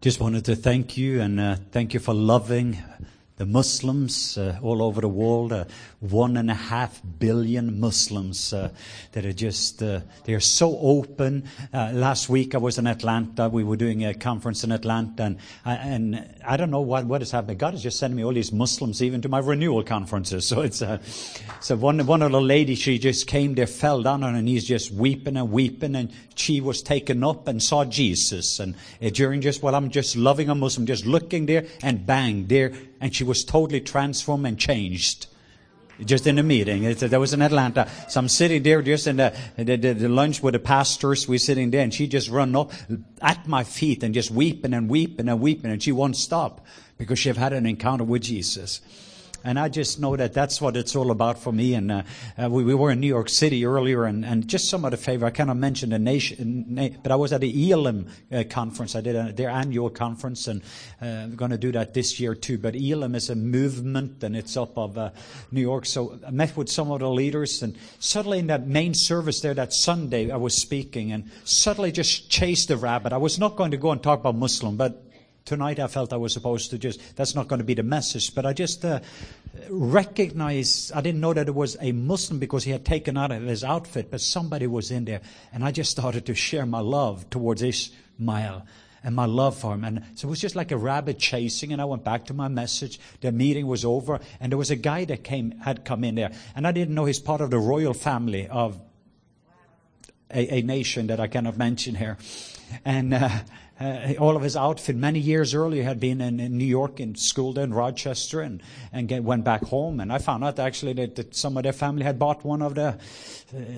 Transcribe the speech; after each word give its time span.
Just 0.00 0.20
wanted 0.20 0.44
to 0.44 0.54
thank 0.54 0.96
you 0.96 1.20
and 1.20 1.40
uh, 1.40 1.56
thank 1.72 1.92
you 1.92 1.98
for 1.98 2.14
loving 2.14 2.80
the 3.36 3.44
Muslims 3.44 4.38
uh, 4.38 4.56
all 4.62 4.80
over 4.80 5.00
the 5.00 5.08
world. 5.08 5.52
Uh, 5.52 5.64
one 5.98 6.36
and 6.36 6.48
a 6.52 6.54
half 6.54 7.00
billion 7.18 7.80
Muslims 7.80 8.52
uh, 8.52 8.70
that 9.10 9.26
are 9.26 9.32
just 9.32 9.82
uh, 9.82 10.00
they 10.22 10.34
are 10.34 10.40
so 10.40 10.78
open. 10.78 11.48
Uh, 11.72 11.90
last 11.94 12.28
week 12.28 12.54
I 12.54 12.58
was 12.58 12.78
in 12.78 12.86
Atlanta. 12.86 13.48
We 13.48 13.64
were 13.64 13.76
doing 13.76 14.04
a 14.04 14.14
conference 14.14 14.62
in 14.62 14.70
Atlanta, 14.70 15.24
and 15.24 15.38
I, 15.64 15.74
and 15.74 16.34
I 16.46 16.56
don't 16.56 16.70
know 16.70 16.80
what 16.80 17.06
what 17.06 17.20
is 17.20 17.32
happening. 17.32 17.58
God 17.58 17.74
is 17.74 17.82
just 17.82 17.98
sending 17.98 18.16
me 18.16 18.24
all 18.24 18.32
these 18.32 18.52
Muslims 18.52 19.02
even 19.02 19.20
to 19.22 19.28
my 19.28 19.40
renewal 19.40 19.82
conferences. 19.82 20.46
So 20.58 20.62
it's 20.62 20.82
so 21.60 21.76
one 21.76 22.06
one 22.06 22.22
of 22.22 22.30
the 22.30 22.40
ladies 22.40 22.78
she 22.78 22.98
just 22.98 23.26
came 23.26 23.54
there, 23.54 23.66
fell 23.66 24.02
down 24.02 24.22
on 24.22 24.34
her 24.34 24.42
knees, 24.42 24.64
just 24.64 24.92
weeping 24.92 25.36
and 25.36 25.50
weeping, 25.50 25.96
and 25.96 26.12
she 26.38 26.60
was 26.60 26.82
taken 26.82 27.24
up 27.24 27.48
and 27.48 27.62
saw 27.62 27.84
Jesus. 27.84 28.60
And 28.60 28.74
uh, 29.02 29.10
during 29.10 29.40
just 29.40 29.62
while 29.62 29.74
I'm 29.74 29.90
just 29.90 30.16
loving 30.16 30.48
a 30.48 30.54
Muslim, 30.54 30.86
just 30.86 31.06
looking 31.06 31.46
there, 31.46 31.66
and 31.82 32.06
bang 32.06 32.46
there 32.46 32.72
and 33.00 33.14
she 33.14 33.24
was 33.24 33.44
totally 33.44 33.80
transformed 33.80 34.46
and 34.46 34.58
changed. 34.58 35.26
Just 36.04 36.28
in 36.28 36.38
a 36.38 36.44
meeting. 36.44 36.94
That 36.94 37.18
was 37.18 37.34
in 37.34 37.42
Atlanta. 37.42 37.90
So 38.08 38.20
I'm 38.20 38.28
sitting 38.28 38.62
there 38.62 38.82
just 38.82 39.08
in 39.08 39.16
the, 39.16 39.36
the, 39.56 39.76
the, 39.76 39.94
the 39.94 40.08
lunch 40.08 40.40
with 40.40 40.52
the 40.52 40.60
pastors. 40.60 41.26
We're 41.26 41.40
sitting 41.40 41.72
there 41.72 41.82
and 41.82 41.92
she 41.92 42.06
just 42.06 42.30
run 42.30 42.54
up 42.54 42.72
at 43.20 43.48
my 43.48 43.64
feet 43.64 44.04
and 44.04 44.14
just 44.14 44.30
weeping 44.30 44.74
and 44.74 44.88
weeping 44.88 45.28
and 45.28 45.40
weeping 45.40 45.72
and 45.72 45.82
she 45.82 45.90
won't 45.90 46.16
stop 46.16 46.64
because 46.98 47.18
she 47.18 47.28
have 47.28 47.36
had 47.36 47.52
an 47.52 47.66
encounter 47.66 48.04
with 48.04 48.22
Jesus. 48.22 48.80
And 49.48 49.58
I 49.58 49.70
just 49.70 49.98
know 49.98 50.14
that 50.14 50.34
that's 50.34 50.60
what 50.60 50.76
it's 50.76 50.94
all 50.94 51.10
about 51.10 51.38
for 51.38 51.50
me. 51.50 51.72
And 51.72 51.90
uh, 51.90 52.02
uh, 52.36 52.50
we, 52.50 52.64
we, 52.64 52.74
were 52.74 52.90
in 52.90 53.00
New 53.00 53.06
York 53.06 53.30
City 53.30 53.64
earlier, 53.64 54.04
and, 54.04 54.22
and 54.22 54.46
just 54.46 54.68
some 54.68 54.84
of 54.84 54.90
the 54.90 54.98
favor. 54.98 55.24
I 55.24 55.30
cannot 55.30 55.56
mention 55.56 55.88
the 55.88 55.98
nation, 55.98 56.66
na- 56.68 56.90
but 57.02 57.10
I 57.10 57.16
was 57.16 57.32
at 57.32 57.40
the 57.40 57.70
Elim 57.70 58.10
uh, 58.30 58.44
conference. 58.50 58.94
I 58.94 59.00
did 59.00 59.16
a, 59.16 59.32
their 59.32 59.48
annual 59.48 59.88
conference, 59.88 60.48
and 60.48 60.60
uh, 61.00 61.06
I'm 61.06 61.34
going 61.34 61.50
to 61.50 61.56
do 61.56 61.72
that 61.72 61.94
this 61.94 62.20
year 62.20 62.34
too. 62.34 62.58
But 62.58 62.76
Elim 62.76 63.14
is 63.14 63.30
a 63.30 63.34
movement, 63.34 64.22
and 64.22 64.36
it's 64.36 64.54
up 64.54 64.76
of 64.76 64.98
uh, 64.98 65.12
New 65.50 65.62
York. 65.62 65.86
So 65.86 66.20
I 66.26 66.30
met 66.30 66.54
with 66.54 66.68
some 66.68 66.90
of 66.90 67.00
the 67.00 67.08
leaders, 67.08 67.62
and 67.62 67.74
suddenly 68.00 68.40
in 68.40 68.48
that 68.48 68.66
main 68.66 68.92
service 68.92 69.40
there 69.40 69.54
that 69.54 69.72
Sunday, 69.72 70.30
I 70.30 70.36
was 70.36 70.60
speaking, 70.60 71.10
and 71.10 71.30
suddenly 71.44 71.90
just 71.90 72.28
chased 72.28 72.68
the 72.68 72.76
rabbit. 72.76 73.14
I 73.14 73.16
was 73.16 73.38
not 73.38 73.56
going 73.56 73.70
to 73.70 73.78
go 73.78 73.92
and 73.92 74.02
talk 74.02 74.20
about 74.20 74.34
Muslim, 74.34 74.76
but 74.76 75.07
tonight 75.48 75.80
I 75.80 75.86
felt 75.86 76.12
I 76.12 76.18
was 76.18 76.34
supposed 76.34 76.70
to 76.72 76.78
just, 76.78 77.16
that's 77.16 77.34
not 77.34 77.48
going 77.48 77.58
to 77.58 77.64
be 77.64 77.72
the 77.72 77.82
message, 77.82 78.34
but 78.34 78.44
I 78.44 78.52
just 78.52 78.84
uh, 78.84 79.00
recognized, 79.70 80.92
I 80.92 81.00
didn't 81.00 81.22
know 81.22 81.32
that 81.32 81.48
it 81.48 81.54
was 81.54 81.74
a 81.80 81.92
Muslim 81.92 82.38
because 82.38 82.64
he 82.64 82.70
had 82.70 82.84
taken 82.84 83.16
out 83.16 83.32
of 83.32 83.42
his 83.42 83.64
outfit, 83.64 84.10
but 84.10 84.20
somebody 84.20 84.66
was 84.66 84.90
in 84.90 85.06
there. 85.06 85.22
And 85.50 85.64
I 85.64 85.70
just 85.70 85.90
started 85.90 86.26
to 86.26 86.34
share 86.34 86.66
my 86.66 86.80
love 86.80 87.30
towards 87.30 87.62
Ishmael 87.62 88.66
and 89.02 89.16
my 89.16 89.24
love 89.24 89.56
for 89.56 89.72
him. 89.72 89.84
And 89.84 90.04
so 90.16 90.28
it 90.28 90.30
was 90.30 90.40
just 90.40 90.54
like 90.54 90.70
a 90.70 90.76
rabbit 90.76 91.18
chasing, 91.18 91.72
and 91.72 91.80
I 91.80 91.86
went 91.86 92.04
back 92.04 92.26
to 92.26 92.34
my 92.34 92.48
message. 92.48 93.00
The 93.22 93.32
meeting 93.32 93.66
was 93.66 93.86
over, 93.86 94.20
and 94.40 94.52
there 94.52 94.58
was 94.58 94.70
a 94.70 94.76
guy 94.76 95.06
that 95.06 95.24
came, 95.24 95.52
had 95.60 95.86
come 95.86 96.04
in 96.04 96.14
there, 96.14 96.32
and 96.54 96.66
I 96.66 96.72
didn't 96.72 96.94
know 96.94 97.06
he's 97.06 97.20
part 97.20 97.40
of 97.40 97.48
the 97.50 97.58
royal 97.58 97.94
family 97.94 98.48
of 98.48 98.78
a, 100.30 100.56
a 100.56 100.62
nation 100.62 101.06
that 101.06 101.20
I 101.20 101.26
cannot 101.26 101.56
mention 101.56 101.94
here. 101.94 102.18
And, 102.84 103.14
uh, 103.14 103.30
uh, 103.80 104.14
all 104.18 104.36
of 104.36 104.42
his 104.42 104.56
outfit 104.56 104.96
many 104.96 105.20
years 105.20 105.54
earlier 105.54 105.84
had 105.84 106.00
been 106.00 106.20
in, 106.20 106.40
in 106.40 106.58
New 106.58 106.64
York 106.64 106.98
in 106.98 107.14
school 107.14 107.52
there 107.52 107.64
in 107.64 107.72
Rochester 107.72 108.40
and, 108.40 108.62
and 108.92 109.08
get, 109.08 109.22
went 109.22 109.44
back 109.44 109.62
home. 109.64 110.00
And 110.00 110.12
I 110.12 110.18
found 110.18 110.42
out 110.42 110.58
actually 110.58 110.94
that, 110.94 111.14
that 111.16 111.36
some 111.36 111.56
of 111.56 111.62
their 111.62 111.72
family 111.72 112.02
had 112.02 112.18
bought 112.18 112.44
one 112.44 112.60
of 112.60 112.74
the, 112.74 112.88
uh, 112.88 112.96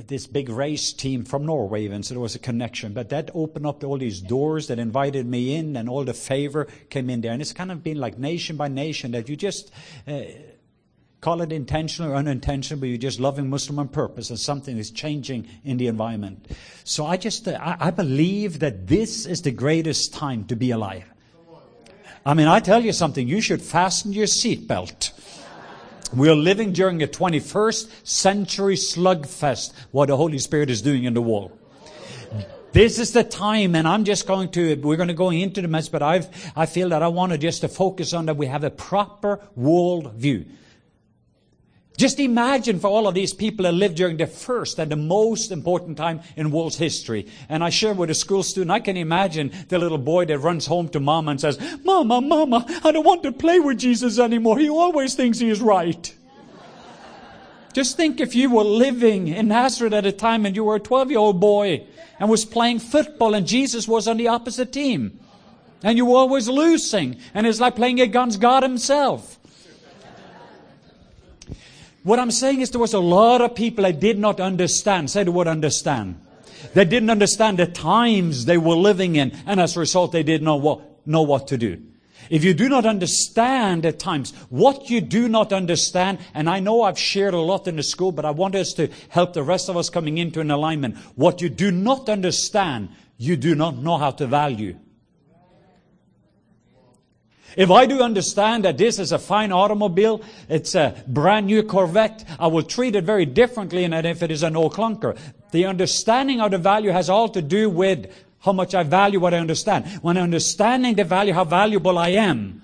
this 0.06 0.26
big 0.26 0.48
race 0.48 0.92
team 0.92 1.24
from 1.24 1.44
Norway 1.44 1.84
even. 1.84 2.02
So 2.02 2.14
there 2.14 2.20
was 2.20 2.34
a 2.34 2.38
connection. 2.38 2.94
But 2.94 3.10
that 3.10 3.30
opened 3.34 3.66
up 3.66 3.84
all 3.84 3.98
these 3.98 4.20
doors 4.20 4.68
that 4.68 4.78
invited 4.78 5.26
me 5.26 5.54
in 5.54 5.76
and 5.76 5.88
all 5.88 6.04
the 6.04 6.14
favor 6.14 6.66
came 6.88 7.10
in 7.10 7.20
there. 7.20 7.32
And 7.32 7.42
it's 7.42 7.52
kind 7.52 7.70
of 7.70 7.82
been 7.82 7.98
like 7.98 8.18
nation 8.18 8.56
by 8.56 8.68
nation 8.68 9.10
that 9.12 9.28
you 9.28 9.36
just, 9.36 9.70
uh, 10.08 10.22
Call 11.20 11.42
it 11.42 11.52
intentional 11.52 12.12
or 12.12 12.16
unintentional, 12.16 12.80
but 12.80 12.88
you're 12.88 12.96
just 12.96 13.20
loving 13.20 13.50
Muslim 13.50 13.78
on 13.78 13.88
purpose 13.88 14.30
and 14.30 14.38
something 14.38 14.78
is 14.78 14.90
changing 14.90 15.46
in 15.64 15.76
the 15.76 15.86
environment. 15.86 16.50
So 16.84 17.04
I 17.04 17.18
just, 17.18 17.46
uh, 17.46 17.58
I, 17.60 17.88
I 17.88 17.90
believe 17.90 18.60
that 18.60 18.86
this 18.86 19.26
is 19.26 19.42
the 19.42 19.50
greatest 19.50 20.14
time 20.14 20.44
to 20.46 20.56
be 20.56 20.70
alive. 20.70 21.04
I 22.24 22.32
mean, 22.34 22.46
I 22.46 22.60
tell 22.60 22.82
you 22.82 22.92
something, 22.92 23.28
you 23.28 23.42
should 23.42 23.60
fasten 23.60 24.12
your 24.12 24.26
seatbelt. 24.26 25.12
We're 26.14 26.34
living 26.34 26.72
during 26.72 27.02
a 27.02 27.06
21st 27.06 28.06
century 28.06 28.76
slugfest, 28.76 29.72
what 29.90 30.06
the 30.06 30.16
Holy 30.16 30.38
Spirit 30.38 30.70
is 30.70 30.82
doing 30.82 31.04
in 31.04 31.14
the 31.14 31.22
world. 31.22 31.56
This 32.72 32.98
is 32.98 33.12
the 33.12 33.24
time, 33.24 33.74
and 33.74 33.86
I'm 33.86 34.04
just 34.04 34.26
going 34.26 34.50
to, 34.52 34.76
we're 34.76 34.96
going 34.96 35.08
to 35.08 35.14
go 35.14 35.30
into 35.30 35.60
the 35.60 35.68
mess, 35.68 35.88
but 35.88 36.02
I've, 36.02 36.28
I 36.56 36.66
feel 36.66 36.90
that 36.90 37.02
I 37.02 37.08
want 37.08 37.32
to 37.32 37.38
just 37.38 37.60
to 37.62 37.68
focus 37.68 38.12
on 38.12 38.26
that 38.26 38.36
we 38.36 38.46
have 38.46 38.64
a 38.64 38.70
proper 38.70 39.40
world 39.54 40.14
view. 40.14 40.46
Just 42.00 42.18
imagine 42.18 42.80
for 42.80 42.88
all 42.88 43.06
of 43.06 43.14
these 43.14 43.34
people 43.34 43.64
that 43.64 43.72
lived 43.72 43.96
during 43.96 44.16
the 44.16 44.26
first 44.26 44.78
and 44.78 44.90
the 44.90 44.96
most 44.96 45.52
important 45.52 45.98
time 45.98 46.22
in 46.34 46.50
world's 46.50 46.78
history. 46.78 47.26
And 47.46 47.62
I 47.62 47.68
share 47.68 47.92
with 47.92 48.08
a 48.08 48.14
school 48.14 48.42
student, 48.42 48.70
I 48.70 48.80
can 48.80 48.96
imagine 48.96 49.52
the 49.68 49.78
little 49.78 49.98
boy 49.98 50.24
that 50.24 50.38
runs 50.38 50.64
home 50.64 50.88
to 50.88 50.98
mama 50.98 51.32
and 51.32 51.38
says, 51.38 51.60
Mama, 51.84 52.22
Mama, 52.22 52.64
I 52.82 52.90
don't 52.90 53.04
want 53.04 53.22
to 53.24 53.32
play 53.32 53.60
with 53.60 53.76
Jesus 53.76 54.18
anymore. 54.18 54.58
He 54.58 54.70
always 54.70 55.14
thinks 55.14 55.40
he 55.40 55.50
is 55.50 55.60
right. 55.60 56.10
Just 57.74 57.98
think 57.98 58.18
if 58.18 58.34
you 58.34 58.48
were 58.48 58.64
living 58.64 59.28
in 59.28 59.48
Nazareth 59.48 59.92
at 59.92 60.06
a 60.06 60.12
time 60.12 60.46
and 60.46 60.56
you 60.56 60.64
were 60.64 60.76
a 60.76 60.80
12 60.80 61.10
year 61.10 61.20
old 61.20 61.38
boy 61.38 61.86
and 62.18 62.30
was 62.30 62.46
playing 62.46 62.78
football 62.78 63.34
and 63.34 63.46
Jesus 63.46 63.86
was 63.86 64.08
on 64.08 64.16
the 64.16 64.28
opposite 64.28 64.72
team. 64.72 65.20
And 65.82 65.98
you 65.98 66.06
were 66.06 66.16
always 66.16 66.48
losing. 66.48 67.18
And 67.34 67.46
it's 67.46 67.60
like 67.60 67.76
playing 67.76 68.00
against 68.00 68.40
God 68.40 68.62
himself. 68.62 69.38
What 72.02 72.18
I'm 72.18 72.30
saying 72.30 72.60
is 72.62 72.70
there 72.70 72.80
was 72.80 72.94
a 72.94 72.98
lot 72.98 73.40
of 73.40 73.54
people 73.54 73.84
that 73.84 74.00
did 74.00 74.18
not 74.18 74.40
understand. 74.40 75.10
Say 75.10 75.24
the 75.24 75.32
word 75.32 75.48
understand. 75.48 76.20
They 76.74 76.84
didn't 76.84 77.10
understand 77.10 77.58
the 77.58 77.66
times 77.66 78.44
they 78.44 78.58
were 78.58 78.74
living 78.74 79.16
in, 79.16 79.36
and 79.46 79.60
as 79.60 79.76
a 79.76 79.80
result, 79.80 80.12
they 80.12 80.22
didn't 80.22 80.44
know 80.44 80.56
what, 80.56 81.06
know 81.06 81.22
what 81.22 81.48
to 81.48 81.58
do. 81.58 81.82
If 82.30 82.44
you 82.44 82.54
do 82.54 82.68
not 82.68 82.86
understand 82.86 83.84
at 83.84 83.98
times 83.98 84.32
what 84.50 84.88
you 84.88 85.00
do 85.00 85.28
not 85.28 85.52
understand, 85.52 86.18
and 86.32 86.48
I 86.48 86.60
know 86.60 86.82
I've 86.82 86.98
shared 86.98 87.34
a 87.34 87.40
lot 87.40 87.66
in 87.66 87.76
the 87.76 87.82
school, 87.82 88.12
but 88.12 88.24
I 88.24 88.30
want 88.30 88.54
us 88.54 88.72
to 88.74 88.88
help 89.08 89.32
the 89.32 89.42
rest 89.42 89.68
of 89.68 89.76
us 89.76 89.90
coming 89.90 90.18
into 90.18 90.40
an 90.40 90.50
alignment. 90.50 90.96
What 91.16 91.42
you 91.42 91.48
do 91.48 91.72
not 91.72 92.08
understand, 92.08 92.90
you 93.18 93.36
do 93.36 93.54
not 93.54 93.76
know 93.76 93.98
how 93.98 94.12
to 94.12 94.26
value. 94.26 94.76
If 97.56 97.70
I 97.70 97.86
do 97.86 98.00
understand 98.00 98.64
that 98.64 98.78
this 98.78 98.98
is 98.98 99.12
a 99.12 99.18
fine 99.18 99.52
automobile, 99.52 100.22
it's 100.48 100.74
a 100.74 101.02
brand 101.06 101.46
new 101.46 101.62
Corvette, 101.62 102.24
I 102.38 102.46
will 102.46 102.62
treat 102.62 102.96
it 102.96 103.04
very 103.04 103.26
differently 103.26 103.86
than 103.86 104.06
if 104.06 104.22
it 104.22 104.30
is 104.30 104.42
an 104.42 104.56
old 104.56 104.74
clunker. 104.74 105.18
The 105.50 105.66
understanding 105.66 106.40
of 106.40 106.52
the 106.52 106.58
value 106.58 106.90
has 106.90 107.10
all 107.10 107.28
to 107.30 107.42
do 107.42 107.68
with 107.68 108.12
how 108.40 108.52
much 108.52 108.74
I 108.74 108.82
value 108.82 109.20
what 109.20 109.34
I 109.34 109.38
understand. 109.38 109.86
When 110.02 110.16
understanding 110.16 110.94
the 110.94 111.04
value, 111.04 111.32
how 111.32 111.44
valuable 111.44 111.98
I 111.98 112.10
am, 112.10 112.62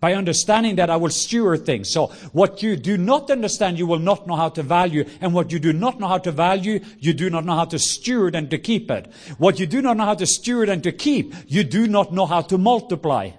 by 0.00 0.14
understanding 0.14 0.76
that 0.76 0.88
I 0.88 0.96
will 0.96 1.10
steward 1.10 1.66
things. 1.66 1.90
So 1.90 2.06
what 2.32 2.62
you 2.62 2.76
do 2.76 2.96
not 2.96 3.30
understand, 3.30 3.78
you 3.78 3.86
will 3.86 3.98
not 3.98 4.26
know 4.26 4.34
how 4.34 4.48
to 4.48 4.62
value. 4.62 5.04
And 5.20 5.34
what 5.34 5.52
you 5.52 5.58
do 5.58 5.74
not 5.74 6.00
know 6.00 6.08
how 6.08 6.18
to 6.18 6.32
value, 6.32 6.80
you 6.98 7.12
do 7.12 7.28
not 7.28 7.44
know 7.44 7.54
how 7.54 7.66
to 7.66 7.78
steward 7.78 8.34
and 8.34 8.50
to 8.50 8.58
keep 8.58 8.90
it. 8.90 9.12
What 9.36 9.60
you 9.60 9.66
do 9.66 9.82
not 9.82 9.98
know 9.98 10.06
how 10.06 10.14
to 10.14 10.26
steward 10.26 10.70
and 10.70 10.82
to 10.84 10.92
keep, 10.92 11.34
you 11.46 11.64
do 11.64 11.86
not 11.86 12.14
know 12.14 12.24
how 12.24 12.40
to 12.42 12.56
multiply. 12.56 13.30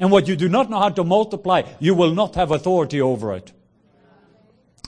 And 0.00 0.10
what 0.10 0.26
you 0.26 0.34
do 0.34 0.48
not 0.48 0.70
know 0.70 0.80
how 0.80 0.88
to 0.88 1.04
multiply, 1.04 1.62
you 1.78 1.94
will 1.94 2.14
not 2.14 2.34
have 2.34 2.50
authority 2.50 3.00
over 3.00 3.34
it. 3.34 3.52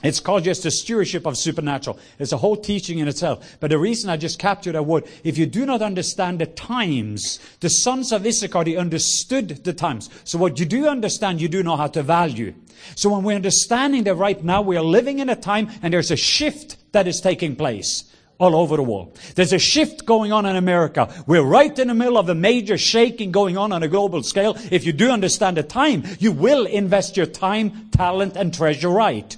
It's 0.01 0.19
called 0.19 0.43
just 0.43 0.63
the 0.63 0.71
stewardship 0.71 1.25
of 1.25 1.37
supernatural. 1.37 1.97
It's 2.19 2.33
a 2.33 2.37
whole 2.37 2.57
teaching 2.57 2.99
in 2.99 3.07
itself. 3.07 3.57
But 3.61 3.69
the 3.69 3.77
reason 3.77 4.09
I 4.09 4.17
just 4.17 4.37
captured 4.37 4.73
that 4.73 4.83
word, 4.85 5.05
if 5.23 5.37
you 5.37 5.45
do 5.45 5.65
not 5.65 5.81
understand 5.81 6.39
the 6.39 6.45
times, 6.45 7.39
the 7.61 7.69
sons 7.69 8.11
of 8.11 8.25
Issachar, 8.25 8.65
they 8.65 8.75
understood 8.75 9.63
the 9.63 9.71
times. 9.71 10.09
So 10.25 10.37
what 10.37 10.59
you 10.59 10.65
do 10.65 10.87
understand, 10.87 11.39
you 11.39 11.47
do 11.47 11.63
know 11.63 11.77
how 11.77 11.87
to 11.87 12.03
value. 12.03 12.53
So 12.95 13.11
when 13.11 13.23
we're 13.23 13.37
understanding 13.37 14.03
that 14.03 14.15
right 14.15 14.43
now 14.43 14.61
we 14.61 14.75
are 14.75 14.83
living 14.83 15.19
in 15.19 15.29
a 15.29 15.37
time 15.37 15.69
and 15.81 15.93
there's 15.93 16.11
a 16.11 16.17
shift 16.17 16.75
that 16.91 17.07
is 17.07 17.21
taking 17.21 17.55
place 17.55 18.03
all 18.43 18.55
over 18.55 18.75
the 18.75 18.83
world. 18.83 19.17
There's 19.35 19.53
a 19.53 19.59
shift 19.59 20.05
going 20.05 20.31
on 20.31 20.45
in 20.45 20.55
America. 20.55 21.11
We're 21.25 21.41
right 21.43 21.77
in 21.79 21.87
the 21.87 21.93
middle 21.93 22.17
of 22.17 22.29
a 22.29 22.35
major 22.35 22.77
shaking 22.77 23.31
going 23.31 23.57
on 23.57 23.71
on 23.71 23.83
a 23.83 23.87
global 23.87 24.21
scale. 24.23 24.55
If 24.71 24.85
you 24.85 24.93
do 24.93 25.09
understand 25.09 25.57
the 25.57 25.63
time, 25.63 26.03
you 26.19 26.31
will 26.31 26.65
invest 26.65 27.17
your 27.17 27.25
time, 27.25 27.89
talent, 27.91 28.35
and 28.35 28.53
treasure 28.53 28.89
right. 28.89 29.35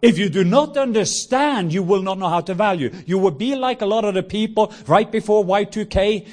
If 0.00 0.16
you 0.16 0.28
do 0.28 0.44
not 0.44 0.76
understand, 0.76 1.72
you 1.72 1.82
will 1.82 2.02
not 2.02 2.18
know 2.18 2.28
how 2.28 2.40
to 2.42 2.54
value. 2.54 2.90
You 3.04 3.18
will 3.18 3.32
be 3.32 3.56
like 3.56 3.82
a 3.82 3.86
lot 3.86 4.04
of 4.04 4.14
the 4.14 4.22
people 4.22 4.72
right 4.86 5.10
before 5.10 5.44
Y2K 5.44 6.26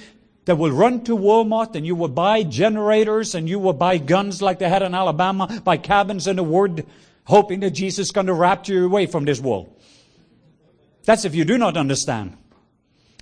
that 0.45 0.57
will 0.57 0.71
run 0.71 1.03
to 1.05 1.17
Walmart 1.17 1.75
and 1.75 1.85
you 1.85 1.95
will 1.95 2.07
buy 2.07 2.43
generators 2.43 3.33
and 3.33 3.49
you 3.49 3.57
will 3.59 3.73
buy 3.73 3.97
guns 3.97 4.41
like 4.41 4.59
they 4.59 4.69
had 4.69 4.83
in 4.83 4.93
Alabama, 4.93 5.61
buy 5.63 5.77
cabins 5.77 6.27
in 6.27 6.35
the 6.35 6.43
wood, 6.43 6.85
hoping 7.23 7.59
that 7.61 7.71
Jesus 7.71 8.07
is 8.07 8.11
going 8.11 8.27
to 8.27 8.33
rapture 8.33 8.73
you 8.73 8.85
away 8.85 9.07
from 9.07 9.25
this 9.25 9.39
world. 9.39 9.74
That's 11.05 11.25
if 11.25 11.35
you 11.35 11.45
do 11.45 11.57
not 11.57 11.77
understand. 11.77 12.37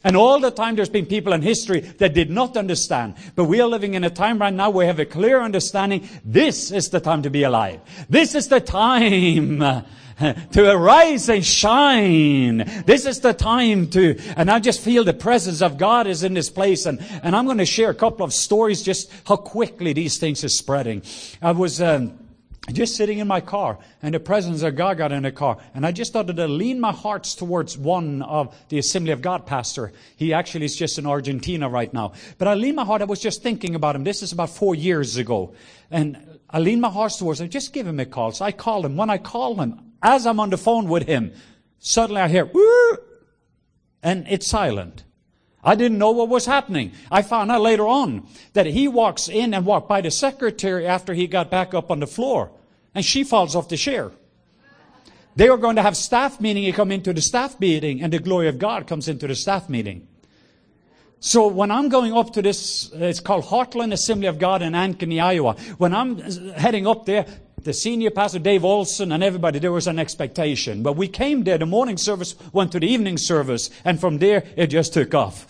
And 0.03 0.17
all 0.17 0.39
the 0.39 0.51
time 0.51 0.75
there's 0.75 0.89
been 0.89 1.05
people 1.05 1.31
in 1.31 1.41
history 1.41 1.79
that 1.79 2.13
did 2.13 2.29
not 2.29 2.57
understand. 2.57 3.15
But 3.35 3.45
we 3.45 3.61
are 3.61 3.67
living 3.67 3.93
in 3.93 4.03
a 4.03 4.09
time 4.09 4.39
right 4.39 4.53
now 4.53 4.69
where 4.69 4.85
we 4.85 4.87
have 4.87 4.99
a 4.99 5.05
clear 5.05 5.41
understanding. 5.41 6.07
This 6.25 6.71
is 6.71 6.89
the 6.89 6.99
time 6.99 7.21
to 7.23 7.29
be 7.29 7.43
alive. 7.43 7.79
This 8.09 8.35
is 8.35 8.49
the 8.49 8.59
time 8.59 9.59
to 10.51 10.71
arise 10.71 11.29
and 11.29 11.45
shine. 11.45 12.83
This 12.85 13.05
is 13.05 13.21
the 13.21 13.33
time 13.33 13.89
to, 13.91 14.19
and 14.35 14.51
I 14.51 14.59
just 14.59 14.81
feel 14.81 15.05
the 15.05 15.13
presence 15.13 15.61
of 15.61 15.77
God 15.77 16.05
is 16.05 16.23
in 16.23 16.33
this 16.33 16.49
place. 16.49 16.85
And, 16.85 16.99
and 17.23 17.33
I'm 17.33 17.45
going 17.45 17.59
to 17.59 17.65
share 17.65 17.89
a 17.89 17.95
couple 17.95 18.25
of 18.25 18.33
stories 18.33 18.81
just 18.81 19.09
how 19.25 19.37
quickly 19.37 19.93
these 19.93 20.17
things 20.17 20.43
are 20.43 20.49
spreading. 20.49 21.01
I 21.41 21.51
was, 21.51 21.81
um, 21.81 22.19
just 22.71 22.95
sitting 22.95 23.19
in 23.19 23.27
my 23.27 23.41
car, 23.41 23.77
and 24.01 24.13
the 24.15 24.19
presence 24.19 24.61
of 24.61 24.77
God 24.77 24.97
got 24.97 25.11
in 25.11 25.23
the 25.23 25.31
car. 25.31 25.57
And 25.73 25.85
I 25.85 25.91
just 25.91 26.11
started 26.11 26.37
to 26.37 26.47
lean 26.47 26.79
my 26.79 26.93
hearts 26.93 27.35
towards 27.35 27.77
one 27.77 28.21
of 28.21 28.55
the 28.69 28.77
Assembly 28.77 29.11
of 29.11 29.21
God 29.21 29.45
pastor. 29.45 29.91
He 30.15 30.33
actually 30.33 30.65
is 30.65 30.75
just 30.75 30.97
in 30.97 31.05
Argentina 31.05 31.67
right 31.67 31.93
now. 31.93 32.13
But 32.37 32.47
I 32.47 32.53
leaned 32.53 32.77
my 32.77 32.85
heart, 32.85 33.01
I 33.01 33.05
was 33.05 33.19
just 33.19 33.43
thinking 33.43 33.75
about 33.75 33.95
him. 33.95 34.05
This 34.05 34.23
is 34.23 34.31
about 34.31 34.49
four 34.49 34.75
years 34.75 35.17
ago. 35.17 35.53
And 35.91 36.39
I 36.49 36.59
leaned 36.59 36.81
my 36.81 36.89
heart 36.89 37.13
towards 37.19 37.41
him, 37.41 37.49
just 37.49 37.73
give 37.73 37.85
him 37.85 37.99
a 37.99 38.05
call. 38.05 38.31
So 38.31 38.45
I 38.45 38.53
called 38.53 38.85
him. 38.85 38.95
When 38.95 39.09
I 39.09 39.17
called 39.17 39.57
him, 39.57 39.93
as 40.01 40.25
I'm 40.25 40.39
on 40.39 40.49
the 40.49 40.57
phone 40.57 40.87
with 40.87 41.05
him, 41.05 41.33
suddenly 41.79 42.21
I 42.21 42.29
hear, 42.29 42.45
Woo! 42.45 42.97
and 44.01 44.25
it's 44.29 44.47
silent. 44.47 45.03
I 45.63 45.75
didn't 45.75 45.97
know 45.97 46.11
what 46.11 46.29
was 46.29 46.45
happening. 46.45 46.91
I 47.09 47.21
found 47.21 47.51
out 47.51 47.61
later 47.61 47.87
on 47.87 48.27
that 48.53 48.65
he 48.65 48.87
walks 48.87 49.29
in 49.29 49.53
and 49.53 49.65
walked 49.65 49.87
by 49.87 50.01
the 50.01 50.11
secretary 50.11 50.85
after 50.85 51.13
he 51.13 51.27
got 51.27 51.49
back 51.49 51.73
up 51.73 51.89
on 51.89 51.99
the 51.99 52.07
floor. 52.07 52.51
And 52.93 53.05
she 53.05 53.23
falls 53.23 53.55
off 53.55 53.69
the 53.69 53.77
chair. 53.77 54.11
They 55.35 55.47
are 55.47 55.57
going 55.57 55.77
to 55.77 55.81
have 55.81 55.97
staff 55.97 56.39
meeting. 56.39 56.63
You 56.63 56.73
come 56.73 56.91
into 56.91 57.13
the 57.13 57.21
staff 57.21 57.59
meeting 57.59 58.03
and 58.03 58.13
the 58.13 58.19
glory 58.19 58.47
of 58.49 58.59
God 58.59 58.87
comes 58.87 59.07
into 59.07 59.27
the 59.27 59.35
staff 59.35 59.69
meeting. 59.69 60.07
So 61.19 61.47
when 61.47 61.71
I'm 61.71 61.87
going 61.87 62.11
up 62.11 62.33
to 62.33 62.41
this, 62.41 62.91
it's 62.93 63.21
called 63.21 63.45
Heartland 63.45 63.93
Assembly 63.93 64.27
of 64.27 64.39
God 64.39 64.61
in 64.61 64.73
Ankeny, 64.73 65.23
Iowa. 65.23 65.55
When 65.77 65.95
I'm 65.95 66.19
heading 66.51 66.85
up 66.85 67.05
there, 67.05 67.25
the 67.61 67.73
senior 67.73 68.11
pastor 68.11 68.39
Dave 68.39 68.65
Olson 68.65 69.13
and 69.13 69.23
everybody, 69.23 69.57
there 69.59 69.71
was 69.71 69.87
an 69.87 69.99
expectation. 69.99 70.83
But 70.83 70.97
we 70.97 71.07
came 71.07 71.45
there, 71.45 71.57
the 71.57 71.65
morning 71.65 71.95
service 71.95 72.35
went 72.51 72.73
to 72.73 72.79
the 72.81 72.87
evening 72.87 73.17
service, 73.17 73.69
and 73.85 74.01
from 74.01 74.17
there 74.17 74.43
it 74.57 74.67
just 74.67 74.93
took 74.93 75.15
off. 75.15 75.47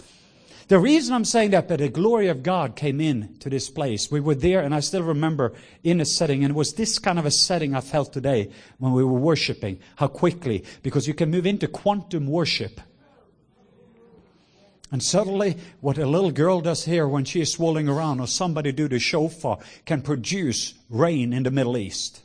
The 0.73 0.79
reason 0.79 1.13
I'm 1.13 1.23
saying 1.23 1.51
that, 1.51 1.67
but 1.67 1.77
the 1.77 1.87
glory 1.87 2.29
of 2.29 2.41
God 2.41 2.75
came 2.75 2.99
in 2.99 3.37
to 3.41 3.47
this 3.47 3.69
place. 3.69 4.09
We 4.09 4.19
were 4.19 4.33
there, 4.33 4.61
and 4.61 4.73
I 4.73 4.79
still 4.79 5.03
remember 5.03 5.53
in 5.83 6.01
a 6.01 6.05
setting, 6.05 6.43
and 6.43 6.49
it 6.49 6.55
was 6.55 6.73
this 6.73 6.97
kind 6.97 7.19
of 7.19 7.27
a 7.27 7.29
setting 7.29 7.75
I 7.75 7.81
felt 7.81 8.11
today 8.11 8.49
when 8.79 8.91
we 8.91 9.03
were 9.03 9.19
worshiping. 9.19 9.77
How 9.97 10.07
quickly, 10.07 10.65
because 10.81 11.07
you 11.07 11.13
can 11.13 11.29
move 11.29 11.45
into 11.45 11.67
quantum 11.67 12.25
worship. 12.25 12.81
And 14.91 15.03
suddenly, 15.03 15.57
what 15.81 15.99
a 15.99 16.07
little 16.07 16.31
girl 16.31 16.59
does 16.59 16.85
here 16.85 17.07
when 17.07 17.23
she 17.23 17.39
is 17.39 17.53
swirling 17.53 17.87
around, 17.87 18.19
or 18.19 18.25
somebody 18.25 18.71
do 18.71 18.87
the 18.87 18.97
shofar, 18.97 19.59
can 19.85 20.01
produce 20.01 20.73
rain 20.89 21.33
in 21.33 21.43
the 21.43 21.51
Middle 21.51 21.77
East. 21.77 22.23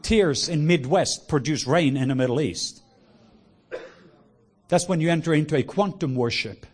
Tears 0.00 0.48
in 0.48 0.66
Midwest 0.66 1.28
produce 1.28 1.66
rain 1.66 1.98
in 1.98 2.08
the 2.08 2.14
Middle 2.14 2.40
East. 2.40 2.80
That's 4.68 4.88
when 4.88 5.02
you 5.02 5.10
enter 5.10 5.34
into 5.34 5.54
a 5.54 5.62
quantum 5.62 6.14
worship. 6.14 6.64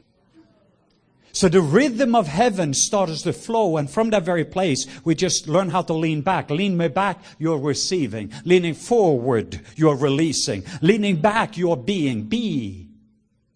So 1.33 1.49
the 1.49 1.63
rhythm 1.63 2.15
of 2.15 2.27
heaven 2.27 2.75
starts 2.75 3.23
to 3.23 3.33
flow, 3.33 3.79
and 3.79 3.91
from 3.91 4.11
that 4.11 4.23
very 4.23 4.45
place, 4.45 4.87
we 5.03 5.15
just 5.15 5.49
learn 5.49 5.71
how 5.71 5.83
to 5.83 5.95
lean 5.95 6.21
back. 6.21 6.51
Lean 6.51 6.77
me 6.77 6.89
back, 6.89 7.23
you're 7.39 7.59
receiving. 7.59 8.31
Leaning 8.45 8.75
forward, 8.75 9.61
you're 9.75 9.97
releasing. 9.97 10.63
Leaning 10.83 11.17
back, 11.17 11.57
you're 11.57 11.77
being. 11.77 12.25
Be 12.25 12.89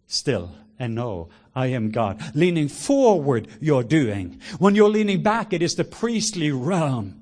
still 0.06 0.52
and 0.78 0.94
know 0.94 1.28
I 1.54 1.68
am 1.68 1.90
God. 1.90 2.22
Leaning 2.34 2.68
forward, 2.68 3.48
you're 3.60 3.82
doing. 3.82 4.40
When 4.58 4.74
you're 4.74 4.88
leaning 4.88 5.22
back, 5.22 5.52
it 5.52 5.62
is 5.62 5.74
the 5.74 5.84
priestly 5.84 6.50
realm. 6.50 7.20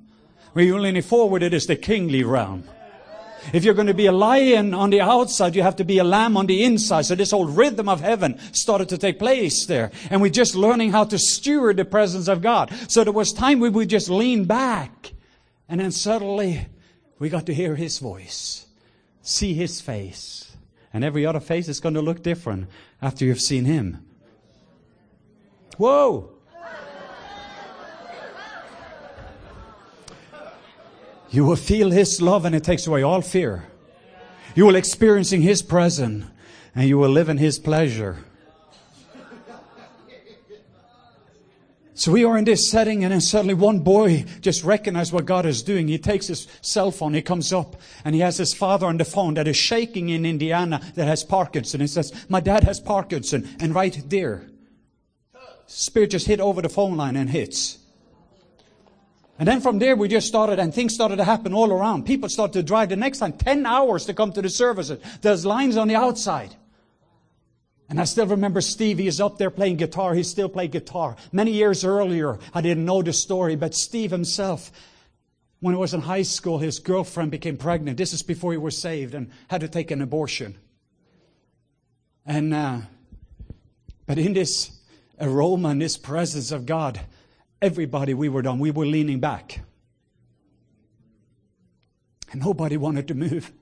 When 0.53 0.67
you're 0.67 0.81
leaning 0.81 1.03
forward, 1.03 1.43
it 1.43 1.53
is 1.53 1.67
the 1.67 1.77
kingly 1.77 2.23
realm. 2.23 2.65
If 3.52 3.64
you're 3.64 3.75
going 3.75 3.88
to 3.88 3.94
be 3.94 4.06
a 4.06 4.12
lion 4.12 4.75
on 4.75 4.91
the 4.91 5.00
outside, 5.00 5.55
you 5.55 5.62
have 5.62 5.76
to 5.76 5.85
be 5.85 5.99
a 5.99 6.05
lamb 6.05 6.37
on 6.37 6.46
the 6.46 6.64
inside. 6.64 7.02
So 7.02 7.14
this 7.14 7.31
whole 7.31 7.46
rhythm 7.46 7.88
of 7.88 8.00
heaven 8.00 8.38
started 8.52 8.88
to 8.91 8.99
take 8.99 9.19
place 9.19 9.67
there. 9.67 9.91
And 10.11 10.23
we're 10.23 10.31
just 10.31 10.55
learning 10.55 10.93
how 10.93 11.05
to 11.05 11.19
steward 11.19 11.76
the 11.76 11.85
presence 11.85 12.29
of 12.29 12.43
God. 12.43 12.73
So 12.88 13.05
there 13.05 13.12
was 13.12 13.32
time 13.32 13.61
we 13.61 13.69
would 13.69 13.88
just 13.88 14.08
lean 14.08 14.44
back. 14.44 15.12
And 15.69 15.81
then 15.81 15.93
suddenly 15.93 16.67
we 17.19 17.29
got 17.29 17.46
to 17.46 17.55
hear 17.55 17.76
His 17.76 17.99
voice, 17.99 18.67
see 19.23 19.55
His 19.55 19.81
face. 19.81 20.56
And 20.93 21.02
every 21.02 21.26
other 21.26 21.40
face 21.40 21.69
is 21.69 21.81
going 21.81 21.97
to 21.97 22.00
look 22.00 22.23
different 22.23 22.69
after 23.02 23.25
you've 23.25 23.40
seen 23.40 23.64
him. 23.64 24.06
Whoa! 25.76 26.34
You 31.35 31.45
will 31.45 31.57
feel 31.57 31.91
his 31.91 32.23
love 32.23 32.45
and 32.45 32.55
it 32.55 32.63
takes 32.63 32.87
away 32.87 33.03
all 33.03 33.21
fear. 33.21 33.65
You 34.55 34.67
will 34.67 34.77
experiencing 34.77 35.43
his 35.43 35.63
presence 35.63 36.27
and 36.77 36.89
you 36.89 36.97
will 36.97 37.11
live 37.11 37.29
in 37.29 37.39
his 37.39 37.59
pleasure. 37.59 38.19
So 41.95 42.13
we 42.13 42.25
are 42.25 42.39
in 42.39 42.45
this 42.45 42.69
setting, 42.71 43.05
and 43.05 43.13
then 43.13 43.21
suddenly 43.21 43.55
one 43.55 43.79
boy 43.79 44.25
just 44.41 44.63
recognizes 44.65 45.13
what 45.13 45.27
God 45.27 45.47
is 45.47 45.63
doing. 45.63 45.87
He 45.87 45.97
takes 45.97 46.27
his 46.27 46.49
cell 46.61 46.91
phone, 46.91 47.15
he 47.15 47.23
comes 47.23 47.53
up, 47.53 47.77
and 48.05 48.17
he 48.17 48.21
has 48.21 48.37
his 48.37 48.53
father 48.53 48.87
on 48.87 48.97
the 48.97 49.05
phone 49.05 49.35
that 49.35 49.47
is 49.47 49.57
shaking 49.57 50.09
in 50.09 50.27
Indiana 50.27 50.81
that 50.97 51.07
has 51.07 51.23
Parkinson. 51.23 51.81
He 51.81 51.87
says, 51.87 52.13
My 52.29 52.41
dad 52.41 52.65
has 52.65 52.81
Parkinson. 52.81 53.49
And 53.61 53.75
right 53.75 54.03
there, 54.09 54.49
Spirit 55.67 56.11
just 56.11 56.27
hit 56.27 56.41
over 56.41 56.61
the 56.63 56.69
phone 56.69 56.97
line 56.97 57.17
and 57.17 57.31
hits. 57.31 57.79
And 59.39 59.49
then 59.49 59.61
from 59.61 59.79
there, 59.79 59.97
we 59.97 60.09
just 60.09 60.29
started, 60.29 60.61
and 60.61 60.73
things 60.73 60.95
started 60.95 61.17
to 61.17 61.25
happen 61.25 61.53
all 61.55 61.73
around. 61.73 62.07
People 62.07 62.29
started 62.29 62.53
to 62.53 62.63
drive 62.63 62.91
the 62.91 62.97
next 62.97 63.19
time 63.19 63.33
10 63.33 63.67
hours 63.67 64.07
to 64.07 64.15
come 64.15 64.33
to 64.33 64.43
the 64.43 64.49
services. 64.49 65.01
There's 65.23 65.45
lines 65.45 65.77
on 65.77 65.89
the 65.89 65.97
outside. 65.97 66.55
And 67.89 68.01
I 68.01 68.05
still 68.05 68.27
remember 68.27 68.61
Steve, 68.61 68.99
he 68.99 69.09
is 69.09 69.21
up 69.21 69.39
there 69.39 69.51
playing 69.51 69.77
guitar. 69.77 70.15
He 70.15 70.23
still 70.23 70.49
played 70.49 70.71
guitar. 70.71 71.17
Many 71.33 71.51
years 71.51 71.85
earlier, 71.85 72.39
I 72.55 72.61
didn't 72.61 72.85
know 72.85 73.03
the 73.03 73.13
story, 73.13 73.57
but 73.57 73.75
Steve 73.75 74.11
himself, 74.11 74.71
when 75.61 75.75
he 75.75 75.81
was 75.81 75.95
in 75.95 76.01
high 76.01 76.23
school, 76.23 76.59
his 76.59 76.79
girlfriend 76.79 77.31
became 77.31 77.57
pregnant. 77.57 77.99
This 77.99 78.13
is 78.13 78.23
before 78.23 78.53
he 78.53 78.59
was 78.59 78.79
saved 78.79 79.15
and 79.15 79.31
had 79.49 79.63
to 79.63 79.69
take 79.69 79.91
an 79.91 80.01
abortion. 80.01 80.57
And, 82.25 82.55
uh, 82.55 82.79
but 84.07 84.19
in 84.19 84.33
this 84.33 84.71
aroma 85.21 85.71
and 85.71 85.83
this 85.83 85.99
presence 85.99 86.53
of 86.53 86.67
God, 86.67 87.00
everybody 87.64 88.12
we 88.14 88.28
were 88.28 88.42
done, 88.42 88.59
we 88.59 88.71
were 88.71 88.87
leaning 88.87 89.21
back. 89.21 89.61
And 92.30 92.42
nobody 92.42 92.76
wanted 92.76 93.09
to 93.09 93.14
move. 93.14 93.52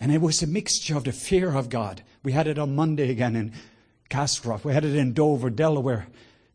And 0.00 0.10
it 0.10 0.20
was 0.20 0.42
a 0.42 0.46
mixture 0.46 0.96
of 0.96 1.04
the 1.04 1.12
fear 1.12 1.54
of 1.54 1.68
God. 1.68 2.02
We 2.22 2.32
had 2.32 2.46
it 2.46 2.58
on 2.58 2.74
Monday 2.74 3.10
again 3.10 3.36
in 3.36 3.52
Castle 4.08 4.50
Rock. 4.50 4.64
We 4.64 4.72
had 4.72 4.84
it 4.84 4.94
in 4.94 5.12
Dover, 5.12 5.50
Delaware 5.50 6.06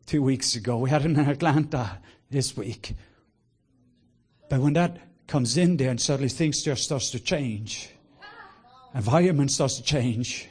two 0.06 0.24
weeks 0.24 0.56
ago. 0.56 0.78
We 0.78 0.90
had 0.90 1.06
it 1.06 1.12
in 1.12 1.20
Atlanta 1.20 2.00
this 2.30 2.58
week. 2.58 2.96
But 4.50 4.60
when 4.62 4.74
that 4.74 4.98
comes 5.28 5.58
in 5.58 5.78
there 5.78 5.92
and 5.92 6.02
suddenly 6.02 6.30
things 6.30 6.64
just 6.64 6.84
starts 6.84 7.12
to 7.12 7.20
change, 7.20 7.92
environment 8.96 9.52
starts 9.52 9.78
to 9.78 9.84
change. 9.84 10.50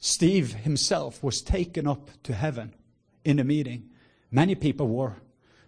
Steve 0.00 0.52
himself 0.52 1.22
was 1.22 1.40
taken 1.40 1.86
up 1.86 2.10
to 2.24 2.34
heaven 2.34 2.74
in 3.24 3.38
a 3.38 3.44
meeting. 3.44 3.88
Many 4.32 4.54
people 4.54 4.88
were. 4.88 5.16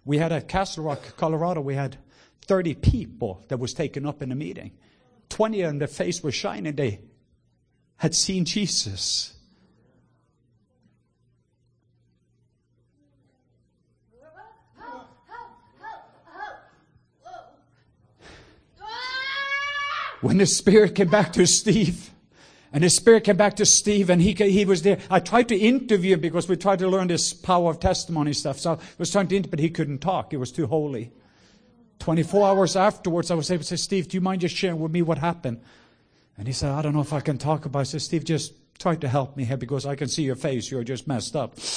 We 0.03 0.17
had 0.17 0.31
at 0.31 0.47
Castle 0.47 0.83
Rock, 0.85 1.15
Colorado, 1.15 1.61
we 1.61 1.75
had 1.75 1.97
30 2.47 2.73
people 2.73 3.45
that 3.47 3.59
was 3.59 3.73
taken 3.73 4.05
up 4.07 4.23
in 4.23 4.31
a 4.31 4.35
meeting. 4.35 4.71
20 5.29 5.61
of 5.61 5.69
them, 5.69 5.79
their 5.79 5.87
face 5.87 6.23
was 6.23 6.33
shining. 6.33 6.75
They 6.75 6.99
had 7.97 8.15
seen 8.15 8.43
Jesus. 8.43 9.31
When 20.21 20.39
the 20.39 20.47
Spirit 20.47 20.95
came 20.95 21.09
back 21.09 21.33
to 21.33 21.45
Steve, 21.45 22.09
and 22.75 22.83
his 22.83 22.93
Spirit 22.93 23.23
came 23.23 23.37
back 23.37 23.55
to 23.55 23.65
Steve, 23.65 24.09
and 24.09 24.21
he, 24.21 24.33
he 24.33 24.65
was 24.65 24.81
there. 24.81 24.99
I 25.09 25.21
tried 25.21 25.47
to 25.47 25.55
interview 25.55 26.15
him 26.15 26.19
because 26.19 26.49
we 26.49 26.57
tried 26.57 26.79
to 26.79 26.89
learn 26.89 27.07
this 27.07 27.31
power 27.31 27.69
of 27.69 27.79
testimony 27.79 28.33
stuff. 28.33 28.59
So 28.59 28.73
I 28.73 28.77
was 28.97 29.09
trying 29.09 29.29
to 29.29 29.37
interview, 29.37 29.51
but 29.51 29.59
he 29.59 29.69
couldn't 29.69 29.99
talk. 29.99 30.33
It 30.33 30.37
was 30.37 30.51
too 30.51 30.67
holy. 30.67 31.13
24 31.99 32.49
hours 32.49 32.75
afterwards, 32.75 33.31
I 33.31 33.35
was 33.35 33.49
able 33.49 33.63
to 33.63 33.65
say, 33.65 33.77
Steve, 33.77 34.09
do 34.09 34.17
you 34.17 34.21
mind 34.21 34.41
just 34.41 34.57
sharing 34.57 34.81
with 34.81 34.91
me 34.91 35.01
what 35.01 35.19
happened? 35.19 35.61
And 36.37 36.47
he 36.47 36.53
said, 36.53 36.71
I 36.71 36.81
don't 36.81 36.93
know 36.93 36.99
if 36.99 37.13
I 37.13 37.21
can 37.21 37.37
talk 37.37 37.65
about 37.65 37.79
it. 37.79 37.81
I 37.81 37.83
said, 37.85 38.01
Steve, 38.01 38.25
just 38.25 38.51
try 38.77 38.97
to 38.97 39.07
help 39.07 39.37
me 39.37 39.45
here 39.45 39.55
because 39.55 39.85
I 39.85 39.95
can 39.95 40.09
see 40.09 40.23
your 40.23 40.35
face. 40.35 40.69
You're 40.69 40.83
just 40.83 41.07
messed 41.07 41.35
up. 41.35 41.57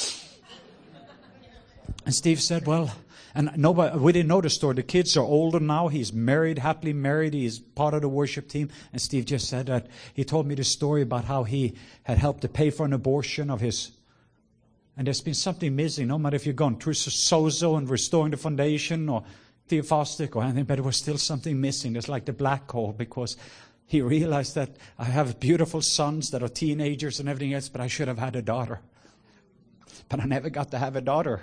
And 2.05 2.15
Steve 2.15 2.41
said, 2.41 2.67
Well, 2.67 2.91
and 3.35 3.51
nobody, 3.57 3.99
we 3.99 4.13
didn't 4.13 4.29
know 4.29 4.41
the 4.41 4.51
story. 4.51 4.75
The 4.75 4.83
kids 4.83 5.17
are 5.17 5.25
older 5.25 5.61
now. 5.61 5.89
He's 5.89 6.13
married, 6.13 6.59
happily 6.59 6.93
married. 6.93 7.35
He's 7.35 7.59
part 7.59 7.95
of 7.95 8.03
the 8.03 8.09
worship 8.09 8.49
team. 8.49 8.71
And 8.93 9.01
Steve 9.01 9.27
just 9.27 9.49
said 9.49 9.67
that 9.67 9.87
he 10.15 10.25
told 10.25 10.47
me 10.47 10.55
the 10.55 10.65
story 10.65 11.03
about 11.03 11.25
how 11.25 11.45
he 11.45 11.75
had 12.05 12.19
helped 12.19 12.41
to 12.43 12.49
pay 12.49 12.71
for 12.71 12.87
an 12.87 12.93
abortion 12.93 13.51
of 13.51 13.61
his. 13.61 13.93
And 14.97 15.07
there's 15.07 15.21
been 15.21 15.35
something 15.35 15.77
missing, 15.77 16.09
no 16.09 16.19
matter 16.19 16.37
if 16.37 16.47
you're 16.47 16.55
going 16.55 16.79
through 16.79 16.95
sozo 16.95 17.79
and 17.79 17.89
restoring 17.89 18.33
the 18.33 18.37
foundation 18.37 19.09
or 19.09 19.25
theophostic 19.69 20.35
or 20.35 20.43
anything, 20.43 20.65
but 20.65 20.77
there 20.77 20.83
was 20.83 20.97
still 20.97 21.19
something 21.19 21.61
missing. 21.61 21.93
There's 21.93 22.09
like 22.09 22.25
the 22.25 22.33
black 22.33 22.71
hole 22.71 22.93
because 22.93 23.37
he 23.87 24.03
realized 24.03 24.55
that 24.55 24.71
I 24.99 25.05
have 25.05 25.39
beautiful 25.39 25.83
sons 25.83 26.31
that 26.31 26.43
are 26.43 26.49
teenagers 26.49 27.21
and 27.21 27.29
everything 27.29 27.55
else, 27.55 27.69
but 27.69 27.81
I 27.81 27.87
should 27.87 28.09
have 28.09 28.19
had 28.19 28.35
a 28.37 28.43
daughter. 28.43 28.81
But 30.09 30.21
I 30.21 30.25
never 30.25 30.51
got 30.51 30.71
to 30.73 30.79
have 30.79 30.97
a 30.97 31.01
daughter. 31.01 31.43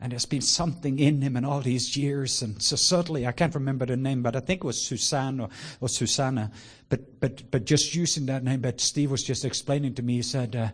And 0.00 0.12
there's 0.12 0.26
been 0.26 0.42
something 0.42 0.98
in 0.98 1.22
him 1.22 1.36
in 1.36 1.44
all 1.44 1.60
these 1.60 1.96
years. 1.96 2.42
And 2.42 2.60
so 2.62 2.76
certainly, 2.76 3.26
I 3.26 3.32
can't 3.32 3.54
remember 3.54 3.86
the 3.86 3.96
name, 3.96 4.22
but 4.22 4.36
I 4.36 4.40
think 4.40 4.62
it 4.62 4.66
was 4.66 4.82
Suzanne 4.82 5.40
or, 5.40 5.48
or 5.80 5.88
Susanna. 5.88 6.50
But, 6.88 7.20
but, 7.20 7.50
but 7.50 7.64
just 7.64 7.94
using 7.94 8.26
that 8.26 8.44
name, 8.44 8.60
but 8.60 8.80
Steve 8.80 9.10
was 9.10 9.22
just 9.22 9.44
explaining 9.44 9.94
to 9.94 10.02
me, 10.02 10.16
he 10.16 10.22
said, 10.22 10.56
uh, 10.56 10.68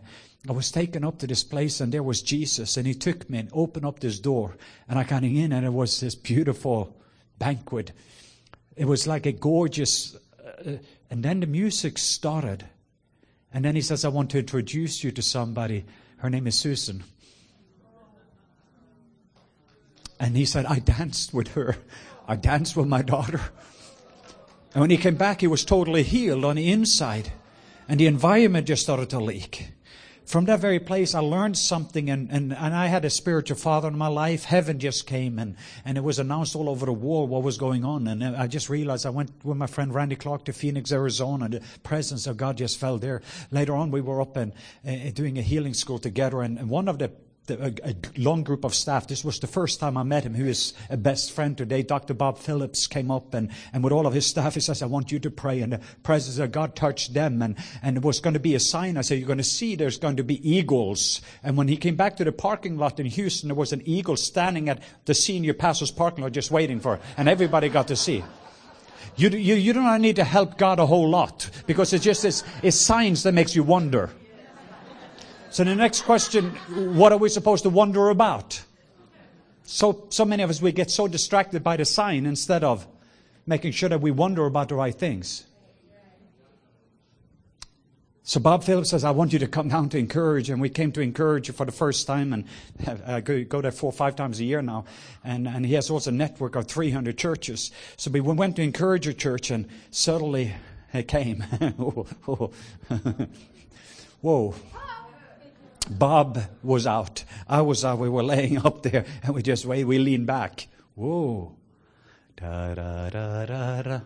I 0.47 0.51
was 0.51 0.71
taken 0.71 1.03
up 1.03 1.19
to 1.19 1.27
this 1.27 1.43
place 1.43 1.81
and 1.81 1.91
there 1.91 2.03
was 2.03 2.21
Jesus 2.21 2.77
and 2.77 2.87
he 2.87 2.93
took 2.93 3.29
me 3.29 3.39
and 3.39 3.49
opened 3.51 3.85
up 3.85 3.99
this 3.99 4.19
door 4.19 4.55
and 4.87 4.97
I 4.97 5.03
came 5.03 5.23
in 5.23 5.51
and 5.51 5.65
it 5.65 5.73
was 5.73 5.99
this 5.99 6.15
beautiful 6.15 6.95
banquet. 7.37 7.91
It 8.75 8.85
was 8.85 9.05
like 9.05 9.25
a 9.25 9.33
gorgeous, 9.33 10.15
uh, 10.65 10.77
and 11.09 11.23
then 11.23 11.41
the 11.41 11.47
music 11.47 11.97
started. 11.97 12.65
And 13.53 13.65
then 13.65 13.75
he 13.75 13.81
says, 13.81 14.05
I 14.05 14.09
want 14.09 14.29
to 14.31 14.39
introduce 14.39 15.03
you 15.03 15.11
to 15.11 15.21
somebody. 15.21 15.85
Her 16.17 16.29
name 16.29 16.47
is 16.47 16.57
Susan. 16.57 17.03
And 20.19 20.35
he 20.35 20.45
said, 20.45 20.65
I 20.65 20.79
danced 20.79 21.33
with 21.33 21.49
her. 21.49 21.77
I 22.27 22.35
danced 22.35 22.75
with 22.75 22.87
my 22.87 23.01
daughter. 23.01 23.41
And 24.73 24.81
when 24.81 24.89
he 24.89 24.97
came 24.97 25.15
back, 25.15 25.41
he 25.41 25.47
was 25.47 25.65
totally 25.65 26.03
healed 26.03 26.45
on 26.45 26.57
the 26.57 26.71
inside. 26.71 27.31
And 27.87 27.99
the 27.99 28.05
environment 28.05 28.67
just 28.67 28.83
started 28.83 29.09
to 29.11 29.19
leak. 29.19 29.71
From 30.25 30.45
that 30.45 30.59
very 30.59 30.77
place, 30.77 31.15
I 31.15 31.21
learned 31.21 31.57
something, 31.57 32.07
and, 32.07 32.29
and, 32.29 32.53
and 32.53 32.75
I 32.75 32.85
had 32.85 33.03
a 33.03 33.09
spiritual 33.09 33.57
father 33.57 33.87
in 33.87 33.97
my 33.97 34.09
life. 34.09 34.43
Heaven 34.43 34.77
just 34.77 35.07
came, 35.07 35.39
and, 35.39 35.55
and 35.83 35.97
it 35.97 36.03
was 36.03 36.19
announced 36.19 36.55
all 36.55 36.69
over 36.69 36.85
the 36.85 36.93
world 36.93 37.31
what 37.31 37.41
was 37.41 37.57
going 37.57 37.83
on. 37.83 38.07
And 38.07 38.23
I 38.23 38.45
just 38.45 38.69
realized 38.69 39.07
I 39.07 39.09
went 39.09 39.31
with 39.43 39.57
my 39.57 39.65
friend 39.65 39.91
Randy 39.91 40.15
Clark 40.15 40.45
to 40.45 40.53
Phoenix, 40.53 40.91
Arizona, 40.91 41.49
the 41.49 41.61
presence 41.81 42.27
of 42.27 42.37
God 42.37 42.57
just 42.57 42.79
fell 42.79 42.99
there. 42.99 43.23
Later 43.49 43.75
on, 43.75 43.89
we 43.89 44.01
were 44.01 44.21
up 44.21 44.37
and 44.37 44.53
uh, 44.87 45.09
doing 45.15 45.39
a 45.39 45.41
healing 45.41 45.73
school 45.73 45.97
together, 45.97 46.43
and, 46.43 46.59
and 46.59 46.69
one 46.69 46.87
of 46.87 46.99
the 46.99 47.11
a, 47.49 47.73
a, 47.83 47.95
long 48.17 48.43
group 48.43 48.63
of 48.63 48.73
staff. 48.73 49.07
This 49.07 49.23
was 49.23 49.39
the 49.39 49.47
first 49.47 49.79
time 49.79 49.97
I 49.97 50.03
met 50.03 50.25
him, 50.25 50.33
who 50.33 50.45
is 50.45 50.73
a 50.89 50.97
best 50.97 51.31
friend 51.31 51.57
today. 51.57 51.83
Dr. 51.83 52.13
Bob 52.13 52.37
Phillips 52.37 52.87
came 52.87 53.11
up 53.11 53.33
and, 53.33 53.49
and 53.73 53.83
with 53.83 53.93
all 53.93 54.07
of 54.07 54.13
his 54.13 54.25
staff, 54.25 54.53
he 54.53 54.59
says, 54.59 54.81
I 54.81 54.85
want 54.85 55.11
you 55.11 55.19
to 55.19 55.31
pray. 55.31 55.61
And 55.61 55.73
the 55.73 55.81
presence 56.03 56.37
of 56.37 56.51
God 56.51 56.75
touched 56.75 57.13
them. 57.13 57.41
And, 57.41 57.55
and 57.81 57.97
it 57.97 58.03
was 58.03 58.19
going 58.19 58.33
to 58.33 58.39
be 58.39 58.55
a 58.55 58.59
sign. 58.59 58.97
I 58.97 59.01
said, 59.01 59.19
you're 59.19 59.27
going 59.27 59.37
to 59.37 59.43
see 59.43 59.75
there's 59.75 59.97
going 59.97 60.17
to 60.17 60.23
be 60.23 60.49
eagles. 60.49 61.21
And 61.43 61.57
when 61.57 61.67
he 61.67 61.77
came 61.77 61.95
back 61.95 62.17
to 62.17 62.23
the 62.23 62.31
parking 62.31 62.77
lot 62.77 62.99
in 62.99 63.05
Houston, 63.05 63.49
there 63.49 63.55
was 63.55 63.73
an 63.73 63.81
eagle 63.85 64.15
standing 64.15 64.69
at 64.69 64.81
the 65.05 65.13
senior 65.13 65.53
pastor's 65.53 65.91
parking 65.91 66.23
lot 66.23 66.33
just 66.33 66.51
waiting 66.51 66.79
for 66.79 66.95
it. 66.95 67.01
And 67.17 67.29
everybody 67.29 67.69
got 67.69 67.87
to 67.87 67.95
see. 67.95 68.23
You, 69.15 69.29
you, 69.29 69.55
you 69.55 69.73
don't 69.73 70.01
need 70.01 70.15
to 70.15 70.23
help 70.23 70.57
God 70.57 70.79
a 70.79 70.85
whole 70.85 71.09
lot 71.09 71.49
because 71.67 71.91
it's 71.93 72.05
just 72.05 72.23
it's, 72.23 72.43
it's 72.63 72.87
that 73.23 73.33
makes 73.33 73.55
you 73.55 73.63
wonder. 73.63 74.09
So 75.51 75.63
the 75.63 75.75
next 75.75 76.01
question, 76.01 76.51
what 76.95 77.11
are 77.11 77.17
we 77.17 77.27
supposed 77.29 77.63
to 77.63 77.69
wonder 77.69 78.09
about? 78.09 78.61
So, 79.63 80.05
so 80.09 80.25
many 80.25 80.43
of 80.43 80.49
us, 80.49 80.61
we 80.61 80.71
get 80.71 80.91
so 80.91 81.07
distracted 81.07 81.63
by 81.63 81.77
the 81.77 81.85
sign 81.85 82.25
instead 82.25 82.63
of 82.63 82.87
making 83.47 83.71
sure 83.71 83.89
that 83.89 84.01
we 84.01 84.11
wonder 84.11 84.45
about 84.45 84.69
the 84.69 84.75
right 84.75 84.93
things. 84.93 85.45
So 88.21 88.39
Bob 88.39 88.63
Phillips 88.63 88.91
says, 88.91 89.03
I 89.03 89.09
want 89.09 89.33
you 89.33 89.39
to 89.39 89.47
come 89.47 89.69
down 89.69 89.89
to 89.89 89.97
encourage. 89.97 90.51
And 90.51 90.61
we 90.61 90.69
came 90.69 90.91
to 90.91 91.01
encourage 91.01 91.47
you 91.47 91.53
for 91.55 91.65
the 91.65 91.71
first 91.71 92.05
time. 92.05 92.31
And 92.31 92.45
uh, 93.05 93.21
go, 93.21 93.43
go 93.43 93.59
there 93.59 93.71
four 93.71 93.89
or 93.89 93.93
five 93.93 94.15
times 94.15 94.39
a 94.39 94.43
year 94.43 94.61
now. 94.61 94.85
And, 95.23 95.47
and 95.47 95.65
he 95.65 95.73
has 95.73 95.89
also 95.89 96.11
a 96.11 96.13
network 96.13 96.55
of 96.55 96.67
300 96.67 97.17
churches. 97.17 97.71
So 97.97 98.11
we 98.11 98.19
went 98.19 98.55
to 98.57 98.61
encourage 98.61 99.07
a 99.07 99.15
church 99.15 99.49
and 99.49 99.67
suddenly 99.89 100.53
it 100.93 101.07
came. 101.07 101.41
Whoa. 104.21 104.53
Bob 105.89 106.39
was 106.63 106.85
out. 106.85 107.23
I 107.47 107.61
was 107.61 107.83
out. 107.83 107.99
We 107.99 108.09
were 108.09 108.23
laying 108.23 108.57
up 108.65 108.83
there 108.83 109.05
and 109.23 109.33
we 109.33 109.41
just 109.41 109.65
wait. 109.65 109.85
We 109.85 109.99
leaned 109.99 110.27
back. 110.27 110.67
Whoa. 110.95 111.55
Da 112.35 112.75
da 112.75 113.09
da 113.09 113.45
da 113.45 113.81
da. 113.81 113.99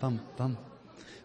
Bum 0.00 0.20
bum. 0.36 0.58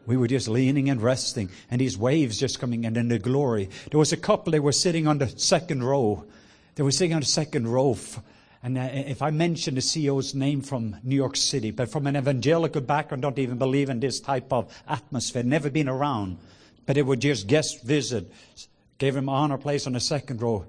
We 0.06 0.18
were 0.18 0.27
just 0.27 0.48
leaning 0.48 0.89
and 0.89 1.00
resting, 1.00 1.51
and 1.70 1.79
these 1.79 1.96
waves 1.96 2.39
just 2.39 2.60
coming 2.60 2.84
in, 2.84 2.98
and 2.98 3.12
the 3.12 3.20
glory. 3.20 3.70
There 3.91 4.00
was 4.00 4.12
a 4.12 4.18
couple, 4.18 4.51
they 4.51 4.60
were 4.60 4.72
sitting 4.72 5.06
on 5.06 5.20
the 5.20 5.27
second 5.27 5.84
row. 5.84 6.25
They 6.74 6.82
were 6.82 6.91
sitting 6.91 7.13
on 7.13 7.20
the 7.20 7.27
second 7.27 7.68
row. 7.68 7.96
And 8.63 8.77
uh, 8.77 8.89
if 8.91 9.22
I 9.22 9.29
mention 9.29 9.75
the 9.75 9.82
CEO's 9.82 10.34
name 10.34 10.62
from 10.62 10.96
New 11.03 11.15
York 11.15 11.36
City, 11.36 11.70
but 11.70 11.91
from 11.91 12.08
an 12.08 12.18
evangelical 12.18 12.82
background, 12.82 13.22
don't 13.22 13.38
even 13.38 13.60
believe 13.60 13.89
in 13.89 14.00
this 14.00 14.20
type 14.20 14.51
of 14.51 14.75
atmosphere, 14.88 15.44
never 15.44 15.70
been 15.70 15.88
around, 15.88 16.39
but 16.88 16.98
it 16.98 17.06
would 17.06 17.22
just 17.22 17.46
guest 17.46 17.84
visit 17.84 18.32
gave 19.00 19.15
him 19.15 19.27
honor 19.27 19.58
place 19.58 19.88
on 19.88 19.94
the 19.94 20.00
second 20.00 20.41
row. 20.41 20.65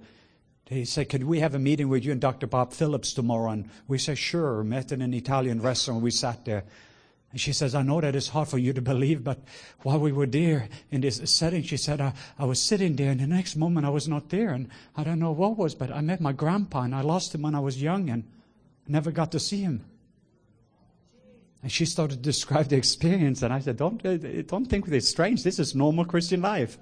He 0.66 0.84
said, 0.84 1.08
Could 1.08 1.24
we 1.24 1.40
have 1.40 1.54
a 1.54 1.58
meeting 1.58 1.88
with 1.88 2.04
you 2.04 2.12
and 2.12 2.20
Dr. 2.20 2.46
Bob 2.46 2.72
Phillips 2.72 3.12
tomorrow? 3.12 3.50
And 3.50 3.68
we 3.88 3.98
said, 3.98 4.16
Sure. 4.16 4.62
Met 4.64 4.92
in 4.92 5.02
an 5.02 5.12
Italian 5.12 5.60
restaurant. 5.60 6.00
We 6.00 6.12
sat 6.12 6.44
there. 6.44 6.64
And 7.32 7.40
she 7.40 7.52
says, 7.52 7.74
I 7.74 7.82
know 7.82 8.00
that 8.00 8.16
it's 8.16 8.28
hard 8.28 8.48
for 8.48 8.58
you 8.58 8.72
to 8.72 8.80
believe, 8.80 9.22
but 9.22 9.38
while 9.82 10.00
we 10.00 10.10
were 10.10 10.26
there 10.26 10.68
in 10.90 11.00
this 11.00 11.20
setting, 11.24 11.62
she 11.62 11.76
said, 11.76 12.00
I, 12.00 12.12
I 12.38 12.44
was 12.44 12.60
sitting 12.60 12.96
there, 12.96 13.12
and 13.12 13.20
the 13.20 13.26
next 13.26 13.54
moment 13.54 13.86
I 13.86 13.90
was 13.90 14.08
not 14.08 14.30
there. 14.30 14.50
And 14.50 14.68
I 14.96 15.04
don't 15.04 15.20
know 15.20 15.30
what 15.30 15.56
was, 15.56 15.74
but 15.74 15.92
I 15.92 16.00
met 16.00 16.20
my 16.20 16.32
grandpa, 16.32 16.82
and 16.82 16.94
I 16.94 17.02
lost 17.02 17.34
him 17.34 17.42
when 17.42 17.54
I 17.54 17.60
was 17.60 17.80
young 17.80 18.10
and 18.10 18.24
never 18.88 19.12
got 19.12 19.30
to 19.32 19.40
see 19.40 19.60
him. 19.60 19.84
And 21.62 21.70
she 21.70 21.84
started 21.84 22.16
to 22.16 22.22
describe 22.22 22.68
the 22.68 22.76
experience, 22.76 23.42
and 23.42 23.52
I 23.52 23.60
said, 23.60 23.76
Don't, 23.76 24.02
don't 24.48 24.66
think 24.66 24.88
it's 24.88 25.08
strange. 25.08 25.44
This 25.44 25.58
is 25.58 25.74
normal 25.74 26.04
Christian 26.04 26.42
life. 26.42 26.78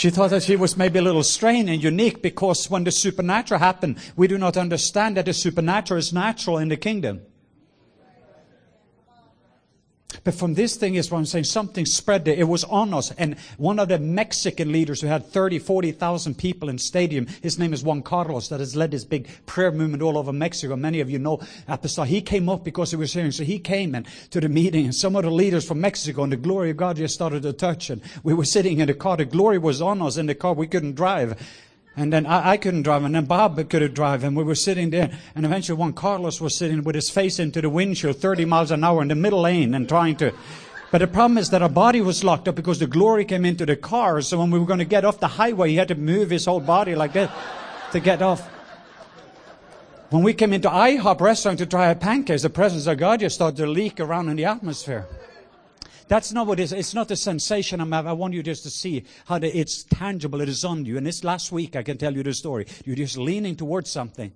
She 0.00 0.08
thought 0.08 0.30
that 0.30 0.44
she 0.44 0.56
was 0.56 0.78
maybe 0.78 0.98
a 0.98 1.02
little 1.02 1.22
strange 1.22 1.68
and 1.68 1.84
unique 1.84 2.22
because 2.22 2.70
when 2.70 2.84
the 2.84 2.90
supernatural 2.90 3.60
happened, 3.60 3.98
we 4.16 4.28
do 4.28 4.38
not 4.38 4.56
understand 4.56 5.18
that 5.18 5.26
the 5.26 5.34
supernatural 5.34 5.98
is 5.98 6.10
natural 6.10 6.56
in 6.56 6.68
the 6.68 6.78
kingdom. 6.78 7.20
But 10.24 10.34
from 10.34 10.54
this 10.54 10.76
thing 10.76 10.96
is 10.96 11.10
what 11.10 11.18
I'm 11.18 11.26
saying, 11.26 11.44
something 11.44 11.86
spread 11.86 12.24
there. 12.24 12.34
It 12.34 12.48
was 12.48 12.64
on 12.64 12.92
us. 12.92 13.10
And 13.12 13.38
one 13.58 13.78
of 13.78 13.88
the 13.88 13.98
Mexican 13.98 14.72
leaders 14.72 15.00
who 15.00 15.06
had 15.06 15.26
30, 15.26 15.58
40,000 15.58 16.36
people 16.36 16.68
in 16.68 16.78
stadium, 16.78 17.26
his 17.42 17.58
name 17.58 17.72
is 17.72 17.82
Juan 17.82 18.02
Carlos, 18.02 18.48
that 18.48 18.60
has 18.60 18.76
led 18.76 18.90
this 18.90 19.04
big 19.04 19.28
prayer 19.46 19.72
movement 19.72 20.02
all 20.02 20.18
over 20.18 20.32
Mexico. 20.32 20.76
Many 20.76 21.00
of 21.00 21.10
you 21.10 21.18
know 21.18 21.40
Apostol. 21.68 22.04
He 22.04 22.20
came 22.20 22.48
up 22.48 22.64
because 22.64 22.90
he 22.90 22.96
was 22.96 23.12
hearing. 23.12 23.30
So 23.30 23.44
he 23.44 23.58
came 23.58 23.94
and 23.94 24.06
to 24.30 24.40
the 24.40 24.48
meeting 24.48 24.84
and 24.84 24.94
some 24.94 25.16
of 25.16 25.22
the 25.22 25.30
leaders 25.30 25.66
from 25.66 25.80
Mexico 25.80 26.22
and 26.22 26.32
the 26.32 26.36
glory 26.36 26.70
of 26.70 26.76
God 26.76 26.96
just 26.96 27.14
started 27.14 27.42
to 27.42 27.52
touch. 27.52 27.90
And 27.90 28.02
we 28.22 28.34
were 28.34 28.44
sitting 28.44 28.80
in 28.80 28.88
the 28.88 28.94
car. 28.94 29.16
The 29.16 29.24
glory 29.24 29.58
was 29.58 29.80
on 29.80 30.02
us 30.02 30.16
in 30.16 30.26
the 30.26 30.34
car. 30.34 30.54
We 30.54 30.66
couldn't 30.66 30.96
drive. 30.96 31.40
And 31.96 32.12
then 32.12 32.24
I, 32.24 32.50
I, 32.50 32.56
couldn't 32.56 32.82
drive, 32.82 33.04
and 33.04 33.14
then 33.14 33.24
Bob 33.24 33.56
couldn't 33.68 33.94
drive, 33.94 34.22
and 34.22 34.36
we 34.36 34.44
were 34.44 34.54
sitting 34.54 34.90
there, 34.90 35.10
and 35.34 35.44
eventually 35.44 35.76
Juan 35.76 35.92
Carlos 35.92 36.40
was 36.40 36.54
sitting 36.54 36.84
with 36.84 36.94
his 36.94 37.10
face 37.10 37.38
into 37.38 37.60
the 37.60 37.68
windshield, 37.68 38.16
30 38.16 38.44
miles 38.44 38.70
an 38.70 38.84
hour 38.84 39.02
in 39.02 39.08
the 39.08 39.14
middle 39.14 39.42
lane, 39.42 39.74
and 39.74 39.88
trying 39.88 40.16
to. 40.16 40.32
But 40.92 40.98
the 40.98 41.06
problem 41.06 41.38
is 41.38 41.50
that 41.50 41.62
our 41.62 41.68
body 41.68 42.00
was 42.00 42.24
locked 42.24 42.48
up 42.48 42.54
because 42.54 42.78
the 42.78 42.86
glory 42.86 43.24
came 43.24 43.44
into 43.44 43.66
the 43.66 43.76
car, 43.76 44.20
so 44.22 44.38
when 44.38 44.50
we 44.50 44.58
were 44.58 44.66
going 44.66 44.78
to 44.78 44.84
get 44.84 45.04
off 45.04 45.20
the 45.20 45.28
highway, 45.28 45.70
he 45.70 45.76
had 45.76 45.88
to 45.88 45.94
move 45.94 46.30
his 46.30 46.44
whole 46.44 46.60
body 46.60 46.94
like 46.94 47.12
this 47.12 47.30
to 47.92 48.00
get 48.00 48.22
off. 48.22 48.48
When 50.10 50.24
we 50.24 50.34
came 50.34 50.52
into 50.52 50.68
IHOP 50.68 51.20
restaurant 51.20 51.58
to 51.58 51.66
try 51.66 51.88
a 51.88 51.94
pancakes, 51.94 52.42
the 52.42 52.50
presence 52.50 52.86
of 52.86 52.98
God 52.98 53.20
just 53.20 53.36
started 53.36 53.56
to 53.58 53.66
leak 53.66 54.00
around 54.00 54.28
in 54.28 54.36
the 54.36 54.44
atmosphere. 54.44 55.06
That's 56.10 56.32
not 56.32 56.48
what 56.48 56.58
it 56.58 56.64
is. 56.64 56.72
It's 56.72 56.92
not 56.92 57.12
a 57.12 57.16
sensation 57.16 57.80
I'm. 57.80 57.92
I 57.92 58.12
want 58.12 58.34
you 58.34 58.42
just 58.42 58.64
to 58.64 58.70
see 58.70 59.04
how 59.26 59.38
the, 59.38 59.56
it's 59.56 59.84
tangible. 59.84 60.40
It 60.40 60.48
is 60.48 60.64
on 60.64 60.84
you. 60.84 60.96
And 60.96 61.06
this 61.06 61.22
last 61.22 61.52
week, 61.52 61.76
I 61.76 61.84
can 61.84 61.98
tell 61.98 62.12
you 62.12 62.24
the 62.24 62.34
story. 62.34 62.66
You're 62.84 62.96
just 62.96 63.16
leaning 63.16 63.54
towards 63.54 63.92
something. 63.92 64.32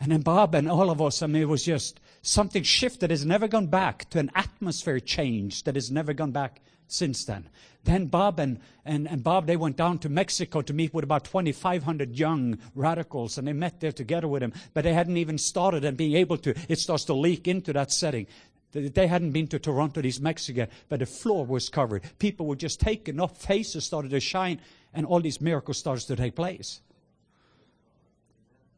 And 0.00 0.10
then 0.10 0.22
Bob 0.22 0.56
and 0.56 0.68
all 0.68 0.90
of 0.90 1.00
us, 1.00 1.22
I 1.22 1.28
mean, 1.28 1.42
it 1.42 1.48
was 1.48 1.64
just 1.64 2.00
something 2.22 2.64
shifted. 2.64 3.10
Has 3.10 3.24
never 3.24 3.46
gone 3.46 3.68
back 3.68 4.10
to 4.10 4.18
an 4.18 4.32
atmosphere 4.34 4.98
change 4.98 5.62
that 5.62 5.76
has 5.76 5.92
never 5.92 6.12
gone 6.12 6.32
back 6.32 6.60
since 6.88 7.24
then. 7.24 7.48
Then 7.84 8.06
Bob 8.06 8.40
and, 8.40 8.58
and, 8.84 9.06
and 9.08 9.22
Bob, 9.22 9.46
they 9.46 9.56
went 9.56 9.76
down 9.76 9.98
to 10.00 10.08
Mexico 10.08 10.60
to 10.62 10.72
meet 10.72 10.92
with 10.92 11.04
about 11.04 11.24
2,500 11.24 12.18
young 12.18 12.58
radicals, 12.74 13.38
and 13.38 13.46
they 13.46 13.52
met 13.52 13.78
there 13.78 13.92
together 13.92 14.26
with 14.26 14.42
him. 14.42 14.52
But 14.74 14.82
they 14.82 14.92
hadn't 14.92 15.18
even 15.18 15.38
started 15.38 15.84
and 15.84 15.96
being 15.96 16.16
able 16.16 16.38
to, 16.38 16.54
it 16.68 16.80
starts 16.80 17.04
to 17.04 17.14
leak 17.14 17.46
into 17.46 17.72
that 17.74 17.92
setting. 17.92 18.26
They 18.72 19.06
hadn't 19.06 19.32
been 19.32 19.48
to 19.48 19.58
Toronto, 19.58 20.00
these 20.00 20.20
Mexicans, 20.20 20.72
but 20.88 21.00
the 21.00 21.06
floor 21.06 21.44
was 21.44 21.68
covered. 21.68 22.02
People 22.18 22.46
were 22.46 22.56
just 22.56 22.80
taken 22.80 23.20
up, 23.20 23.36
faces 23.36 23.84
started 23.84 24.10
to 24.12 24.20
shine, 24.20 24.60
and 24.94 25.06
all 25.06 25.20
these 25.20 25.40
miracles 25.40 25.78
started 25.78 26.06
to 26.06 26.16
take 26.16 26.34
place. 26.34 26.80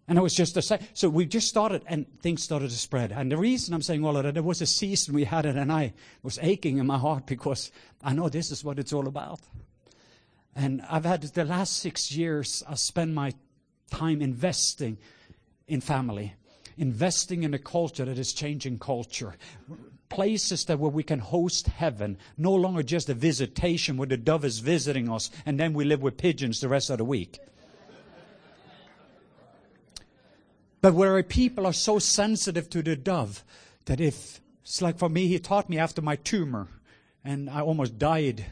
And 0.06 0.18
it 0.18 0.20
was 0.20 0.34
just 0.34 0.56
a 0.56 0.62
same. 0.62 0.80
So 0.92 1.08
we 1.08 1.24
just 1.24 1.48
started, 1.48 1.82
and 1.86 2.06
things 2.20 2.42
started 2.42 2.70
to 2.70 2.76
spread. 2.76 3.10
And 3.10 3.32
the 3.32 3.38
reason 3.38 3.72
I'm 3.72 3.80
saying 3.82 4.04
all 4.04 4.16
of 4.16 4.24
that, 4.24 4.34
there 4.34 4.42
was 4.42 4.60
a 4.60 4.66
season 4.66 5.14
we 5.14 5.24
had 5.24 5.46
it, 5.46 5.56
and 5.56 5.72
I 5.72 5.94
was 6.22 6.38
aching 6.42 6.78
in 6.78 6.86
my 6.86 6.98
heart 6.98 7.26
because 7.26 7.72
I 8.02 8.12
know 8.12 8.28
this 8.28 8.50
is 8.50 8.62
what 8.62 8.78
it's 8.78 8.92
all 8.92 9.06
about. 9.06 9.40
And 10.54 10.82
I've 10.90 11.04
had 11.04 11.22
the 11.22 11.44
last 11.44 11.78
six 11.78 12.12
years, 12.12 12.62
I 12.68 12.74
spent 12.74 13.14
my 13.14 13.32
time 13.90 14.20
investing 14.20 14.98
in 15.66 15.80
family, 15.80 16.34
investing 16.76 17.42
in 17.42 17.54
a 17.54 17.58
culture 17.58 18.04
that 18.04 18.18
is 18.18 18.32
changing 18.32 18.78
culture. 18.78 19.34
Places 20.08 20.64
that 20.66 20.78
where 20.78 20.90
we 20.90 21.02
can 21.02 21.18
host 21.18 21.66
heaven, 21.68 22.18
no 22.36 22.52
longer 22.54 22.82
just 22.82 23.08
a 23.08 23.14
visitation 23.14 23.96
where 23.96 24.06
the 24.06 24.16
dove 24.16 24.44
is 24.44 24.58
visiting 24.58 25.10
us, 25.10 25.30
and 25.46 25.58
then 25.58 25.74
we 25.74 25.84
live 25.84 26.02
with 26.02 26.16
pigeons 26.16 26.60
the 26.60 26.68
rest 26.68 26.90
of 26.90 26.98
the 26.98 27.04
week. 27.04 27.38
But 30.80 30.92
where 30.92 31.22
people 31.22 31.66
are 31.66 31.72
so 31.72 31.98
sensitive 31.98 32.68
to 32.70 32.82
the 32.82 32.94
dove 32.94 33.42
that 33.86 34.00
if, 34.00 34.40
it's 34.62 34.82
like 34.82 34.98
for 34.98 35.08
me, 35.08 35.28
he 35.28 35.38
taught 35.38 35.70
me 35.70 35.78
after 35.78 36.02
my 36.02 36.16
tumor, 36.16 36.68
and 37.24 37.48
I 37.48 37.62
almost 37.62 37.98
died 37.98 38.44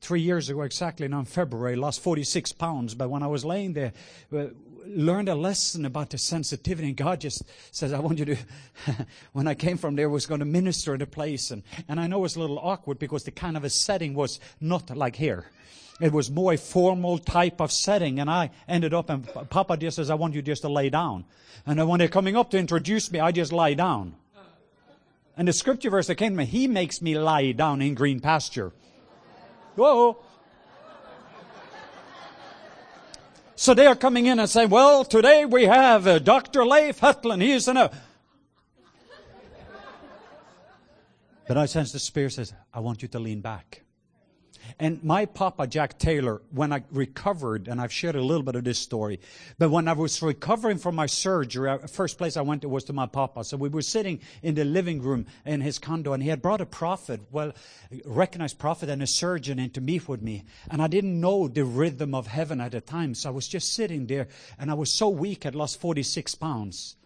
three 0.00 0.20
years 0.20 0.48
ago 0.48 0.62
exactly 0.62 1.08
now 1.08 1.20
in 1.20 1.24
February, 1.24 1.76
lost 1.76 2.00
46 2.02 2.52
pounds. 2.52 2.94
But 2.94 3.10
when 3.10 3.22
I 3.22 3.28
was 3.28 3.44
laying 3.44 3.72
there, 3.72 3.92
uh, 4.30 4.48
learned 4.94 5.28
a 5.28 5.34
lesson 5.34 5.84
about 5.84 6.10
the 6.10 6.18
sensitivity. 6.18 6.88
And 6.88 6.96
God 6.96 7.20
just 7.20 7.42
says, 7.70 7.92
I 7.92 7.98
want 7.98 8.18
you 8.18 8.24
to, 8.24 8.36
when 9.32 9.48
I 9.48 9.54
came 9.54 9.76
from 9.76 9.96
there, 9.96 10.08
was 10.08 10.26
going 10.26 10.40
to 10.40 10.46
minister 10.46 10.94
in 10.94 11.02
a 11.02 11.06
place. 11.06 11.50
And, 11.50 11.62
and 11.88 12.00
I 12.00 12.06
know 12.06 12.18
it 12.18 12.22
was 12.22 12.36
a 12.36 12.40
little 12.40 12.58
awkward 12.58 12.98
because 12.98 13.24
the 13.24 13.30
kind 13.30 13.56
of 13.56 13.64
a 13.64 13.70
setting 13.70 14.14
was 14.14 14.40
not 14.60 14.94
like 14.96 15.16
here. 15.16 15.46
It 16.00 16.12
was 16.12 16.30
more 16.30 16.54
a 16.54 16.56
formal 16.56 17.18
type 17.18 17.60
of 17.60 17.70
setting. 17.70 18.20
And 18.20 18.30
I 18.30 18.50
ended 18.66 18.94
up, 18.94 19.10
and 19.10 19.26
Papa 19.50 19.76
just 19.76 19.96
says, 19.96 20.10
I 20.10 20.14
want 20.14 20.34
you 20.34 20.42
just 20.42 20.62
to 20.62 20.68
lay 20.68 20.88
down. 20.90 21.24
And 21.66 21.86
when 21.88 21.98
they're 21.98 22.08
coming 22.08 22.36
up 22.36 22.50
to 22.50 22.58
introduce 22.58 23.10
me, 23.12 23.20
I 23.20 23.32
just 23.32 23.52
lie 23.52 23.74
down. 23.74 24.14
And 25.36 25.46
the 25.46 25.52
scripture 25.52 25.90
verse 25.90 26.06
that 26.08 26.16
came 26.16 26.32
to 26.32 26.38
me, 26.38 26.44
He 26.44 26.66
makes 26.66 27.00
me 27.00 27.18
lie 27.18 27.52
down 27.52 27.80
in 27.80 27.94
green 27.94 28.20
pasture. 28.20 28.72
Whoa. 29.74 30.18
So 33.60 33.74
they 33.74 33.86
are 33.86 33.94
coming 33.94 34.24
in 34.24 34.40
and 34.40 34.48
saying, 34.48 34.70
well, 34.70 35.04
today 35.04 35.44
we 35.44 35.64
have 35.64 36.06
uh, 36.06 36.18
Dr. 36.18 36.64
Leif 36.64 37.00
Hetland. 37.00 37.42
He 37.42 37.52
is 37.52 37.68
in 37.68 37.76
a... 37.76 37.90
But 41.46 41.58
I 41.58 41.66
sense 41.66 41.92
the 41.92 41.98
Spirit 41.98 42.32
says, 42.32 42.54
I 42.72 42.80
want 42.80 43.02
you 43.02 43.08
to 43.08 43.18
lean 43.18 43.42
back. 43.42 43.82
And 44.78 45.02
my 45.02 45.26
papa, 45.26 45.66
Jack 45.66 45.98
Taylor, 45.98 46.42
when 46.50 46.72
I 46.72 46.82
recovered, 46.90 47.68
and 47.68 47.80
I've 47.80 47.92
shared 47.92 48.16
a 48.16 48.22
little 48.22 48.42
bit 48.42 48.54
of 48.56 48.64
this 48.64 48.78
story, 48.78 49.20
but 49.58 49.70
when 49.70 49.88
I 49.88 49.92
was 49.92 50.22
recovering 50.22 50.78
from 50.78 50.94
my 50.94 51.06
surgery, 51.06 51.70
uh, 51.70 51.78
first 51.86 52.18
place 52.18 52.36
I 52.36 52.42
went 52.42 52.62
to 52.62 52.68
was 52.68 52.84
to 52.84 52.92
my 52.92 53.06
papa. 53.06 53.44
So 53.44 53.56
we 53.56 53.68
were 53.68 53.82
sitting 53.82 54.20
in 54.42 54.54
the 54.54 54.64
living 54.64 55.02
room 55.02 55.26
in 55.44 55.60
his 55.60 55.78
condo, 55.78 56.12
and 56.12 56.22
he 56.22 56.28
had 56.28 56.42
brought 56.42 56.60
a 56.60 56.66
prophet, 56.66 57.20
well, 57.30 57.52
recognized 58.04 58.58
prophet 58.58 58.88
and 58.88 59.02
a 59.02 59.06
surgeon 59.06 59.58
in 59.58 59.70
to 59.70 59.80
meet 59.80 60.08
with 60.08 60.22
me. 60.22 60.44
And 60.70 60.80
I 60.80 60.86
didn't 60.86 61.20
know 61.20 61.48
the 61.48 61.64
rhythm 61.64 62.14
of 62.14 62.26
heaven 62.26 62.60
at 62.60 62.72
the 62.72 62.80
time, 62.80 63.14
so 63.14 63.30
I 63.30 63.32
was 63.32 63.48
just 63.48 63.72
sitting 63.72 64.06
there, 64.06 64.28
and 64.58 64.70
I 64.70 64.74
was 64.74 64.92
so 64.92 65.08
weak, 65.08 65.46
I'd 65.46 65.54
lost 65.54 65.80
46 65.80 66.34
pounds. 66.36 66.96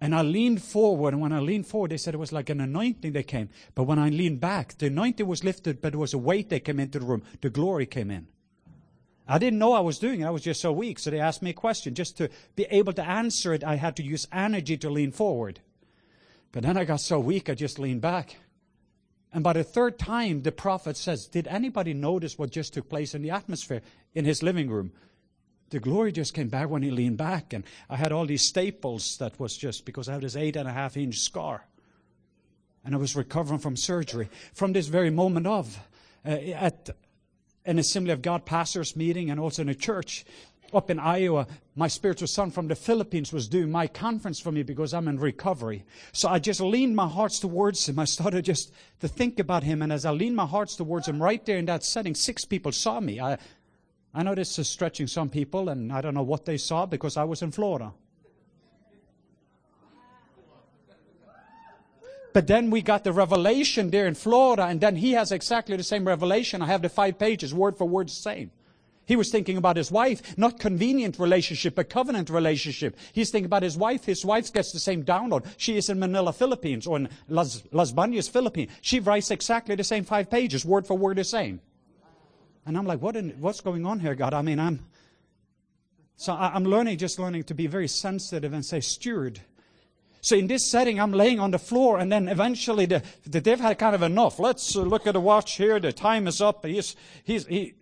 And 0.00 0.14
I 0.14 0.22
leaned 0.22 0.62
forward, 0.62 1.14
and 1.14 1.22
when 1.22 1.32
I 1.32 1.40
leaned 1.40 1.66
forward, 1.66 1.90
they 1.90 1.96
said 1.96 2.12
it 2.12 2.18
was 2.18 2.32
like 2.32 2.50
an 2.50 2.60
anointing 2.60 3.12
that 3.12 3.26
came. 3.26 3.48
But 3.74 3.84
when 3.84 3.98
I 3.98 4.10
leaned 4.10 4.40
back, 4.40 4.76
the 4.76 4.88
anointing 4.88 5.26
was 5.26 5.42
lifted, 5.42 5.80
but 5.80 5.94
it 5.94 5.98
was 5.98 6.12
a 6.12 6.18
weight 6.18 6.50
that 6.50 6.64
came 6.64 6.78
into 6.78 6.98
the 6.98 7.06
room. 7.06 7.22
The 7.40 7.48
glory 7.48 7.86
came 7.86 8.10
in. 8.10 8.26
I 9.26 9.38
didn't 9.38 9.58
know 9.58 9.72
I 9.72 9.80
was 9.80 9.98
doing 9.98 10.20
it. 10.20 10.26
I 10.26 10.30
was 10.30 10.42
just 10.42 10.60
so 10.60 10.70
weak. 10.70 10.98
So 10.98 11.10
they 11.10 11.18
asked 11.18 11.42
me 11.42 11.50
a 11.50 11.54
question. 11.54 11.94
Just 11.94 12.18
to 12.18 12.28
be 12.54 12.64
able 12.64 12.92
to 12.92 13.02
answer 13.02 13.54
it, 13.54 13.64
I 13.64 13.76
had 13.76 13.96
to 13.96 14.02
use 14.02 14.28
energy 14.32 14.76
to 14.76 14.90
lean 14.90 15.12
forward. 15.12 15.60
But 16.52 16.62
then 16.62 16.76
I 16.76 16.84
got 16.84 17.00
so 17.00 17.18
weak, 17.18 17.50
I 17.50 17.54
just 17.54 17.78
leaned 17.78 18.02
back. 18.02 18.36
And 19.32 19.42
by 19.42 19.52
the 19.52 19.64
third 19.64 19.98
time, 19.98 20.42
the 20.42 20.52
prophet 20.52 20.96
says, 20.96 21.26
Did 21.26 21.48
anybody 21.48 21.92
notice 21.92 22.38
what 22.38 22.50
just 22.50 22.74
took 22.74 22.88
place 22.88 23.14
in 23.14 23.22
the 23.22 23.30
atmosphere 23.30 23.82
in 24.14 24.24
his 24.24 24.42
living 24.42 24.70
room? 24.70 24.92
The 25.70 25.80
glory 25.80 26.12
just 26.12 26.34
came 26.34 26.48
back 26.48 26.68
when 26.68 26.82
he 26.82 26.90
leaned 26.90 27.16
back. 27.16 27.52
And 27.52 27.64
I 27.90 27.96
had 27.96 28.12
all 28.12 28.26
these 28.26 28.42
staples 28.42 29.16
that 29.18 29.38
was 29.40 29.56
just 29.56 29.84
because 29.84 30.08
I 30.08 30.14
had 30.14 30.22
this 30.22 30.36
eight 30.36 30.56
and 30.56 30.68
a 30.68 30.72
half 30.72 30.96
inch 30.96 31.18
scar. 31.18 31.66
And 32.84 32.94
I 32.94 32.98
was 32.98 33.16
recovering 33.16 33.58
from 33.58 33.76
surgery. 33.76 34.28
From 34.54 34.72
this 34.72 34.86
very 34.86 35.10
moment 35.10 35.46
of, 35.46 35.78
uh, 36.24 36.30
at 36.30 36.90
an 37.64 37.78
Assembly 37.78 38.12
of 38.12 38.22
God 38.22 38.46
pastors 38.46 38.94
meeting 38.94 39.30
and 39.30 39.40
also 39.40 39.62
in 39.62 39.68
a 39.68 39.74
church 39.74 40.24
up 40.72 40.90
in 40.90 40.98
Iowa, 40.98 41.46
my 41.74 41.88
spiritual 41.88 42.28
son 42.28 42.50
from 42.50 42.68
the 42.68 42.74
Philippines 42.74 43.32
was 43.32 43.48
doing 43.48 43.70
my 43.70 43.86
conference 43.86 44.40
for 44.40 44.52
me 44.52 44.62
because 44.62 44.94
I'm 44.94 45.08
in 45.08 45.18
recovery. 45.18 45.84
So 46.12 46.28
I 46.28 46.38
just 46.38 46.60
leaned 46.60 46.96
my 46.96 47.08
hearts 47.08 47.40
towards 47.40 47.88
him. 47.88 47.98
I 47.98 48.04
started 48.04 48.44
just 48.44 48.72
to 49.00 49.08
think 49.08 49.38
about 49.38 49.62
him. 49.62 49.82
And 49.82 49.92
as 49.92 50.04
I 50.04 50.10
leaned 50.10 50.36
my 50.36 50.46
hearts 50.46 50.76
towards 50.76 51.08
him 51.08 51.22
right 51.22 51.44
there 51.44 51.58
in 51.58 51.66
that 51.66 51.84
setting, 51.84 52.14
six 52.14 52.44
people 52.44 52.72
saw 52.72 53.00
me. 53.00 53.20
I, 53.20 53.38
I 54.16 54.22
know 54.22 54.34
this 54.34 54.58
is 54.58 54.66
stretching 54.66 55.08
some 55.08 55.28
people, 55.28 55.68
and 55.68 55.92
I 55.92 56.00
don't 56.00 56.14
know 56.14 56.22
what 56.22 56.46
they 56.46 56.56
saw 56.56 56.86
because 56.86 57.18
I 57.18 57.24
was 57.24 57.42
in 57.42 57.50
Florida. 57.50 57.92
But 62.32 62.46
then 62.46 62.70
we 62.70 62.80
got 62.80 63.04
the 63.04 63.12
revelation 63.12 63.90
there 63.90 64.06
in 64.06 64.14
Florida, 64.14 64.64
and 64.64 64.80
then 64.80 64.96
he 64.96 65.12
has 65.12 65.32
exactly 65.32 65.76
the 65.76 65.82
same 65.82 66.06
revelation. 66.06 66.62
I 66.62 66.66
have 66.66 66.80
the 66.80 66.88
five 66.88 67.18
pages, 67.18 67.52
word 67.52 67.76
for 67.76 67.86
word, 67.86 68.08
the 68.08 68.12
same. 68.12 68.52
He 69.04 69.16
was 69.16 69.30
thinking 69.30 69.58
about 69.58 69.76
his 69.76 69.92
wife, 69.92 70.36
not 70.38 70.58
convenient 70.58 71.18
relationship, 71.18 71.74
but 71.74 71.90
covenant 71.90 72.30
relationship. 72.30 72.96
He's 73.12 73.30
thinking 73.30 73.46
about 73.46 73.62
his 73.62 73.76
wife. 73.76 74.06
His 74.06 74.24
wife 74.24 74.50
gets 74.50 74.72
the 74.72 74.80
same 74.80 75.04
download. 75.04 75.44
She 75.58 75.76
is 75.76 75.90
in 75.90 75.98
Manila, 75.98 76.32
Philippines, 76.32 76.86
or 76.86 76.96
in 76.96 77.10
Las, 77.28 77.62
Las 77.70 77.92
Bañas, 77.92 78.30
Philippines. 78.30 78.72
She 78.80 78.98
writes 78.98 79.30
exactly 79.30 79.74
the 79.74 79.84
same 79.84 80.04
five 80.04 80.30
pages, 80.30 80.64
word 80.64 80.86
for 80.86 80.96
word 80.96 81.18
the 81.18 81.24
same. 81.24 81.60
And 82.66 82.76
I'm 82.76 82.84
like, 82.84 83.00
what 83.00 83.14
in, 83.14 83.30
what's 83.40 83.60
going 83.60 83.86
on 83.86 84.00
here, 84.00 84.16
God? 84.16 84.34
I 84.34 84.42
mean, 84.42 84.58
I'm, 84.58 84.84
so 86.16 86.34
I'm 86.34 86.64
learning, 86.64 86.98
just 86.98 87.18
learning 87.18 87.44
to 87.44 87.54
be 87.54 87.68
very 87.68 87.86
sensitive 87.86 88.52
and 88.52 88.64
say, 88.64 88.80
steward. 88.80 89.40
So 90.20 90.34
in 90.34 90.48
this 90.48 90.68
setting, 90.68 90.98
I'm 90.98 91.12
laying 91.12 91.38
on 91.38 91.52
the 91.52 91.58
floor, 91.58 91.98
and 91.98 92.10
then 92.10 92.26
eventually 92.26 92.86
the, 92.86 93.02
the 93.24 93.40
they've 93.40 93.60
had 93.60 93.78
kind 93.78 93.94
of 93.94 94.02
enough. 94.02 94.40
Let's 94.40 94.74
uh, 94.74 94.80
look 94.80 95.06
at 95.06 95.12
the 95.12 95.20
watch 95.20 95.56
here. 95.56 95.78
The 95.78 95.92
time 95.92 96.26
is 96.26 96.40
up. 96.40 96.66
He's, 96.66 96.96
he's, 97.22 97.46
he, 97.46 97.74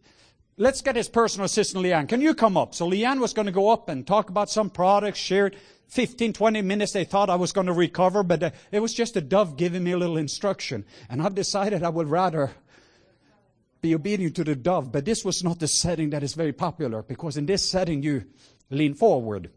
let's 0.58 0.82
get 0.82 0.96
his 0.96 1.08
personal 1.08 1.46
assistant, 1.46 1.82
Leanne. 1.82 2.06
Can 2.06 2.20
you 2.20 2.34
come 2.34 2.58
up? 2.58 2.74
So 2.74 2.90
Leanne 2.90 3.20
was 3.20 3.32
going 3.32 3.46
to 3.46 3.52
go 3.52 3.70
up 3.70 3.88
and 3.88 4.06
talk 4.06 4.28
about 4.28 4.50
some 4.50 4.68
products, 4.68 5.18
share 5.18 5.52
15, 5.88 6.34
20 6.34 6.60
minutes. 6.60 6.92
They 6.92 7.04
thought 7.04 7.30
I 7.30 7.36
was 7.36 7.52
going 7.52 7.68
to 7.68 7.72
recover, 7.72 8.22
but 8.22 8.42
uh, 8.42 8.50
it 8.70 8.80
was 8.80 8.92
just 8.92 9.16
a 9.16 9.22
dove 9.22 9.56
giving 9.56 9.82
me 9.82 9.92
a 9.92 9.96
little 9.96 10.18
instruction. 10.18 10.84
And 11.08 11.22
I've 11.22 11.34
decided 11.34 11.82
I 11.82 11.88
would 11.88 12.08
rather 12.08 12.50
be 13.84 13.94
obedient 13.94 14.34
to 14.36 14.44
the 14.44 14.56
dove. 14.56 14.90
But 14.90 15.04
this 15.04 15.24
was 15.24 15.44
not 15.44 15.60
the 15.60 15.68
setting 15.68 16.10
that 16.10 16.22
is 16.22 16.32
very 16.32 16.54
popular 16.54 17.02
because 17.02 17.36
in 17.36 17.44
this 17.44 17.68
setting 17.68 18.02
you 18.02 18.24
lean 18.70 18.94
forward. 18.94 19.50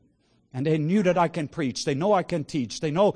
And 0.53 0.65
they 0.65 0.77
knew 0.77 1.01
that 1.03 1.17
I 1.17 1.29
can 1.29 1.47
preach. 1.47 1.85
They 1.85 1.95
know 1.95 2.11
I 2.11 2.23
can 2.23 2.43
teach. 2.43 2.81
They 2.81 2.91
know 2.91 3.15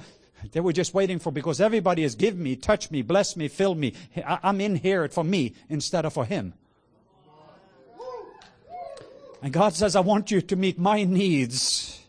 they 0.53 0.61
were 0.61 0.71
just 0.71 0.93
waiting 0.93 1.19
for 1.19 1.29
because 1.31 1.59
everybody 1.59 2.03
has 2.03 2.15
given 2.15 2.41
me, 2.41 2.55
touched 2.55 2.91
me, 2.91 3.01
bless 3.01 3.35
me, 3.35 3.49
fill 3.49 3.75
me. 3.75 3.93
I'm 4.25 4.61
in 4.61 4.77
here 4.77 5.07
for 5.09 5.23
me 5.23 5.53
instead 5.67 6.05
of 6.05 6.13
for 6.13 6.23
him. 6.23 6.53
And 9.43 9.51
God 9.51 9.73
says, 9.73 9.95
I 9.95 9.99
want 9.99 10.31
you 10.31 10.41
to 10.41 10.55
meet 10.55 10.79
my 10.79 11.03
needs. 11.03 11.99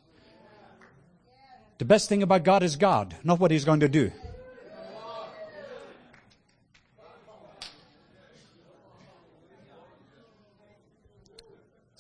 The 1.79 1.85
best 1.85 2.09
thing 2.09 2.23
about 2.23 2.45
God 2.45 2.63
is 2.63 2.77
God, 2.77 3.17
not 3.25 3.41
what 3.41 3.51
He's 3.51 3.65
going 3.65 3.81
to 3.81 3.89
do. 3.89 4.13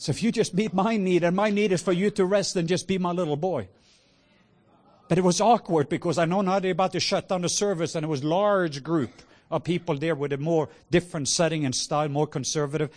So 0.02 0.10
if 0.10 0.20
you 0.20 0.32
just 0.32 0.52
meet 0.52 0.74
my 0.74 0.96
need, 0.96 1.22
and 1.22 1.36
my 1.36 1.50
need 1.50 1.70
is 1.70 1.80
for 1.80 1.92
you 1.92 2.10
to 2.10 2.24
rest 2.24 2.56
and 2.56 2.66
just 2.66 2.88
be 2.88 2.98
my 2.98 3.12
little 3.12 3.36
boy. 3.36 3.68
But 5.06 5.16
it 5.16 5.20
was 5.22 5.40
awkward 5.40 5.88
because 5.88 6.18
I 6.18 6.24
know 6.24 6.40
now 6.40 6.58
they're 6.58 6.72
about 6.72 6.90
to 6.94 6.98
shut 6.98 7.28
down 7.28 7.42
the 7.42 7.48
service, 7.48 7.94
and 7.94 8.02
it 8.02 8.08
was 8.08 8.24
large 8.24 8.82
group 8.82 9.12
of 9.48 9.62
people 9.62 9.96
there 9.96 10.16
with 10.16 10.32
a 10.32 10.38
more 10.38 10.68
different 10.90 11.28
setting 11.28 11.64
and 11.64 11.72
style, 11.72 12.08
more 12.08 12.26
conservative, 12.26 12.90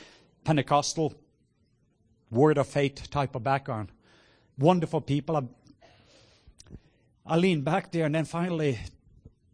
Pentecostal, 0.46 1.13
word 2.32 2.58
of 2.58 2.65
faith 2.65 3.08
type 3.12 3.36
of 3.36 3.44
background. 3.44 3.91
Wonderful 4.58 5.02
people. 5.02 5.38
I, 5.38 5.44
I 7.28 7.38
lean 7.38 7.62
back 7.62 7.91
there, 7.91 8.06
and 8.08 8.15
then 8.15 8.26
finally, 8.26 8.80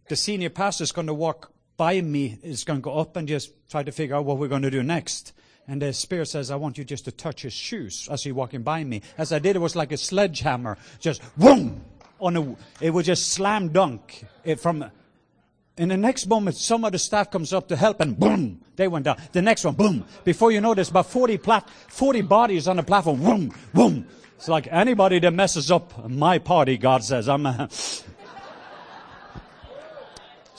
the 0.07 0.15
senior 0.15 0.51
pastor 0.51 0.85
is 0.85 0.93
going 0.93 1.07
to 1.07 1.13
walk 1.13 1.51
by 1.75 1.99
me, 1.99 2.39
is 2.43 2.63
going 2.63 2.79
to 2.79 2.81
go 2.81 2.97
up 2.97 3.17
and 3.17 3.27
just 3.27 3.51
try 3.69 3.83
to 3.83 3.91
figure 3.91 4.15
out 4.15 4.23
what 4.23 4.37
we're 4.37 4.47
going 4.47 4.61
to 4.61 4.71
do 4.71 4.83
next. 4.83 5.33
And 5.71 5.81
the 5.81 5.93
Spirit 5.93 6.25
says, 6.25 6.51
I 6.51 6.57
want 6.57 6.77
you 6.77 6.83
just 6.83 7.05
to 7.05 7.13
touch 7.13 7.43
his 7.43 7.53
shoes 7.53 8.09
as 8.11 8.25
you're 8.25 8.35
walking 8.35 8.61
by 8.61 8.83
me. 8.83 9.03
As 9.17 9.31
I 9.31 9.39
did, 9.39 9.55
it 9.55 9.59
was 9.59 9.73
like 9.73 9.93
a 9.93 9.97
sledgehammer. 9.97 10.77
Just 10.99 11.21
boom! 11.37 11.85
On 12.19 12.35
a, 12.35 12.57
it 12.81 12.89
was 12.89 13.05
just 13.05 13.31
slam 13.31 13.69
dunk 13.69 14.25
it 14.43 14.59
from, 14.59 14.83
In 15.77 15.87
the 15.87 15.95
next 15.95 16.27
moment, 16.27 16.57
some 16.57 16.83
of 16.83 16.91
the 16.91 16.99
staff 16.99 17.31
comes 17.31 17.53
up 17.53 17.69
to 17.69 17.77
help 17.77 18.01
and 18.01 18.19
boom, 18.19 18.59
they 18.75 18.89
went 18.89 19.05
down. 19.05 19.15
The 19.31 19.41
next 19.41 19.63
one, 19.63 19.75
boom. 19.75 20.03
Before 20.25 20.51
you 20.51 20.59
know, 20.59 20.73
there's 20.73 20.89
about 20.89 21.05
40, 21.05 21.37
plat- 21.37 21.69
40 21.87 22.19
bodies 22.23 22.67
on 22.67 22.75
the 22.75 22.83
platform. 22.83 23.23
Boom, 23.23 23.53
boom. 23.73 24.07
It's 24.35 24.49
like 24.49 24.67
anybody 24.69 25.19
that 25.19 25.31
messes 25.31 25.71
up 25.71 26.09
my 26.09 26.37
party, 26.37 26.77
God 26.77 27.01
says, 27.01 27.29
I'm, 27.29 27.45
uh, 27.45 27.67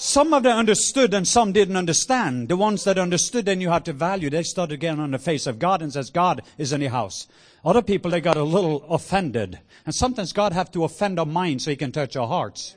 some 0.02 0.34
of 0.34 0.42
them 0.42 0.58
understood 0.58 1.14
and 1.14 1.28
some 1.28 1.52
didn't 1.52 1.76
understand. 1.76 2.48
The 2.48 2.56
ones 2.56 2.82
that 2.84 2.98
understood 2.98 3.46
and 3.46 3.62
you 3.62 3.70
had 3.70 3.84
to 3.84 3.92
value, 3.92 4.30
they 4.30 4.42
stood 4.42 4.72
again 4.72 4.98
on 4.98 5.12
the 5.12 5.18
face 5.18 5.46
of 5.46 5.60
God 5.60 5.80
and 5.80 5.92
says, 5.92 6.10
God 6.10 6.42
is 6.58 6.72
in 6.72 6.80
your 6.80 6.90
house. 6.90 7.28
Other 7.64 7.82
people, 7.82 8.10
they 8.10 8.20
got 8.20 8.36
a 8.36 8.42
little 8.42 8.82
offended. 8.90 9.60
And 9.86 9.94
sometimes 9.94 10.32
God 10.32 10.52
have 10.54 10.72
to 10.72 10.82
offend 10.82 11.20
our 11.20 11.24
minds 11.24 11.64
so 11.64 11.70
he 11.70 11.76
can 11.76 11.92
touch 11.92 12.16
our 12.16 12.26
hearts. 12.26 12.74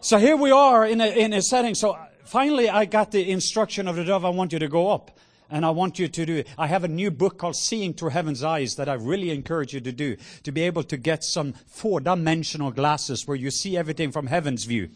So 0.00 0.18
here 0.18 0.36
we 0.36 0.50
are 0.50 0.84
in 0.84 1.00
a, 1.00 1.06
in 1.06 1.32
a 1.32 1.40
setting. 1.40 1.76
So 1.76 1.96
finally 2.24 2.68
I 2.68 2.86
got 2.86 3.12
the 3.12 3.30
instruction 3.30 3.86
of 3.86 3.94
the 3.94 4.04
dove. 4.04 4.24
I 4.24 4.30
want 4.30 4.52
you 4.52 4.58
to 4.58 4.68
go 4.68 4.90
up. 4.90 5.13
And 5.50 5.64
I 5.64 5.70
want 5.70 5.98
you 5.98 6.08
to 6.08 6.26
do 6.26 6.36
it. 6.36 6.48
I 6.56 6.66
have 6.66 6.84
a 6.84 6.88
new 6.88 7.10
book 7.10 7.38
called 7.38 7.56
Seeing 7.56 7.92
Through 7.94 8.10
Heaven's 8.10 8.42
Eyes 8.42 8.76
that 8.76 8.88
I 8.88 8.94
really 8.94 9.30
encourage 9.30 9.74
you 9.74 9.80
to 9.80 9.92
do. 9.92 10.16
To 10.42 10.52
be 10.52 10.62
able 10.62 10.82
to 10.84 10.96
get 10.96 11.22
some 11.22 11.52
four 11.66 12.00
dimensional 12.00 12.70
glasses 12.70 13.28
where 13.28 13.36
you 13.36 13.50
see 13.50 13.76
everything 13.76 14.10
from 14.10 14.26
heaven's 14.26 14.64
view. 14.64 14.90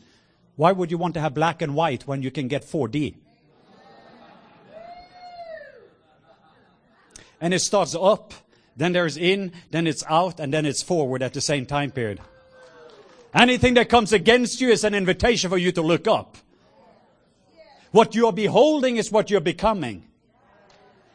Why 0.56 0.72
would 0.72 0.90
you 0.90 0.98
want 0.98 1.14
to 1.14 1.20
have 1.20 1.34
black 1.34 1.62
and 1.62 1.74
white 1.74 2.06
when 2.06 2.22
you 2.22 2.30
can 2.30 2.48
get 2.48 2.64
4D? 2.64 3.14
And 7.40 7.54
it 7.54 7.60
starts 7.60 7.94
up, 7.94 8.34
then 8.76 8.92
there's 8.92 9.16
in, 9.16 9.52
then 9.70 9.86
it's 9.86 10.02
out, 10.08 10.40
and 10.40 10.52
then 10.52 10.66
it's 10.66 10.82
forward 10.82 11.22
at 11.22 11.34
the 11.34 11.40
same 11.40 11.66
time 11.66 11.92
period. 11.92 12.20
Anything 13.32 13.74
that 13.74 13.88
comes 13.88 14.12
against 14.12 14.60
you 14.60 14.70
is 14.70 14.82
an 14.82 14.94
invitation 14.94 15.48
for 15.48 15.58
you 15.58 15.70
to 15.70 15.82
look 15.82 16.08
up. 16.08 16.36
What 17.92 18.16
you're 18.16 18.32
beholding 18.32 18.96
is 18.96 19.12
what 19.12 19.30
you're 19.30 19.40
becoming. 19.40 20.07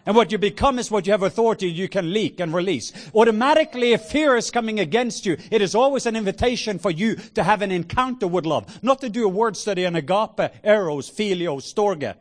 And 0.06 0.16
what 0.16 0.32
you 0.32 0.38
become 0.38 0.80
is 0.80 0.92
what 0.92 1.06
you 1.06 1.14
have 1.14 1.24
authority 1.24 1.70
you 1.70 1.88
can 1.88 2.12
leak 2.12 2.42
and 2.42 2.54
release. 2.54 2.92
Automatically, 3.16 3.94
if 3.94 4.02
fear 4.02 4.36
is 4.36 4.52
coming 4.52 4.80
against 4.80 5.26
you, 5.26 5.38
it 5.50 5.62
is 5.62 5.76
always 5.76 6.06
an 6.06 6.16
invitation 6.16 6.78
for 6.78 6.92
you 6.92 7.16
to 7.16 7.44
have 7.44 7.62
an 7.62 7.72
encounter 7.72 8.28
with 8.28 8.46
love. 8.46 8.84
Not 8.84 9.00
to 9.02 9.10
do 9.10 9.24
a 9.26 9.30
word 9.30 9.56
study 9.56 9.86
on 9.86 9.96
agape, 9.96 10.52
eros, 10.64 11.10
phileo, 11.10 11.62
storge. 11.62 12.16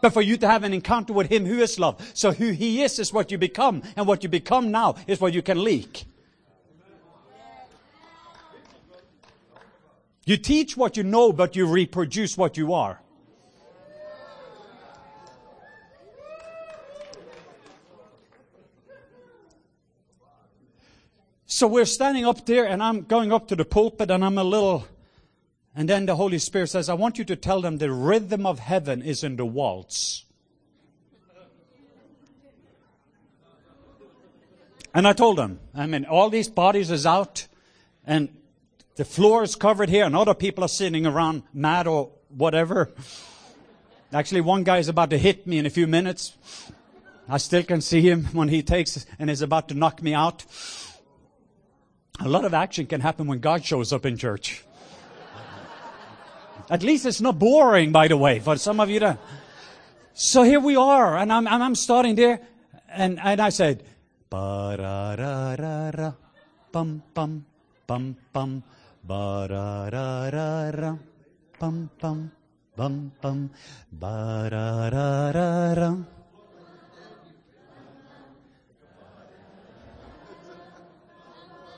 But 0.00 0.14
for 0.14 0.22
you 0.22 0.38
to 0.38 0.48
have 0.48 0.64
an 0.64 0.72
encounter 0.72 1.12
with 1.12 1.30
Him 1.30 1.44
who 1.44 1.60
is 1.60 1.78
love. 1.78 2.00
So 2.14 2.32
who 2.32 2.52
He 2.52 2.82
is 2.82 2.98
is 2.98 3.12
what 3.12 3.30
you 3.30 3.36
become. 3.36 3.82
And 3.96 4.06
what 4.06 4.22
you 4.22 4.28
become 4.30 4.70
now 4.70 4.96
is 5.06 5.20
what 5.20 5.34
you 5.34 5.42
can 5.42 5.62
leak. 5.62 6.04
You 10.26 10.38
teach 10.38 10.74
what 10.74 10.96
you 10.96 11.02
know, 11.02 11.34
but 11.34 11.54
you 11.54 11.66
reproduce 11.66 12.38
what 12.38 12.56
you 12.56 12.72
are. 12.72 13.00
So 21.54 21.68
we're 21.68 21.84
standing 21.84 22.26
up 22.26 22.46
there 22.46 22.64
and 22.64 22.82
I'm 22.82 23.02
going 23.02 23.32
up 23.32 23.46
to 23.46 23.54
the 23.54 23.64
pulpit 23.64 24.10
and 24.10 24.24
I'm 24.24 24.38
a 24.38 24.42
little, 24.42 24.88
and 25.76 25.88
then 25.88 26.04
the 26.04 26.16
Holy 26.16 26.40
Spirit 26.40 26.66
says, 26.66 26.88
I 26.88 26.94
want 26.94 27.16
you 27.16 27.24
to 27.26 27.36
tell 27.36 27.60
them 27.60 27.78
the 27.78 27.92
rhythm 27.92 28.44
of 28.44 28.58
heaven 28.58 29.02
is 29.02 29.22
in 29.22 29.36
the 29.36 29.46
waltz. 29.46 30.24
And 34.92 35.06
I 35.06 35.12
told 35.12 35.38
them, 35.38 35.60
I 35.72 35.86
mean, 35.86 36.06
all 36.06 36.28
these 36.28 36.48
bodies 36.48 36.90
is 36.90 37.06
out 37.06 37.46
and 38.04 38.36
the 38.96 39.04
floor 39.04 39.44
is 39.44 39.54
covered 39.54 39.88
here 39.88 40.06
and 40.06 40.16
other 40.16 40.34
people 40.34 40.64
are 40.64 40.68
sitting 40.68 41.06
around 41.06 41.44
mad 41.52 41.86
or 41.86 42.10
whatever. 42.30 42.90
Actually, 44.12 44.40
one 44.40 44.64
guy 44.64 44.78
is 44.78 44.88
about 44.88 45.10
to 45.10 45.18
hit 45.18 45.46
me 45.46 45.58
in 45.58 45.66
a 45.66 45.70
few 45.70 45.86
minutes. 45.86 46.36
I 47.28 47.38
still 47.38 47.62
can 47.62 47.80
see 47.80 48.00
him 48.00 48.24
when 48.32 48.48
he 48.48 48.64
takes 48.64 49.06
and 49.20 49.30
is 49.30 49.40
about 49.40 49.68
to 49.68 49.74
knock 49.74 50.02
me 50.02 50.14
out. 50.14 50.44
A 52.20 52.28
lot 52.28 52.44
of 52.44 52.54
action 52.54 52.86
can 52.86 53.00
happen 53.00 53.26
when 53.26 53.40
God 53.40 53.64
shows 53.64 53.92
up 53.92 54.06
in 54.06 54.16
church. 54.16 54.64
At 56.70 56.82
least 56.82 57.04
it's 57.04 57.20
not 57.20 57.38
boring, 57.38 57.92
by 57.92 58.08
the 58.08 58.16
way, 58.16 58.40
for 58.40 58.56
some 58.56 58.80
of 58.80 58.88
you 58.88 59.00
to. 59.00 59.18
So 60.14 60.42
here 60.42 60.60
we 60.60 60.76
are, 60.76 61.18
and 61.18 61.32
I'm, 61.32 61.46
I'm 61.46 61.74
starting 61.74 62.14
there, 62.14 62.40
and, 62.88 63.18
and 63.20 63.40
I 63.40 63.50
said, 63.50 63.82
ba 64.30 64.76
ra 64.78 65.14
ra 65.18 65.56
ra 65.58 65.90
ra, 65.90 66.12
bum 66.70 67.02
bum, 67.12 67.44
bum 67.86 68.16
bum, 68.32 68.62
ba 69.02 69.46
ra 69.50 69.88
ra 69.88 70.28
ra 70.28 70.70
ra, 70.70 70.96
bum 71.58 71.90
bum, 72.00 72.30
bum 72.76 73.12
bum, 73.20 73.50
ba 73.92 74.48
ra 74.50 74.88
ra 74.88 75.30
ra 75.30 75.72
ra. 75.74 76.13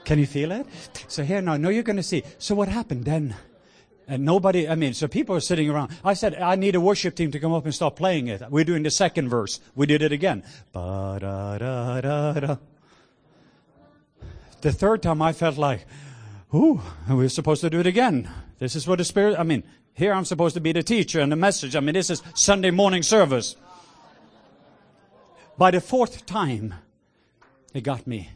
Can 0.07 0.21
you 0.21 0.27
feel 0.27 0.53
it? 0.53 0.67
So 1.09 1.25
here 1.25 1.43
now, 1.43 1.57
no, 1.57 1.69
you're 1.69 1.83
going 1.83 1.97
to 1.97 2.03
see. 2.03 2.23
So 2.39 2.55
what 2.55 2.69
happened 2.69 3.05
then? 3.05 3.35
And 4.07 4.25
nobody, 4.25 4.69
I 4.69 4.77
mean, 4.77 4.95
so 4.95 5.09
people 5.09 5.35
are 5.35 5.41
sitting 5.41 5.69
around. 5.69 5.91
I 6.05 6.15
said, 6.15 6.37
I 6.37 6.55
need 6.55 6.77
a 6.77 6.81
worship 6.81 7.17
team 7.17 7.33
to 7.33 7.41
come 7.41 7.53
up 7.53 7.65
and 7.65 7.75
start 7.75 7.97
playing 7.97 8.29
it. 8.29 8.41
We're 8.49 8.63
doing 8.63 8.85
the 8.85 8.91
second 8.91 9.29
verse. 9.29 9.59
We 9.75 9.85
did 9.87 10.03
it 10.03 10.13
again. 10.13 10.45
Ba-da-da-da-da. 10.73 12.57
The 14.61 14.73
third 14.73 15.03
time 15.03 15.21
I 15.21 15.33
felt 15.33 15.59
like, 15.59 15.85
ooh, 16.55 16.81
we're 17.11 17.29
supposed 17.29 17.63
to 17.63 17.71
do 17.71 17.81
it 17.81 17.87
again. 17.89 18.31
This 18.61 18.77
is 18.77 18.87
what 18.87 18.99
the 18.99 19.05
Spirit, 19.05 19.37
I 19.37 19.43
mean, 19.43 19.65
here 19.93 20.13
I'm 20.13 20.25
supposed 20.25 20.55
to 20.55 20.61
be 20.61 20.71
the 20.71 20.85
teacher 20.85 21.19
and 21.19 21.33
the 21.33 21.37
message. 21.37 21.75
I 21.75 21.81
mean, 21.81 21.95
this 21.95 22.11
is 22.11 22.23
Sunday 22.35 22.71
morning 22.71 23.03
service. 23.03 23.57
By 25.59 25.73
the 25.73 25.81
fourth 25.81 26.27
time, 26.27 26.75
it 27.75 27.83
got 27.83 28.07
me. 28.07 28.31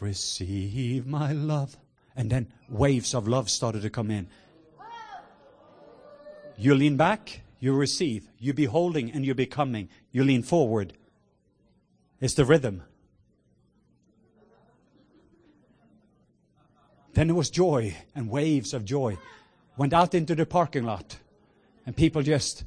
Receive 0.00 1.06
my 1.06 1.32
love. 1.32 1.76
And 2.16 2.30
then 2.30 2.48
waves 2.68 3.14
of 3.14 3.26
love 3.26 3.50
started 3.50 3.82
to 3.82 3.90
come 3.90 4.10
in. 4.10 4.28
You 6.56 6.74
lean 6.74 6.96
back, 6.96 7.40
you 7.58 7.74
receive. 7.74 8.28
You 8.38 8.52
beholding 8.54 9.10
and 9.10 9.24
you're 9.24 9.34
becoming. 9.34 9.88
You 10.12 10.24
lean 10.24 10.42
forward. 10.42 10.92
It's 12.20 12.34
the 12.34 12.44
rhythm. 12.44 12.82
Then 17.14 17.28
there 17.28 17.36
was 17.36 17.50
joy 17.50 17.96
and 18.14 18.28
waves 18.28 18.74
of 18.74 18.84
joy. 18.84 19.18
Went 19.76 19.92
out 19.92 20.14
into 20.14 20.34
the 20.34 20.46
parking 20.46 20.84
lot. 20.84 21.18
And 21.86 21.96
people 21.96 22.22
just, 22.22 22.64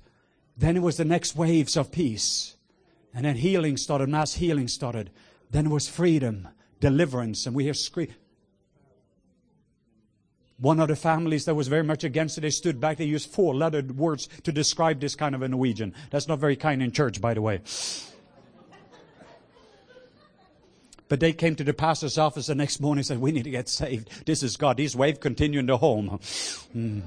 then 0.57 0.75
it 0.75 0.81
was 0.81 0.97
the 0.97 1.05
next 1.05 1.35
waves 1.35 1.77
of 1.77 1.91
peace. 1.91 2.55
And 3.13 3.25
then 3.25 3.35
healing 3.35 3.77
started, 3.77 4.09
mass 4.09 4.35
healing 4.35 4.67
started. 4.67 5.09
Then 5.49 5.65
it 5.65 5.71
was 5.71 5.87
freedom 5.87 6.49
deliverance, 6.79 7.45
and 7.45 7.55
we 7.55 7.63
hear 7.63 7.73
scream. 7.73 8.13
One 10.59 10.79
of 10.79 10.87
the 10.87 10.95
families 10.95 11.45
that 11.45 11.53
was 11.53 11.67
very 11.67 11.83
much 11.83 12.03
against 12.03 12.37
it, 12.37 12.41
they 12.41 12.49
stood 12.49 12.79
back. 12.79 12.97
They 12.97 13.05
used 13.05 13.29
four 13.29 13.53
lettered 13.53 13.97
words 13.97 14.27
to 14.43 14.51
describe 14.51 14.99
this 14.99 15.15
kind 15.15 15.35
of 15.35 15.43
a 15.43 15.47
Norwegian. 15.47 15.93
That's 16.09 16.27
not 16.27 16.39
very 16.39 16.55
kind 16.55 16.81
in 16.81 16.91
church, 16.91 17.21
by 17.21 17.35
the 17.35 17.41
way. 17.41 17.61
But 21.09 21.19
they 21.19 21.31
came 21.31 21.55
to 21.55 21.63
the 21.63 21.73
pastor's 21.73 22.17
office 22.17 22.47
the 22.47 22.55
next 22.55 22.81
morning 22.81 22.99
and 22.99 23.05
said, 23.05 23.19
We 23.19 23.31
need 23.31 23.43
to 23.45 23.51
get 23.51 23.69
saved. 23.69 24.25
This 24.25 24.43
is 24.43 24.57
God. 24.57 24.77
These 24.77 24.95
waves 24.95 25.19
continue 25.19 25.59
in 25.59 25.67
the 25.67 25.77
home. 25.77 26.19
Mm. 26.75 27.01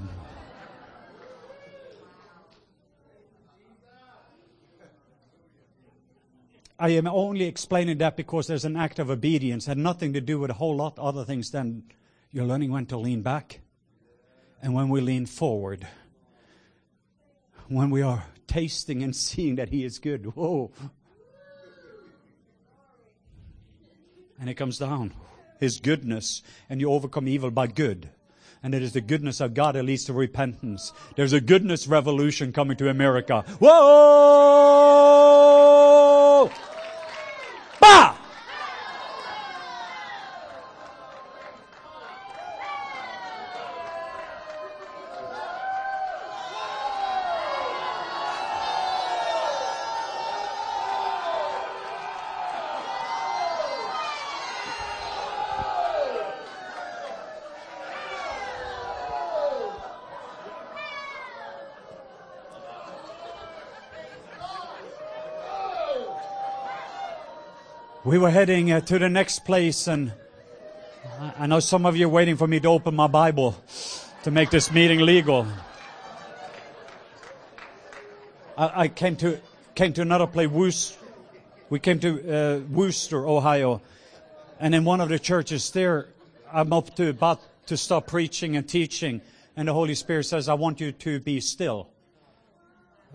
I 6.81 6.89
am 6.89 7.05
only 7.05 7.45
explaining 7.45 7.99
that 7.99 8.17
because 8.17 8.47
there's 8.47 8.65
an 8.65 8.75
act 8.75 8.97
of 8.97 9.11
obedience. 9.11 9.67
Had 9.67 9.77
nothing 9.77 10.13
to 10.13 10.19
do 10.19 10.39
with 10.39 10.49
a 10.49 10.55
whole 10.55 10.75
lot 10.75 10.97
other 10.97 11.23
things 11.23 11.51
than 11.51 11.83
you're 12.31 12.47
learning 12.47 12.71
when 12.71 12.87
to 12.87 12.97
lean 12.97 13.21
back 13.21 13.59
and 14.63 14.73
when 14.73 14.89
we 14.89 14.99
lean 14.99 15.27
forward. 15.27 15.87
When 17.67 17.91
we 17.91 18.01
are 18.01 18.25
tasting 18.47 19.03
and 19.03 19.15
seeing 19.27 19.57
that 19.57 19.69
He 19.69 19.85
is 19.85 19.99
good. 19.99 20.35
Whoa. 20.35 20.71
And 24.39 24.49
it 24.49 24.55
comes 24.55 24.79
down. 24.79 25.13
His 25.59 25.79
goodness. 25.79 26.41
And 26.67 26.81
you 26.81 26.91
overcome 26.91 27.27
evil 27.27 27.51
by 27.51 27.67
good. 27.67 28.09
And 28.63 28.73
it 28.73 28.81
is 28.81 28.93
the 28.93 29.01
goodness 29.01 29.39
of 29.39 29.53
God 29.53 29.75
that 29.75 29.83
leads 29.83 30.05
to 30.05 30.13
repentance. 30.13 30.93
There's 31.15 31.33
a 31.33 31.41
goodness 31.41 31.85
revolution 31.85 32.51
coming 32.51 32.77
to 32.77 32.89
America. 32.89 33.45
Whoa! 33.59 35.10
We 68.11 68.17
were 68.17 68.29
heading 68.29 68.73
uh, 68.73 68.81
to 68.81 68.99
the 68.99 69.07
next 69.07 69.45
place, 69.45 69.87
and 69.87 70.11
I, 71.17 71.33
I 71.39 71.47
know 71.47 71.61
some 71.61 71.85
of 71.85 71.95
you 71.95 72.07
are 72.07 72.09
waiting 72.09 72.35
for 72.35 72.45
me 72.45 72.59
to 72.59 72.67
open 72.67 72.93
my 72.93 73.07
Bible 73.07 73.55
to 74.23 74.31
make 74.31 74.49
this 74.49 74.69
meeting 74.69 74.99
legal. 74.99 75.47
I, 78.57 78.81
I 78.81 78.87
came 78.89 79.15
to 79.15 79.39
came 79.75 79.93
to 79.93 80.01
another 80.01 80.27
place, 80.27 80.49
Wooster. 80.49 80.99
We 81.69 81.79
came 81.79 82.01
to 82.01 82.09
uh, 82.35 82.59
Wooster, 82.69 83.25
Ohio, 83.25 83.81
and 84.59 84.75
in 84.75 84.83
one 84.83 84.99
of 84.99 85.07
the 85.07 85.17
churches 85.17 85.71
there, 85.71 86.09
I'm 86.51 86.73
up 86.73 86.93
to 86.97 87.11
about 87.11 87.39
to 87.67 87.77
stop 87.77 88.07
preaching 88.07 88.57
and 88.57 88.67
teaching, 88.67 89.21
and 89.55 89.69
the 89.69 89.73
Holy 89.73 89.95
Spirit 89.95 90.25
says, 90.25 90.49
"I 90.49 90.55
want 90.55 90.81
you 90.81 90.91
to 90.91 91.21
be 91.21 91.39
still." 91.39 91.87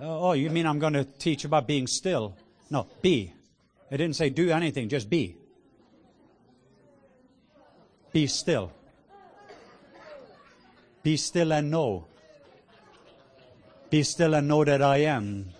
oh, 0.00 0.32
you 0.32 0.48
mean 0.48 0.64
I'm 0.64 0.78
going 0.78 0.94
to 0.94 1.04
teach 1.04 1.44
about 1.44 1.66
being 1.66 1.86
still? 1.86 2.34
No, 2.70 2.86
be. 3.02 3.34
It 3.90 3.98
didn't 3.98 4.16
say 4.16 4.30
do 4.30 4.50
anything, 4.50 4.88
just 4.88 5.08
be. 5.08 5.36
Be 8.12 8.26
still. 8.26 8.72
Be 11.02 11.16
still 11.16 11.52
and 11.52 11.70
know. 11.70 12.06
Be 13.90 14.02
still 14.02 14.34
and 14.34 14.48
know 14.48 14.64
that 14.64 14.82
I 14.82 14.98
am. 14.98 15.50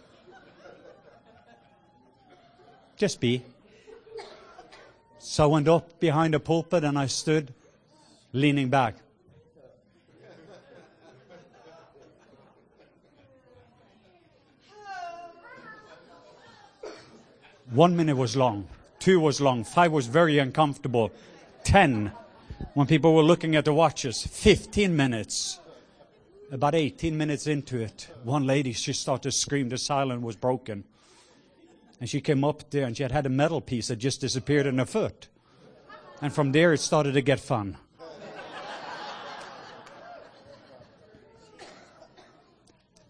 Just 2.96 3.20
be. 3.20 3.44
So 5.18 5.44
I 5.44 5.46
went 5.46 5.68
up 5.68 6.00
behind 6.00 6.34
the 6.34 6.40
pulpit 6.40 6.82
and 6.82 6.98
I 6.98 7.06
stood 7.06 7.52
leaning 8.32 8.70
back. 8.70 8.96
One 17.70 17.96
minute 17.96 18.16
was 18.16 18.36
long, 18.36 18.68
two 19.00 19.18
was 19.18 19.40
long, 19.40 19.64
five 19.64 19.90
was 19.90 20.06
very 20.06 20.38
uncomfortable, 20.38 21.10
ten 21.64 22.12
when 22.74 22.86
people 22.86 23.14
were 23.14 23.24
looking 23.24 23.56
at 23.56 23.64
the 23.64 23.72
watches, 23.72 24.24
15 24.24 24.94
minutes. 24.94 25.58
About 26.52 26.76
18 26.76 27.16
minutes 27.16 27.48
into 27.48 27.80
it, 27.80 28.08
one 28.22 28.46
lady, 28.46 28.72
she 28.72 28.92
started 28.92 29.24
to 29.24 29.32
scream, 29.32 29.68
the 29.68 29.78
silence 29.78 30.22
was 30.22 30.36
broken. 30.36 30.84
And 32.00 32.08
she 32.08 32.20
came 32.20 32.44
up 32.44 32.70
there 32.70 32.84
and 32.84 32.96
she 32.96 33.02
had 33.02 33.10
had 33.10 33.26
a 33.26 33.30
metal 33.30 33.60
piece 33.60 33.88
that 33.88 33.96
just 33.96 34.20
disappeared 34.20 34.66
in 34.66 34.78
her 34.78 34.84
foot. 34.84 35.28
And 36.22 36.32
from 36.32 36.52
there 36.52 36.72
it 36.72 36.78
started 36.78 37.14
to 37.14 37.20
get 37.20 37.40
fun. 37.40 37.78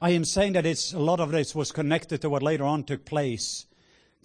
I 0.00 0.10
am 0.10 0.24
saying 0.24 0.54
that 0.54 0.64
it's 0.64 0.94
a 0.94 0.98
lot 0.98 1.20
of 1.20 1.30
this 1.30 1.54
was 1.54 1.72
connected 1.72 2.22
to 2.22 2.30
what 2.30 2.42
later 2.42 2.64
on 2.64 2.84
took 2.84 3.04
place 3.04 3.65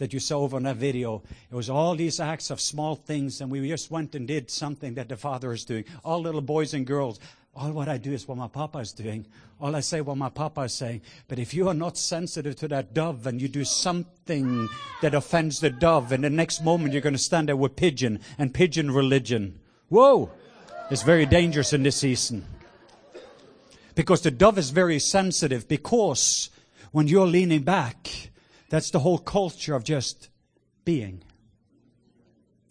that 0.02 0.14
you 0.14 0.20
saw 0.20 0.40
over 0.40 0.60
that 0.60 0.78
video. 0.78 1.22
It 1.52 1.56
was 1.56 1.70
all 1.70 1.94
these 1.94 2.20
acts 2.20 2.50
of 2.50 2.60
small 2.60 2.96
things, 2.96 3.40
and 3.40 3.52
we 3.52 3.68
just 3.70 3.92
went 3.92 4.16
and 4.16 4.28
did 4.28 4.50
something 4.50 4.96
that 4.96 5.10
the 5.10 5.16
Father 5.16 5.54
is 5.54 5.64
doing. 5.64 5.86
All 6.04 6.20
little 6.20 6.42
boys 6.42 6.74
and 6.74 6.88
girls. 6.88 7.20
All 7.56 7.72
what 7.72 7.88
I 7.88 8.00
do 8.00 8.12
is 8.12 8.28
what 8.28 8.40
my 8.40 8.48
Papa 8.48 8.80
is 8.80 8.94
doing. 8.94 9.28
All 9.60 9.76
I 9.76 9.82
say 9.82 10.02
what 10.02 10.18
my 10.18 10.30
Papa 10.30 10.62
is 10.62 10.74
saying. 10.74 11.02
But 11.28 11.38
if 11.38 11.54
you 11.54 11.68
are 11.68 11.76
not 11.76 12.00
sensitive 12.00 12.56
to 12.56 12.68
that 12.70 12.96
dove 12.96 13.28
and 13.28 13.40
you 13.40 13.48
do 13.48 13.64
something 13.64 14.68
that 15.04 15.14
offends 15.14 15.60
the 15.60 15.70
dove, 15.70 16.12
and 16.12 16.24
the 16.24 16.32
next 16.32 16.64
moment 16.64 16.94
you're 16.94 17.04
going 17.04 17.14
to 17.14 17.20
stand 17.20 17.50
there 17.50 17.56
with 17.56 17.76
pigeon 17.76 18.22
and 18.40 18.56
pigeon 18.56 18.90
religion. 18.90 19.60
Whoa! 19.90 20.32
It's 20.90 21.04
very 21.04 21.28
dangerous 21.28 21.74
in 21.74 21.84
this 21.84 21.98
season. 21.98 22.44
Because 23.94 24.22
the 24.22 24.32
dove 24.32 24.58
is 24.58 24.72
very 24.72 24.98
sensitive 24.98 25.68
because 25.68 26.50
when 26.92 27.08
you're 27.08 27.28
leaning 27.28 27.62
back, 27.62 28.31
that's 28.71 28.89
the 28.89 28.99
whole 28.99 29.17
culture 29.17 29.75
of 29.75 29.84
just 29.84 30.29
being. 30.86 31.21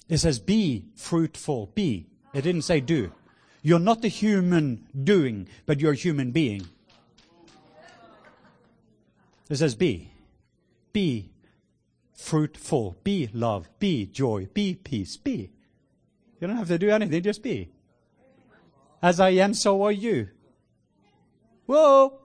It 0.08 0.16
says 0.16 0.38
be 0.38 0.86
fruitful, 0.96 1.66
be. 1.74 2.06
It 2.32 2.40
didn't 2.40 2.62
say 2.62 2.80
do. 2.80 3.12
You're 3.62 3.78
not 3.78 4.02
a 4.02 4.08
human 4.08 4.86
doing, 5.04 5.46
but 5.66 5.78
you're 5.78 5.92
a 5.92 5.96
human 5.96 6.30
being. 6.30 6.66
It 9.50 9.56
says 9.56 9.74
be. 9.74 10.10
Be 10.94 11.32
fruitful, 12.14 12.96
be 13.04 13.28
love, 13.34 13.68
be 13.78 14.06
joy, 14.06 14.48
be 14.54 14.76
peace, 14.76 15.18
be. 15.18 15.50
You 16.40 16.48
don't 16.48 16.56
have 16.56 16.68
to 16.68 16.78
do 16.78 16.88
anything, 16.88 17.22
just 17.22 17.42
be. 17.42 17.68
As 19.02 19.20
I 19.20 19.30
am, 19.30 19.52
so 19.52 19.82
are 19.82 19.92
you. 19.92 20.28
Whoa! 21.66 22.19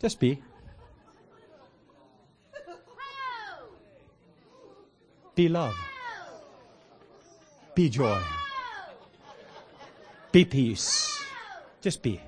Just 0.00 0.20
be. 0.20 0.42
Be 5.34 5.48
love. 5.48 5.74
Be 7.74 7.88
joy. 7.88 8.20
Be 10.30 10.44
peace. 10.44 11.24
Just 11.80 12.02
be. 12.02 12.20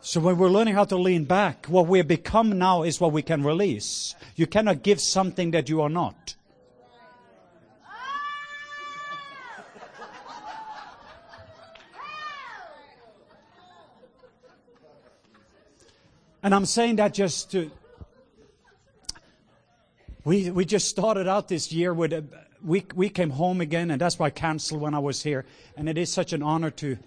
So 0.00 0.20
when 0.20 0.38
we're 0.38 0.48
learning 0.48 0.74
how 0.74 0.84
to 0.84 0.96
lean 0.96 1.24
back, 1.24 1.66
what 1.66 1.88
we 1.88 1.98
have 1.98 2.06
become 2.08 2.58
now 2.58 2.84
is 2.84 3.00
what 3.00 3.12
we 3.12 3.22
can 3.22 3.42
release. 3.42 4.14
You 4.36 4.46
cannot 4.46 4.82
give 4.82 5.00
something 5.00 5.50
that 5.50 5.68
you 5.68 5.82
are 5.82 5.88
not. 5.88 6.35
And 16.46 16.54
I'm 16.54 16.64
saying 16.64 16.94
that 16.96 17.12
just 17.12 17.50
to. 17.50 17.72
We, 20.22 20.48
we 20.48 20.64
just 20.64 20.88
started 20.88 21.26
out 21.26 21.48
this 21.48 21.72
year 21.72 21.92
with. 21.92 22.12
A, 22.12 22.24
we, 22.62 22.86
we 22.94 23.08
came 23.08 23.30
home 23.30 23.60
again, 23.60 23.90
and 23.90 24.00
that's 24.00 24.16
why 24.16 24.26
I 24.26 24.30
canceled 24.30 24.80
when 24.80 24.94
I 24.94 25.00
was 25.00 25.24
here. 25.24 25.44
And 25.76 25.88
it 25.88 25.98
is 25.98 26.12
such 26.12 26.32
an 26.32 26.44
honor 26.44 26.70
to 26.70 26.98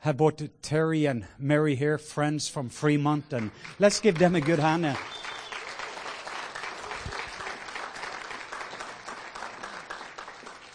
have 0.00 0.18
both 0.18 0.42
Terry 0.60 1.06
and 1.06 1.24
Mary 1.38 1.76
here, 1.76 1.96
friends 1.96 2.46
from 2.46 2.68
Fremont. 2.68 3.32
And 3.32 3.50
let's 3.78 4.00
give 4.00 4.18
them 4.18 4.34
a 4.34 4.42
good 4.42 4.58
hand. 4.58 4.84
Uh, 4.84 4.96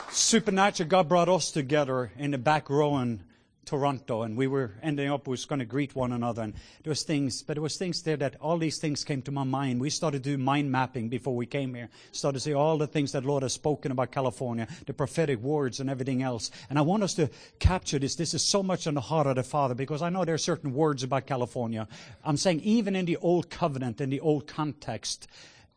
Supernatural, 0.09 0.89
God 0.89 1.07
brought 1.07 1.29
us 1.29 1.51
together 1.51 2.11
in 2.17 2.31
the 2.31 2.39
back 2.39 2.71
row 2.71 2.95
and 2.95 3.23
Toronto, 3.71 4.23
and 4.23 4.35
we 4.35 4.47
were 4.47 4.73
ending 4.83 5.09
up, 5.09 5.27
we 5.27 5.31
was 5.31 5.45
going 5.45 5.59
to 5.59 5.65
greet 5.65 5.95
one 5.95 6.11
another, 6.11 6.41
and 6.41 6.53
there 6.83 6.91
was 6.91 7.03
things, 7.03 7.41
but 7.41 7.53
there 7.53 7.63
was 7.63 7.77
things 7.77 8.01
there 8.01 8.17
that 8.17 8.35
all 8.41 8.57
these 8.57 8.79
things 8.79 9.05
came 9.05 9.21
to 9.21 9.31
my 9.31 9.45
mind. 9.45 9.79
We 9.79 9.89
started 9.89 10.25
to 10.25 10.31
do 10.31 10.37
mind 10.37 10.69
mapping 10.69 11.07
before 11.07 11.37
we 11.37 11.45
came 11.45 11.73
here. 11.73 11.87
Started 12.11 12.39
to 12.39 12.43
see 12.43 12.53
all 12.53 12.77
the 12.77 12.85
things 12.85 13.13
that 13.13 13.23
Lord 13.23 13.43
has 13.43 13.53
spoken 13.53 13.93
about 13.93 14.11
California, 14.11 14.67
the 14.87 14.93
prophetic 14.93 15.39
words 15.39 15.79
and 15.79 15.89
everything 15.89 16.21
else. 16.21 16.51
And 16.69 16.77
I 16.77 16.81
want 16.81 17.03
us 17.03 17.13
to 17.13 17.29
capture 17.59 17.97
this. 17.97 18.15
This 18.15 18.33
is 18.33 18.43
so 18.43 18.61
much 18.61 18.87
on 18.87 18.95
the 18.95 18.99
heart 18.99 19.27
of 19.27 19.37
the 19.37 19.43
Father 19.43 19.73
because 19.73 20.01
I 20.01 20.09
know 20.09 20.25
there 20.25 20.35
are 20.35 20.37
certain 20.37 20.73
words 20.73 21.03
about 21.03 21.25
California. 21.25 21.87
I'm 22.25 22.35
saying 22.35 22.59
even 22.65 22.93
in 22.93 23.05
the 23.05 23.15
old 23.15 23.49
covenant, 23.49 24.01
in 24.01 24.09
the 24.09 24.19
old 24.19 24.47
context, 24.47 25.29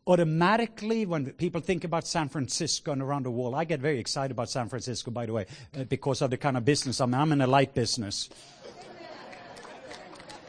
automatically 0.06 1.06
when 1.06 1.32
people 1.32 1.60
think 1.60 1.84
about 1.84 2.06
San 2.06 2.28
Francisco 2.28 2.92
and 2.92 3.00
around 3.00 3.24
the 3.24 3.30
world, 3.30 3.54
I 3.54 3.64
get 3.64 3.80
very 3.80 3.98
excited 3.98 4.32
about 4.32 4.50
San 4.50 4.68
Francisco, 4.68 5.10
by 5.10 5.26
the 5.26 5.32
way, 5.32 5.46
uh, 5.78 5.84
because 5.84 6.20
of 6.22 6.30
the 6.30 6.36
kind 6.36 6.56
of 6.56 6.64
business 6.64 7.00
I'm 7.00 7.14
in. 7.14 7.20
I'm 7.20 7.32
in 7.32 7.40
a 7.40 7.46
light 7.46 7.74
business. 7.74 8.28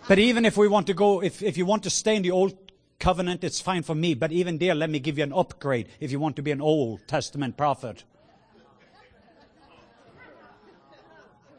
but 0.07 0.19
even 0.19 0.45
if 0.45 0.57
we 0.57 0.67
want 0.67 0.87
to 0.87 0.93
go, 0.93 1.23
if, 1.23 1.41
if 1.41 1.57
you 1.57 1.65
want 1.65 1.83
to 1.83 1.89
stay 1.89 2.15
in 2.15 2.21
the 2.21 2.31
old 2.31 2.57
covenant, 2.99 3.43
it's 3.43 3.61
fine 3.61 3.83
for 3.83 3.95
me. 3.95 4.13
But 4.13 4.31
even 4.31 4.57
there, 4.57 4.75
let 4.75 4.89
me 4.89 4.99
give 4.99 5.17
you 5.17 5.23
an 5.23 5.33
upgrade 5.33 5.87
if 5.99 6.11
you 6.11 6.19
want 6.19 6.35
to 6.35 6.41
be 6.41 6.51
an 6.51 6.61
Old 6.61 7.07
Testament 7.07 7.57
prophet. 7.57 8.03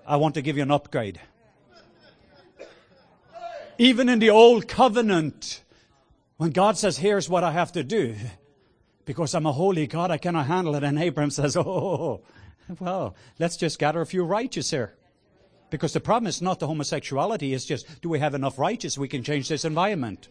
I 0.06 0.16
want 0.16 0.34
to 0.34 0.42
give 0.42 0.56
you 0.56 0.62
an 0.62 0.70
upgrade. 0.70 1.20
Even 3.78 4.08
in 4.08 4.20
the 4.20 4.30
old 4.30 4.68
covenant, 4.68 5.62
when 6.36 6.50
God 6.50 6.76
says, 6.76 6.98
here's 6.98 7.28
what 7.28 7.44
I 7.44 7.52
have 7.52 7.72
to 7.72 7.82
do, 7.82 8.14
because 9.04 9.34
I'm 9.34 9.46
a 9.46 9.52
holy 9.52 9.86
God, 9.86 10.10
I 10.10 10.18
cannot 10.18 10.46
handle 10.46 10.74
it. 10.74 10.84
And 10.84 10.98
Abraham 10.98 11.30
says, 11.30 11.56
oh, 11.58 12.22
well, 12.78 13.14
let's 13.38 13.56
just 13.56 13.78
gather 13.78 14.00
a 14.00 14.06
few 14.06 14.24
righteous 14.24 14.70
here. 14.70 14.94
Because 15.70 15.92
the 15.92 16.00
problem 16.00 16.28
is 16.28 16.40
not 16.40 16.60
the 16.60 16.66
homosexuality, 16.66 17.52
it's 17.52 17.64
just, 17.64 18.00
do 18.00 18.08
we 18.08 18.20
have 18.20 18.34
enough 18.34 18.58
righteous 18.58 18.96
we 18.96 19.08
can 19.08 19.22
change 19.22 19.48
this 19.48 19.64
environment? 19.64 20.28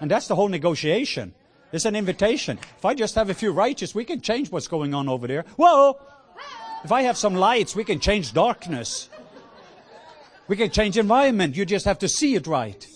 And 0.00 0.10
that's 0.10 0.28
the 0.28 0.34
whole 0.34 0.48
negotiation. 0.48 1.34
It's 1.72 1.84
an 1.84 1.94
invitation. 1.94 2.58
If 2.78 2.84
I 2.84 2.94
just 2.94 3.14
have 3.16 3.30
a 3.30 3.34
few 3.34 3.52
righteous, 3.52 3.94
we 3.94 4.04
can 4.04 4.20
change 4.20 4.50
what's 4.50 4.66
going 4.66 4.94
on 4.94 5.08
over 5.08 5.26
there. 5.26 5.44
Whoa! 5.56 5.98
If 6.82 6.90
I 6.90 7.02
have 7.02 7.18
some 7.18 7.34
lights, 7.34 7.76
we 7.76 7.84
can 7.84 8.00
change 8.00 8.32
darkness. 8.32 9.10
We 10.48 10.56
can 10.56 10.70
change 10.70 10.96
environment. 10.96 11.54
You 11.54 11.66
just 11.66 11.84
have 11.84 11.98
to 11.98 12.08
see 12.08 12.34
it 12.34 12.46
right. 12.46 12.86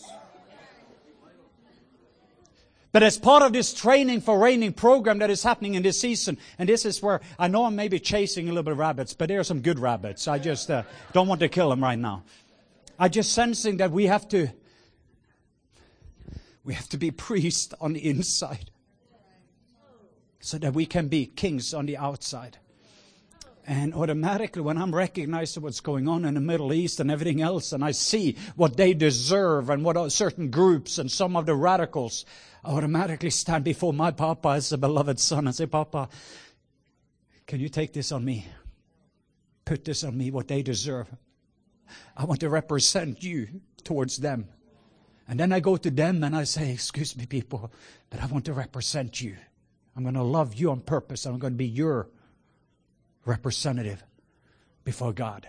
But 2.95 3.03
as 3.03 3.19
part 3.19 3.43
of 3.43 3.53
this 3.53 3.75
training 3.75 4.21
for 4.21 4.39
reigning 4.39 4.73
program 4.73 5.19
that 5.19 5.29
is 5.29 5.43
happening 5.43 5.75
in 5.75 5.83
this 5.83 6.01
season, 6.01 6.39
and 6.61 6.69
this 6.69 6.85
is 6.85 7.03
where 7.03 7.21
I 7.41 7.49
know 7.49 7.65
I'm 7.65 7.75
maybe 7.75 7.99
chasing 7.99 8.47
a 8.47 8.53
little 8.53 8.63
bit 8.63 8.71
of 8.71 8.79
rabbits, 8.79 9.15
but 9.15 9.27
there 9.27 9.41
are 9.41 9.45
some 9.45 9.63
good 9.63 9.81
rabbits. 9.81 10.29
I 10.29 10.39
just 10.39 10.71
uh, 10.71 10.85
don't 11.13 11.27
want 11.27 11.41
to 11.41 11.49
kill 11.49 11.71
them 11.71 11.83
right 11.83 11.99
now. 11.99 12.23
I 12.97 13.09
just 13.09 13.33
sensing 13.33 13.79
that 13.79 13.91
we 13.91 14.07
have 14.07 14.29
to 14.29 14.49
We 16.63 16.75
have 16.75 16.89
to 16.91 16.97
be 16.97 17.11
priests 17.11 17.75
on 17.81 17.95
the 17.95 18.09
inside 18.09 18.71
so 20.41 20.57
that 20.59 20.73
we 20.73 20.87
can 20.87 21.09
be 21.09 21.27
kings 21.27 21.75
on 21.75 21.87
the 21.87 21.97
outside. 21.97 22.59
And 23.67 23.95
automatically, 23.95 24.61
when 24.61 24.77
I'm 24.77 24.95
recognizing 24.95 25.63
what's 25.63 25.81
going 25.81 26.07
on 26.07 26.27
in 26.27 26.35
the 26.35 26.41
Middle 26.41 26.73
East 26.75 27.01
and 27.01 27.11
everything 27.11 27.41
else, 27.41 27.73
and 27.73 27.83
I 27.83 27.93
see 27.93 28.37
what 28.57 28.77
they 28.77 28.93
deserve 28.93 29.71
and 29.71 29.83
what 29.83 30.13
certain 30.13 30.51
groups 30.51 30.99
and 30.99 31.11
some 31.11 31.35
of 31.35 31.47
the 31.47 31.55
radicals, 31.55 32.27
I 32.63 32.73
automatically 32.73 33.31
stand 33.31 33.65
before 33.65 33.95
my 33.95 34.11
Papa 34.11 34.51
as 34.51 34.71
a 34.73 34.79
beloved 34.79 35.19
son 35.19 35.47
and 35.47 35.57
say, 35.57 35.65
Papa, 35.65 36.11
can 37.47 37.59
you 37.59 37.71
take 37.71 37.95
this 37.95 38.13
on 38.13 38.23
me? 38.23 38.47
Put 39.65 39.87
this 39.87 40.05
on 40.05 40.17
me, 40.17 40.31
what 40.31 40.49
they 40.49 40.63
deserve. 40.63 41.09
I 42.17 42.27
want 42.27 42.41
to 42.41 42.51
represent 42.51 43.23
you 43.23 43.63
towards 43.83 44.19
them. 44.19 44.49
And 45.27 45.41
then 45.41 45.53
I 45.53 45.61
go 45.61 45.79
to 45.79 45.91
them 45.91 46.23
and 46.23 46.37
I 46.37 46.45
say, 46.45 46.71
Excuse 46.71 47.17
me, 47.17 47.25
people, 47.25 47.73
but 48.11 48.23
I 48.23 48.27
want 48.27 48.45
to 48.45 48.53
represent 48.53 49.23
you. 49.23 49.37
I'm 49.97 50.03
going 50.03 50.17
to 50.17 50.23
love 50.23 50.55
you 50.55 50.71
on 50.71 50.81
purpose. 50.81 51.25
I'm 51.25 51.39
going 51.39 51.55
to 51.55 51.59
be 51.59 51.67
your 51.67 52.09
representative 53.25 54.03
before 54.85 55.13
God. 55.13 55.49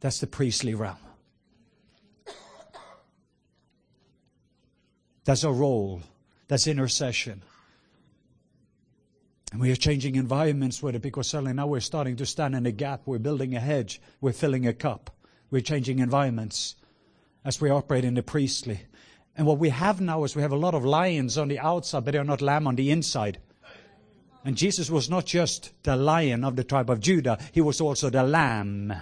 That's 0.00 0.20
the 0.20 0.26
priestly 0.26 0.74
realm. 0.74 0.96
That's 5.24 5.42
a 5.42 5.50
role. 5.50 6.02
That's 6.48 6.66
intercession. 6.66 7.42
And 9.52 9.60
we 9.60 9.72
are 9.72 9.76
changing 9.76 10.16
environments 10.16 10.82
with 10.82 10.94
it 10.94 11.02
because 11.02 11.28
suddenly 11.28 11.52
now 11.52 11.66
we're 11.66 11.80
starting 11.80 12.16
to 12.16 12.26
stand 12.26 12.54
in 12.54 12.66
a 12.66 12.72
gap. 12.72 13.02
We're 13.06 13.18
building 13.18 13.56
a 13.56 13.60
hedge. 13.60 14.00
We're 14.20 14.32
filling 14.32 14.66
a 14.66 14.72
cup. 14.72 15.10
We're 15.50 15.60
changing 15.62 15.98
environments 15.98 16.76
as 17.44 17.60
we 17.60 17.70
operate 17.70 18.04
in 18.04 18.14
the 18.14 18.22
priestly. 18.22 18.80
And 19.36 19.46
what 19.46 19.58
we 19.58 19.68
have 19.68 20.00
now 20.00 20.24
is 20.24 20.34
we 20.34 20.42
have 20.42 20.52
a 20.52 20.56
lot 20.56 20.74
of 20.74 20.84
lions 20.84 21.38
on 21.38 21.48
the 21.48 21.58
outside, 21.58 22.04
but 22.04 22.12
they're 22.12 22.24
not 22.24 22.42
lamb 22.42 22.66
on 22.66 22.76
the 22.76 22.90
inside. 22.90 23.38
And 24.46 24.56
Jesus 24.56 24.88
was 24.88 25.10
not 25.10 25.26
just 25.26 25.72
the 25.82 25.96
lion 25.96 26.44
of 26.44 26.54
the 26.54 26.62
tribe 26.62 26.88
of 26.88 27.00
Judah, 27.00 27.36
he 27.50 27.60
was 27.60 27.80
also 27.80 28.10
the 28.10 28.22
lamb. 28.22 28.94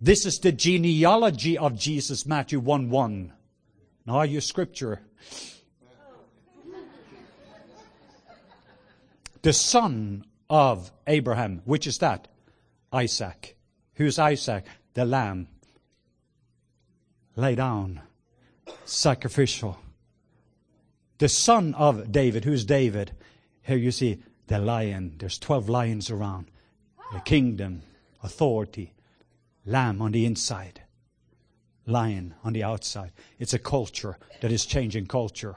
This 0.00 0.26
is 0.26 0.40
the 0.40 0.50
genealogy 0.50 1.56
of 1.56 1.78
Jesus, 1.78 2.26
Matthew 2.26 2.58
1 2.58 2.90
1. 2.90 3.32
Now, 4.04 4.16
are 4.16 4.26
you 4.26 4.40
scripture? 4.40 5.00
The 9.42 9.52
son 9.52 10.24
of 10.50 10.90
Abraham, 11.06 11.62
which 11.64 11.86
is 11.86 11.98
that? 11.98 12.26
Isaac. 12.92 13.56
Who's 13.94 14.18
Isaac? 14.18 14.64
The 14.94 15.04
lamb. 15.04 15.46
Lay 17.36 17.54
down. 17.54 18.00
Sacrificial. 18.86 19.78
The 21.18 21.28
son 21.28 21.74
of 21.74 22.10
David. 22.10 22.44
Who's 22.44 22.64
David? 22.64 23.12
Here 23.64 23.78
you 23.78 23.90
see 23.90 24.22
the 24.46 24.58
lion. 24.58 25.14
There's 25.18 25.38
12 25.38 25.68
lions 25.68 26.10
around. 26.10 26.50
The 27.12 27.20
kingdom, 27.20 27.82
authority, 28.22 28.92
lamb 29.64 30.02
on 30.02 30.12
the 30.12 30.26
inside, 30.26 30.82
lion 31.86 32.34
on 32.44 32.52
the 32.52 32.62
outside. 32.62 33.12
It's 33.38 33.54
a 33.54 33.58
culture 33.58 34.18
that 34.40 34.52
is 34.52 34.66
changing 34.66 35.06
culture. 35.06 35.56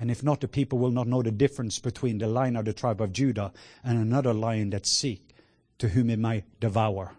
And 0.00 0.10
if 0.10 0.22
not, 0.22 0.40
the 0.40 0.48
people 0.48 0.78
will 0.78 0.90
not 0.90 1.06
know 1.06 1.22
the 1.22 1.30
difference 1.30 1.78
between 1.78 2.18
the 2.18 2.26
lion 2.26 2.56
of 2.56 2.64
the 2.64 2.72
tribe 2.72 3.00
of 3.00 3.12
Judah 3.12 3.52
and 3.84 3.98
another 3.98 4.32
lion 4.32 4.70
that 4.70 4.86
seek 4.86 5.34
to 5.78 5.88
whom 5.88 6.10
it 6.10 6.18
might 6.18 6.44
devour. 6.58 7.12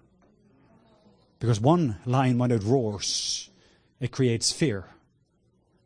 Because 1.40 1.62
one 1.62 1.98
lion, 2.06 2.38
when 2.38 2.52
it 2.52 2.64
roars, 2.64 3.50
it 4.00 4.12
creates 4.12 4.52
fear. 4.52 4.88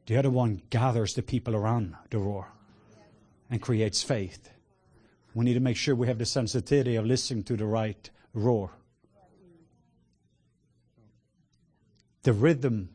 The 0.07 0.17
other 0.17 0.29
one 0.29 0.61
gathers 0.69 1.13
the 1.13 1.21
people 1.21 1.55
around 1.55 1.95
the 2.09 2.17
roar 2.17 2.54
and 3.49 3.61
creates 3.61 4.03
faith. 4.03 4.49
We 5.33 5.45
need 5.45 5.53
to 5.55 5.59
make 5.59 5.77
sure 5.77 5.95
we 5.95 6.07
have 6.07 6.17
the 6.17 6.25
sensitivity 6.25 6.95
of 6.95 7.05
listening 7.05 7.43
to 7.43 7.57
the 7.57 7.65
right 7.65 8.09
roar. 8.33 8.71
The 12.23 12.33
rhythm 12.33 12.89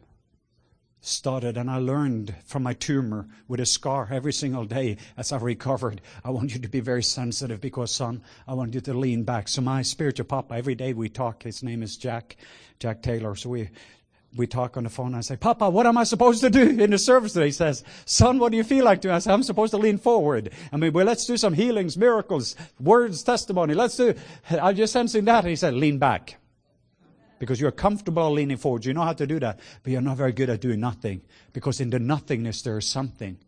started 1.01 1.57
and 1.57 1.71
I 1.71 1.79
learned 1.79 2.35
from 2.45 2.63
my 2.63 2.75
tumor 2.75 3.27
with 3.49 3.61
a 3.61 3.67
scar 3.67 4.09
every 4.11 4.33
single 4.33 4.65
day 4.65 4.97
as 5.17 5.33
I 5.33 5.39
recovered. 5.39 6.01
I 6.25 6.31
want 6.31 6.53
you 6.53 6.61
to 6.61 6.69
be 6.69 6.81
very 6.81 7.03
sensitive 7.03 7.61
because 7.61 7.91
son, 7.91 8.23
I 8.47 8.55
want 8.55 8.75
you 8.75 8.81
to 8.83 8.95
lean 8.95 9.25
back. 9.25 9.49
So 9.49 9.63
my 9.63 9.83
spiritual 9.83 10.27
papa, 10.27 10.55
every 10.55 10.75
day 10.75 10.93
we 10.93 11.09
talk, 11.09 11.43
his 11.43 11.63
name 11.63 11.83
is 11.83 11.97
Jack, 11.97 12.37
Jack 12.79 13.03
Taylor. 13.03 13.35
So 13.35 13.51
we, 13.51 13.71
we 14.37 14.47
talk 14.47 14.77
on 14.77 14.85
the 14.85 14.91
phone 14.91 15.09
and 15.09 15.17
I 15.17 15.21
say, 15.23 15.37
Papa, 15.37 15.69
what 15.69 15.87
am 15.87 15.99
I 15.99 16.05
supposed 16.05 16.41
to 16.43 16.51
do 16.51 16.63
in 16.63 16.91
the 16.91 16.99
service 16.99 17.33
today? 17.33 17.47
He 17.47 17.53
says, 17.53 17.83
Son, 18.05 18.39
what 18.39 18.53
do 18.53 18.57
you 18.57 18.65
feel 18.65 18.85
like 18.85 19.01
doing? 19.01 19.15
I 19.15 19.19
say, 19.19 19.33
I'm 19.33 19.43
supposed 19.43 19.73
to 19.73 19.77
lean 19.77 19.99
forward. 19.99 20.51
I 20.73 20.77
mean, 20.77 20.93
well, 20.93 21.05
let's 21.05 21.27
do 21.27 21.37
some 21.37 21.53
healings, 21.53 21.97
miracles, 21.97 22.55
words, 22.79 23.23
testimony. 23.25 23.75
Let's 23.75 23.97
do, 23.97 24.15
I'm 24.51 24.77
just 24.77 24.93
sensing 24.93 25.25
that. 25.25 25.41
And 25.41 25.49
he 25.49 25.57
said, 25.57 25.75
lean 25.75 25.99
back. 25.99 26.37
Because 27.41 27.61
you're 27.61 27.73
comfortable 27.73 28.31
leaning 28.31 28.59
forward. 28.59 28.85
You 28.85 28.93
know 28.93 29.03
how 29.03 29.15
to 29.15 29.27
do 29.27 29.41
that, 29.41 29.59
but 29.83 29.93
you're 29.93 30.03
not 30.03 30.17
very 30.17 30.33
good 30.33 30.51
at 30.51 30.61
doing 30.61 30.79
nothing. 30.79 31.23
Because 31.53 31.81
in 31.81 31.91
the 31.91 31.99
nothingness, 31.99 32.63
there 32.63 32.79
is 32.79 32.87
something. 32.87 33.39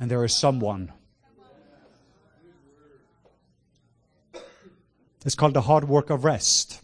And 0.00 0.10
there 0.10 0.24
is 0.24 0.34
someone. 0.34 0.92
It's 5.26 5.34
called 5.34 5.54
the 5.54 5.62
hard 5.62 5.88
work 5.88 6.10
of 6.10 6.24
rest. 6.24 6.80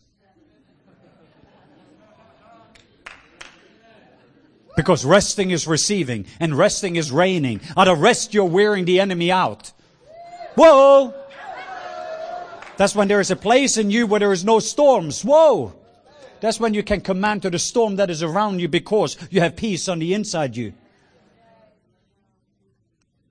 Because 4.77 5.05
resting 5.05 5.51
is 5.51 5.67
receiving 5.67 6.27
and 6.41 6.57
resting 6.57 6.97
is 6.97 7.13
reigning. 7.13 7.61
Out 7.77 7.89
of 7.89 8.01
rest, 8.01 8.35
you're 8.35 8.45
wearing 8.45 8.85
the 8.85 9.01
enemy 9.01 9.31
out. 9.31 9.73
Whoa! 10.57 11.15
That's 12.77 12.95
when 12.95 13.09
there 13.09 13.21
is 13.21 13.31
a 13.31 13.37
place 13.37 13.77
in 13.77 13.91
you 13.91 14.07
where 14.07 14.21
there 14.21 14.33
is 14.33 14.45
no 14.45 14.59
storms. 14.59 15.25
Whoa! 15.25 15.75
That's 16.41 16.59
when 16.59 16.75
you 16.75 16.83
can 16.83 17.01
command 17.01 17.43
to 17.43 17.51
the 17.51 17.59
storm 17.59 17.97
that 17.97 18.11
is 18.11 18.23
around 18.23 18.61
you 18.61 18.69
because 18.69 19.17
you 19.31 19.41
have 19.41 19.57
peace 19.57 19.89
on 19.89 19.99
the 19.99 20.13
inside 20.13 20.57
you. 20.57 20.75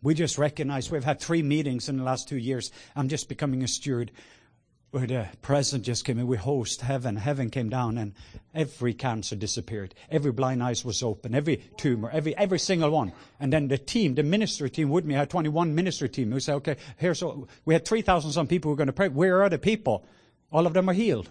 We 0.01 0.13
just 0.13 0.37
recognize 0.37 0.91
we've 0.91 1.03
had 1.03 1.19
three 1.19 1.41
meetings 1.41 1.87
in 1.87 1.97
the 1.97 2.03
last 2.03 2.27
two 2.27 2.37
years. 2.37 2.71
I'm 2.95 3.07
just 3.07 3.29
becoming 3.29 3.63
a 3.63 3.67
steward 3.67 4.11
where 4.93 5.07
the 5.07 5.27
president 5.41 5.83
just 5.83 6.05
came 6.05 6.19
in, 6.19 6.27
we 6.27 6.37
host 6.37 6.81
heaven. 6.81 7.15
Heaven 7.15 7.49
came 7.49 7.67
down 7.67 7.97
and 7.97 8.13
every 8.53 8.93
cancer 8.93 9.35
disappeared. 9.35 9.95
Every 10.11 10.31
blind 10.31 10.61
eyes 10.61 10.85
was 10.85 11.01
open. 11.01 11.33
Every 11.33 11.63
tumor, 11.77 12.11
every, 12.13 12.37
every 12.37 12.59
single 12.59 12.91
one. 12.91 13.11
And 13.39 13.51
then 13.51 13.69
the 13.69 13.79
team, 13.79 14.13
the 14.13 14.21
ministry 14.21 14.69
team 14.69 14.89
with 14.89 15.03
me, 15.03 15.15
I 15.15 15.19
had 15.19 15.31
21 15.31 15.73
ministry 15.73 16.09
team 16.09 16.31
who 16.31 16.39
said, 16.39 16.53
okay, 16.57 16.75
here's, 16.97 17.23
all, 17.23 17.49
we 17.65 17.73
had 17.73 17.85
3,000 17.85 18.33
some 18.33 18.45
people 18.45 18.69
who 18.69 18.73
were 18.73 18.77
going 18.77 18.85
to 18.85 18.93
pray. 18.93 19.07
Where 19.07 19.41
are 19.41 19.49
the 19.49 19.57
people? 19.57 20.05
All 20.51 20.67
of 20.67 20.73
them 20.73 20.87
are 20.87 20.93
healed. 20.93 21.27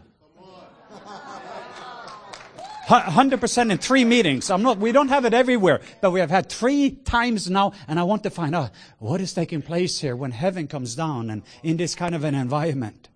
100% 2.87 3.70
in 3.70 3.79
three 3.79 4.05
meetings. 4.05 4.51
I'm 4.51 4.62
not, 4.62 4.79
we 4.79 4.90
don't 4.90 5.07
have 5.07 5.25
it 5.25 5.35
everywhere, 5.35 5.83
but 6.01 6.11
we 6.11 6.18
have 6.18 6.31
had 6.31 6.48
three 6.48 6.90
times 6.90 7.48
now, 7.48 7.75
and 7.87 8.01
I 8.01 8.03
want 8.03 8.25
to 8.25 8.31
find 8.31 8.57
out 8.57 8.72
what 8.98 9.20
is 9.20 9.33
taking 9.33 9.62
place 9.62 10.01
here 10.01 10.16
when 10.16 10.33
heaven 10.33 10.66
comes 10.66 10.96
down 10.96 11.31
and 11.31 11.44
in 11.62 11.77
this 11.77 11.94
kind 11.94 12.16
of 12.16 12.25
an 12.25 12.35
environment 12.35 13.09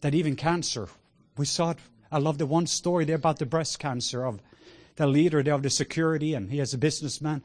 that 0.00 0.14
even 0.14 0.36
cancer, 0.36 0.88
we 1.36 1.46
saw 1.46 1.70
it. 1.70 1.78
I 2.10 2.18
love 2.18 2.38
the 2.38 2.46
one 2.46 2.66
story 2.66 3.04
there 3.04 3.16
about 3.16 3.38
the 3.38 3.46
breast 3.46 3.78
cancer 3.78 4.24
of 4.24 4.40
the 4.96 5.06
leader 5.06 5.42
there 5.42 5.54
of 5.54 5.62
the 5.62 5.70
security, 5.70 6.34
and 6.34 6.50
he 6.50 6.58
is 6.60 6.74
a 6.74 6.78
businessman. 6.78 7.42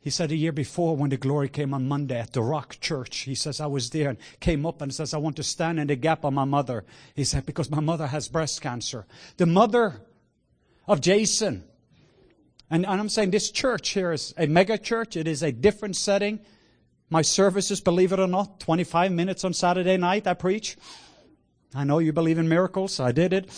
He 0.00 0.10
said 0.10 0.30
a 0.30 0.36
year 0.36 0.52
before 0.52 0.96
when 0.96 1.10
the 1.10 1.16
glory 1.16 1.48
came 1.48 1.74
on 1.74 1.88
Monday 1.88 2.20
at 2.20 2.32
the 2.32 2.42
Rock 2.42 2.78
Church, 2.80 3.18
he 3.18 3.34
says, 3.34 3.60
I 3.60 3.66
was 3.66 3.90
there 3.90 4.10
and 4.10 4.18
came 4.38 4.64
up 4.64 4.80
and 4.80 4.94
says, 4.94 5.12
I 5.12 5.18
want 5.18 5.36
to 5.36 5.42
stand 5.42 5.80
in 5.80 5.88
the 5.88 5.96
gap 5.96 6.24
on 6.24 6.34
my 6.34 6.44
mother. 6.44 6.84
He 7.14 7.24
said, 7.24 7.44
because 7.44 7.70
my 7.70 7.80
mother 7.80 8.06
has 8.06 8.28
breast 8.28 8.60
cancer. 8.60 9.04
The 9.36 9.46
mother 9.46 10.00
of 10.86 11.00
Jason. 11.00 11.64
And, 12.70 12.86
and 12.86 13.00
I'm 13.00 13.08
saying 13.08 13.30
this 13.32 13.50
church 13.50 13.90
here 13.90 14.12
is 14.12 14.32
a 14.38 14.46
mega 14.46 14.78
church. 14.78 15.16
It 15.16 15.26
is 15.26 15.42
a 15.42 15.52
different 15.52 15.96
setting. 15.96 16.40
My 17.10 17.22
services, 17.22 17.80
believe 17.80 18.12
it 18.12 18.20
or 18.20 18.26
not, 18.26 18.60
25 18.60 19.12
minutes 19.12 19.44
on 19.44 19.52
Saturday 19.52 19.96
night 19.96 20.26
I 20.26 20.34
preach. 20.34 20.76
I 21.76 21.84
know 21.84 21.98
you 21.98 22.10
believe 22.10 22.38
in 22.38 22.48
miracles. 22.48 23.00
I 23.00 23.12
did 23.12 23.34
it. 23.34 23.50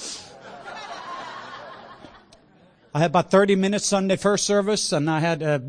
I 2.92 2.98
had 2.98 3.12
about 3.12 3.30
30 3.30 3.54
minutes 3.54 3.86
Sunday 3.86 4.16
first 4.16 4.44
service, 4.44 4.90
and 4.90 5.08
I 5.08 5.20
had 5.20 5.40
uh, 5.40 5.60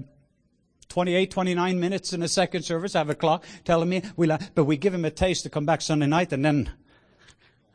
28, 0.87 1.29
29 1.29 1.79
minutes 1.79 2.11
in 2.11 2.21
the 2.21 2.27
second 2.27 2.63
service. 2.63 2.95
I 2.95 2.99
have 2.99 3.09
a 3.11 3.13
clock 3.13 3.45
telling 3.65 3.87
me, 3.87 4.01
we 4.15 4.27
but 4.55 4.63
we 4.63 4.77
give 4.77 4.95
him 4.95 5.05
a 5.05 5.11
taste 5.11 5.43
to 5.43 5.51
come 5.51 5.67
back 5.67 5.81
Sunday 5.81 6.07
night, 6.07 6.33
and 6.33 6.43
then 6.43 6.71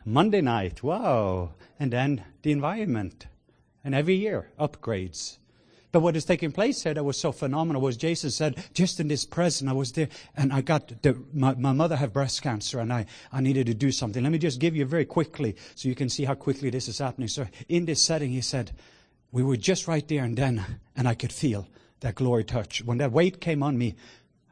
Monday 0.04 0.40
night, 0.40 0.82
wow. 0.82 1.50
And 1.78 1.92
then 1.92 2.24
the 2.42 2.50
environment. 2.50 3.28
And 3.84 3.94
every 3.94 4.16
year, 4.16 4.50
upgrades. 4.58 5.38
But 5.94 6.00
what 6.00 6.16
is 6.16 6.24
taking 6.24 6.50
place 6.50 6.82
here 6.82 6.92
that 6.92 7.04
was 7.04 7.16
so 7.16 7.30
phenomenal 7.30 7.80
was 7.80 7.96
Jason 7.96 8.32
said, 8.32 8.64
just 8.74 8.98
in 8.98 9.06
this 9.06 9.24
present, 9.24 9.70
I 9.70 9.74
was 9.74 9.92
there 9.92 10.08
and 10.36 10.52
I 10.52 10.60
got, 10.60 10.88
the, 11.02 11.16
my, 11.32 11.54
my 11.54 11.70
mother 11.70 11.94
had 11.94 12.12
breast 12.12 12.42
cancer 12.42 12.80
and 12.80 12.92
I, 12.92 13.06
I 13.32 13.40
needed 13.40 13.68
to 13.68 13.74
do 13.74 13.92
something. 13.92 14.20
Let 14.20 14.32
me 14.32 14.38
just 14.38 14.58
give 14.58 14.74
you 14.74 14.86
very 14.86 15.04
quickly 15.04 15.54
so 15.76 15.88
you 15.88 15.94
can 15.94 16.08
see 16.08 16.24
how 16.24 16.34
quickly 16.34 16.68
this 16.68 16.88
is 16.88 16.98
happening. 16.98 17.28
So 17.28 17.46
in 17.68 17.84
this 17.84 18.02
setting, 18.02 18.32
he 18.32 18.40
said, 18.40 18.72
we 19.30 19.44
were 19.44 19.56
just 19.56 19.86
right 19.86 20.06
there 20.08 20.24
and 20.24 20.36
then, 20.36 20.80
and 20.96 21.06
I 21.06 21.14
could 21.14 21.32
feel 21.32 21.68
that 22.00 22.16
glory 22.16 22.42
touch. 22.42 22.82
When 22.82 22.98
that 22.98 23.12
weight 23.12 23.40
came 23.40 23.62
on 23.62 23.78
me, 23.78 23.94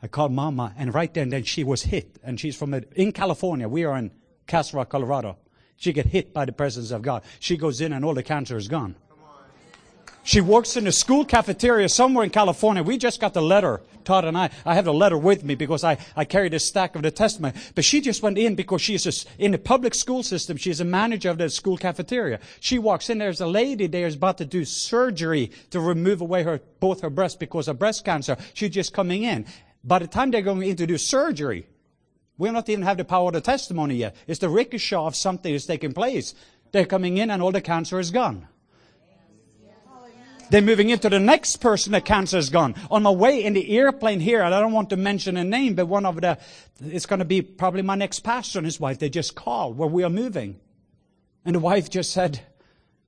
I 0.01 0.07
called 0.07 0.31
Mama, 0.31 0.73
and 0.79 0.95
right 0.95 1.13
then 1.13 1.25
and 1.25 1.33
then 1.33 1.43
she 1.43 1.65
was 1.65 1.83
hit. 1.83 2.21
And 2.23 2.39
she's 2.39 2.55
from 2.55 2.73
a, 2.73 2.83
in 2.95 3.11
California. 3.11 3.69
We 3.69 3.83
are 3.83 3.99
in 3.99 4.13
Castle 4.47 4.77
Rock, 4.77 4.91
Colorado. 4.91 5.39
She 5.75 5.93
get 5.93 6.07
hit 6.07 6.33
by 6.33 6.45
the 6.45 6.53
presence 6.53 6.93
of 6.93 7.03
God. 7.03 7.25
She 7.41 7.57
goes 7.57 7.81
in, 7.81 7.93
and 7.93 8.05
all 8.05 8.15
the 8.15 8.23
cancer 8.23 8.57
is 8.57 8.69
gone. 8.69 8.95
She 10.25 10.41
works 10.41 10.77
in 10.77 10.87
a 10.87 10.93
school 10.93 11.25
cafeteria 11.25 11.89
somewhere 11.89 12.25
in 12.25 12.31
California. 12.31 12.83
We 12.83 12.97
just 12.97 13.21
got 13.21 13.35
the 13.35 13.43
letter, 13.43 13.81
Todd 14.05 14.25
and 14.25 14.39
I. 14.39 14.51
I 14.65 14.75
have 14.75 14.85
the 14.85 14.95
letter 14.95 15.19
with 15.19 15.43
me 15.43 15.57
because 15.57 15.83
I, 15.83 15.99
I 16.15 16.25
carried 16.25 16.55
a 16.55 16.61
stack 16.61 16.95
of 16.95 17.03
the 17.03 17.11
testimony. 17.11 17.55
But 17.75 17.85
she 17.85 18.01
just 18.01 18.23
went 18.23 18.39
in 18.39 18.55
because 18.55 18.83
she's 18.83 19.27
in 19.39 19.51
the 19.51 19.59
public 19.59 19.95
school 19.95 20.23
system. 20.23 20.57
She's 20.57 20.81
a 20.81 20.85
manager 20.85 21.31
of 21.31 21.39
the 21.39 21.51
school 21.51 21.77
cafeteria. 21.77 22.39
She 22.61 22.79
walks 22.79 23.11
in. 23.11 23.19
There's 23.19 23.41
a 23.41 23.49
lady 23.49 23.89
there 23.89 24.07
is 24.07 24.15
about 24.15 24.39
to 24.39 24.45
do 24.45 24.65
surgery 24.65 25.51
to 25.71 25.81
remove 25.81 26.21
away 26.21 26.45
her, 26.45 26.61
both 26.79 27.01
her 27.01 27.11
breasts 27.11 27.37
because 27.37 27.67
of 27.67 27.81
breast 27.81 28.05
cancer. 28.05 28.37
She's 28.55 28.71
just 28.71 28.93
coming 28.93 29.25
in. 29.25 29.45
By 29.83 29.99
the 29.99 30.07
time 30.07 30.31
they're 30.31 30.43
going 30.43 30.63
in 30.63 30.77
to 30.77 30.87
do 30.87 30.99
surgery, 30.99 31.67
we 32.39 32.49
don't 32.49 32.69
even 32.69 32.85
have 32.85 32.97
the 32.97 33.05
power 33.05 33.27
of 33.27 33.35
the 33.35 33.41
testimony 33.41 33.97
yet. 33.97 34.15
It's 34.29 34.39
the 34.39 34.49
ricochet 34.49 34.97
of 34.97 35.17
something 35.17 35.53
that's 35.53 35.67
taking 35.67 35.93
place. 35.93 36.35
They're 36.71 36.87
coming 36.87 37.19
in 37.19 37.31
and 37.31 37.43
all 37.43 37.51
the 37.51 37.61
cancer 37.61 37.99
is 37.99 38.13
gone. 38.13 38.47
They're 40.53 40.61
moving 40.61 40.91
into 40.91 41.09
the 41.09 41.19
next 41.19 41.63
person 41.63 41.93
that 41.93 42.05
cancer 42.05 42.37
is 42.37 42.51
gone. 42.51 42.75
On 42.91 43.03
my 43.03 43.11
way 43.11 43.43
in 43.43 43.55
the 43.55 43.75
airplane 43.75 44.21
here, 44.21 44.43
and 44.43 44.55
I 44.55 44.61
don't 44.61 44.75
want 44.75 44.91
to 44.91 44.99
mention 44.99 45.39
a 45.39 45.45
name, 45.45 45.75
but 45.75 45.87
one 45.87 46.05
of 46.05 46.21
the, 46.21 46.37
it's 46.79 47.07
going 47.07 47.21
to 47.21 47.25
be 47.25 47.41
probably 47.41 47.81
my 47.81 47.95
next 47.95 48.21
pastor 48.21 48.59
and 48.59 48.67
his 48.67 48.79
wife. 48.79 48.99
They 48.99 49.09
just 49.09 49.35
called 49.35 49.79
where 49.79 49.89
we 49.89 50.05
are 50.05 50.11
moving. 50.11 50.61
And 51.47 51.55
the 51.55 51.59
wife 51.59 51.89
just 51.89 52.13
said, 52.13 52.43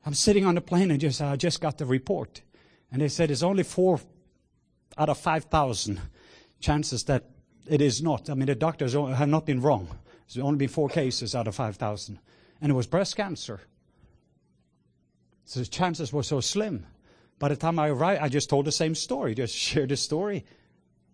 I'm 0.07 0.14
sitting 0.14 0.47
on 0.47 0.55
the 0.55 0.62
plane 0.62 0.90
and 0.90 0.99
just, 0.99 1.20
I 1.20 1.36
just 1.36 1.61
got 1.61 1.76
the 1.76 1.84
report. 1.84 2.40
And 2.90 3.03
they 3.03 3.09
said 3.09 3.30
it's 3.30 3.42
only 3.42 3.62
four 3.62 4.01
out 4.97 5.11
of 5.11 5.18
5,000 5.18 6.01
chances 6.61 7.05
that 7.05 7.24
it 7.68 7.82
is 7.82 8.03
not. 8.03 8.30
I 8.30 8.34
mean, 8.34 8.47
the 8.47 8.55
doctors 8.55 8.95
have 8.95 9.28
not 9.28 9.45
been 9.45 9.61
wrong. 9.61 9.99
There's 10.32 10.42
only 10.42 10.57
been 10.57 10.68
four 10.68 10.88
cases 10.88 11.34
out 11.34 11.47
of 11.47 11.55
5,000. 11.55 12.18
And 12.62 12.72
it 12.72 12.74
was 12.74 12.86
breast 12.86 13.16
cancer. 13.16 13.61
So 15.45 15.61
the 15.61 15.66
chances 15.66 16.11
were 16.11 16.22
so 16.22 16.40
slim. 16.40 16.86
By 17.45 17.49
the 17.49 17.57
time 17.57 17.78
I 17.78 17.90
arrived, 17.90 18.22
I 18.22 18.30
just 18.30 18.49
told 18.49 18.64
the 18.64 18.72
same 18.72 18.95
story, 18.95 19.34
just 19.34 19.55
shared 19.68 19.90
the 19.90 19.99
story. 19.99 20.47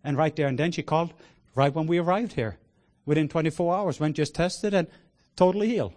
And 0.04 0.16
right 0.16 0.36
there 0.36 0.46
and 0.46 0.56
then 0.56 0.70
she 0.70 0.80
called 0.80 1.12
right 1.56 1.74
when 1.74 1.88
we 1.88 1.98
arrived 1.98 2.34
here. 2.34 2.56
Within 3.04 3.28
24 3.28 3.74
hours, 3.74 3.98
went 3.98 4.14
just 4.14 4.36
tested 4.36 4.72
and 4.72 4.86
totally 5.34 5.66
healed. 5.66 5.92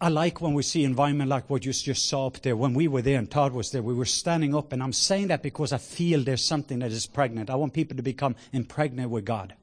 I 0.00 0.08
like 0.08 0.40
when 0.40 0.54
we 0.54 0.62
see 0.62 0.84
environment 0.84 1.30
like 1.30 1.50
what 1.50 1.66
you 1.66 1.72
just 1.72 2.08
saw 2.08 2.28
up 2.28 2.40
there. 2.42 2.56
When 2.56 2.74
we 2.74 2.86
were 2.86 3.02
there 3.02 3.18
and 3.18 3.28
Todd 3.28 3.54
was 3.54 3.72
there, 3.72 3.82
we 3.82 3.92
were 3.92 4.04
standing 4.04 4.54
up, 4.54 4.72
and 4.72 4.80
I'm 4.80 4.92
saying 4.92 5.26
that 5.26 5.42
because 5.42 5.72
I 5.72 5.78
feel 5.78 6.22
there's 6.22 6.44
something 6.44 6.78
that 6.78 6.92
is 6.92 7.06
pregnant. 7.06 7.50
I 7.50 7.56
want 7.56 7.72
people 7.72 7.96
to 7.96 8.04
become 8.04 8.36
impregnate 8.52 9.10
with 9.10 9.24
God. 9.24 9.54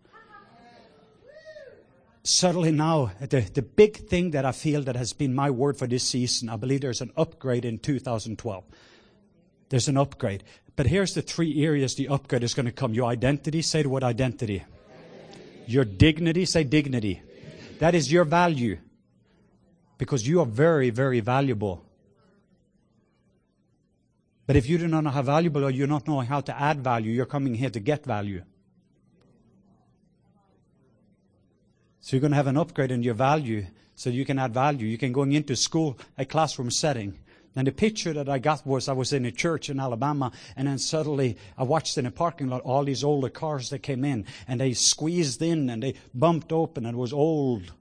Suddenly 2.26 2.72
now, 2.72 3.12
the, 3.20 3.42
the 3.42 3.62
big 3.62 3.98
thing 4.08 4.32
that 4.32 4.46
I 4.46 4.52
feel 4.52 4.82
that 4.82 4.96
has 4.96 5.14
been 5.14 5.36
my 5.36 5.52
word 5.52 5.78
for 5.78 5.86
this 5.86 6.08
season, 6.08 6.50
I 6.50 6.56
believe 6.56 6.82
there's 6.82 7.02
an 7.02 7.12
upgrade 7.16 7.66
in 7.66 7.78
2012. 7.78 8.64
There's 9.70 9.88
an 9.88 9.96
upgrade. 9.96 10.44
But 10.76 10.88
here's 10.88 11.14
the 11.14 11.22
three 11.22 11.64
areas 11.64 11.94
the 11.94 12.08
upgrade 12.08 12.42
is 12.42 12.56
going 12.56 12.66
to 12.66 12.72
come. 12.72 12.96
Your 12.96 13.12
identity, 13.12 13.62
say 13.62 13.84
the 13.84 13.90
word 13.90 14.04
identity. 14.04 14.64
Your 15.68 15.86
dignity, 15.86 16.46
say 16.46 16.64
dignity. 16.64 17.22
That 17.78 17.94
is 17.94 18.12
your 18.12 18.24
value 18.24 18.80
because 20.00 20.28
you 20.28 20.40
are 20.40 20.48
very, 20.48 20.90
very 20.90 21.20
valuable. 21.20 21.86
But 24.48 24.56
if 24.56 24.68
you 24.68 24.80
do 24.80 24.88
not 24.88 25.04
know 25.04 25.12
how 25.12 25.22
valuable 25.22 25.64
or 25.64 25.70
you're 25.70 25.86
not 25.86 26.08
know 26.08 26.22
how 26.22 26.42
to 26.42 26.60
add 26.60 26.84
value, 26.84 27.12
you're 27.12 27.28
coming 27.28 27.54
here 27.54 27.70
to 27.70 27.80
get 27.80 28.04
value. 28.04 28.42
So 32.06 32.16
you're 32.16 32.22
going 32.22 32.34
to 32.34 32.38
have 32.38 32.46
an 32.46 32.56
upgrade 32.56 32.92
in 32.92 33.02
your 33.02 33.16
value 33.16 33.66
so 33.96 34.12
you 34.12 34.26
can 34.26 34.38
add 34.38 34.54
value. 34.54 34.86
You 34.86 35.00
can 35.00 35.12
go 35.12 35.24
into 35.24 35.56
school, 35.56 35.98
a 36.20 36.24
classroom 36.24 36.70
setting. 36.70 37.18
And 37.56 37.66
the 37.66 37.72
picture 37.72 38.14
that 38.14 38.30
I 38.30 38.38
got 38.38 38.64
was 38.64 38.88
I 38.88 38.94
was 38.94 39.12
in 39.12 39.26
a 39.26 39.32
church 39.32 39.72
in 39.72 39.80
Alabama, 39.80 40.32
and 40.56 40.68
then 40.68 40.78
suddenly 40.78 41.36
I 41.58 41.64
watched 41.64 41.98
in 41.98 42.06
a 42.06 42.12
parking 42.12 42.48
lot 42.48 42.62
all 42.62 42.84
these 42.84 43.04
older 43.04 43.30
cars 43.30 43.72
that 43.72 43.80
came 43.80 44.06
in, 44.06 44.28
and 44.48 44.62
they 44.62 44.74
squeezed 44.74 45.42
in 45.42 45.68
and 45.68 45.82
they 45.82 45.96
bumped 46.14 46.52
open, 46.52 46.86
and 46.86 46.94
it 46.94 47.00
was 47.00 47.12
old 47.12 47.74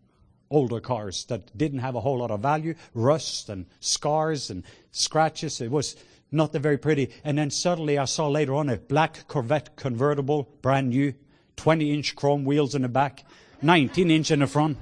older 0.51 0.81
cars 0.81 1.27
that 1.27 1.55
didn't 1.59 1.81
have 1.81 1.95
a 1.95 2.01
whole 2.01 2.21
lot 2.21 2.31
of 2.31 2.41
value, 2.41 2.75
rust 2.95 3.51
and 3.51 3.67
scars 3.81 4.49
and 4.49 4.65
scratches. 4.91 5.61
It 5.61 5.71
was 5.71 5.97
not 6.33 6.55
very 6.55 6.79
pretty. 6.79 7.11
And 7.25 7.37
then 7.37 7.51
suddenly 7.51 7.99
I 7.99 8.07
saw 8.07 8.29
later 8.29 8.55
on 8.55 8.71
a 8.71 8.79
black 8.79 9.29
Corvette 9.29 9.77
convertible, 9.77 10.49
brand 10.63 10.89
new, 10.89 11.13
20 11.57 11.93
inch 11.93 12.17
chrome 12.17 12.47
wheels 12.47 12.75
in 12.75 12.81
the 12.81 12.89
back, 12.89 13.23
19 13.65 14.11
inch 14.11 14.31
in 14.31 14.41
the 14.41 14.47
front. 14.47 14.77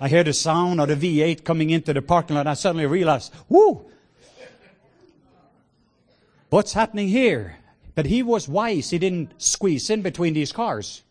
I 0.00 0.08
heard 0.08 0.26
the 0.26 0.32
sound 0.32 0.80
of 0.80 0.88
the 0.88 0.96
V8 0.96 1.44
coming 1.44 1.70
into 1.70 1.92
the 1.92 2.02
parking 2.02 2.36
lot. 2.36 2.46
I 2.46 2.54
suddenly 2.54 2.86
realized, 2.86 3.32
whoo, 3.48 3.88
what's 6.50 6.72
happening 6.72 7.08
here? 7.08 7.58
But 7.94 8.06
he 8.06 8.22
was 8.22 8.48
wise. 8.48 8.90
He 8.90 8.98
didn't 8.98 9.40
squeeze 9.40 9.88
in 9.90 10.02
between 10.02 10.34
these 10.34 10.50
cars. 10.50 11.02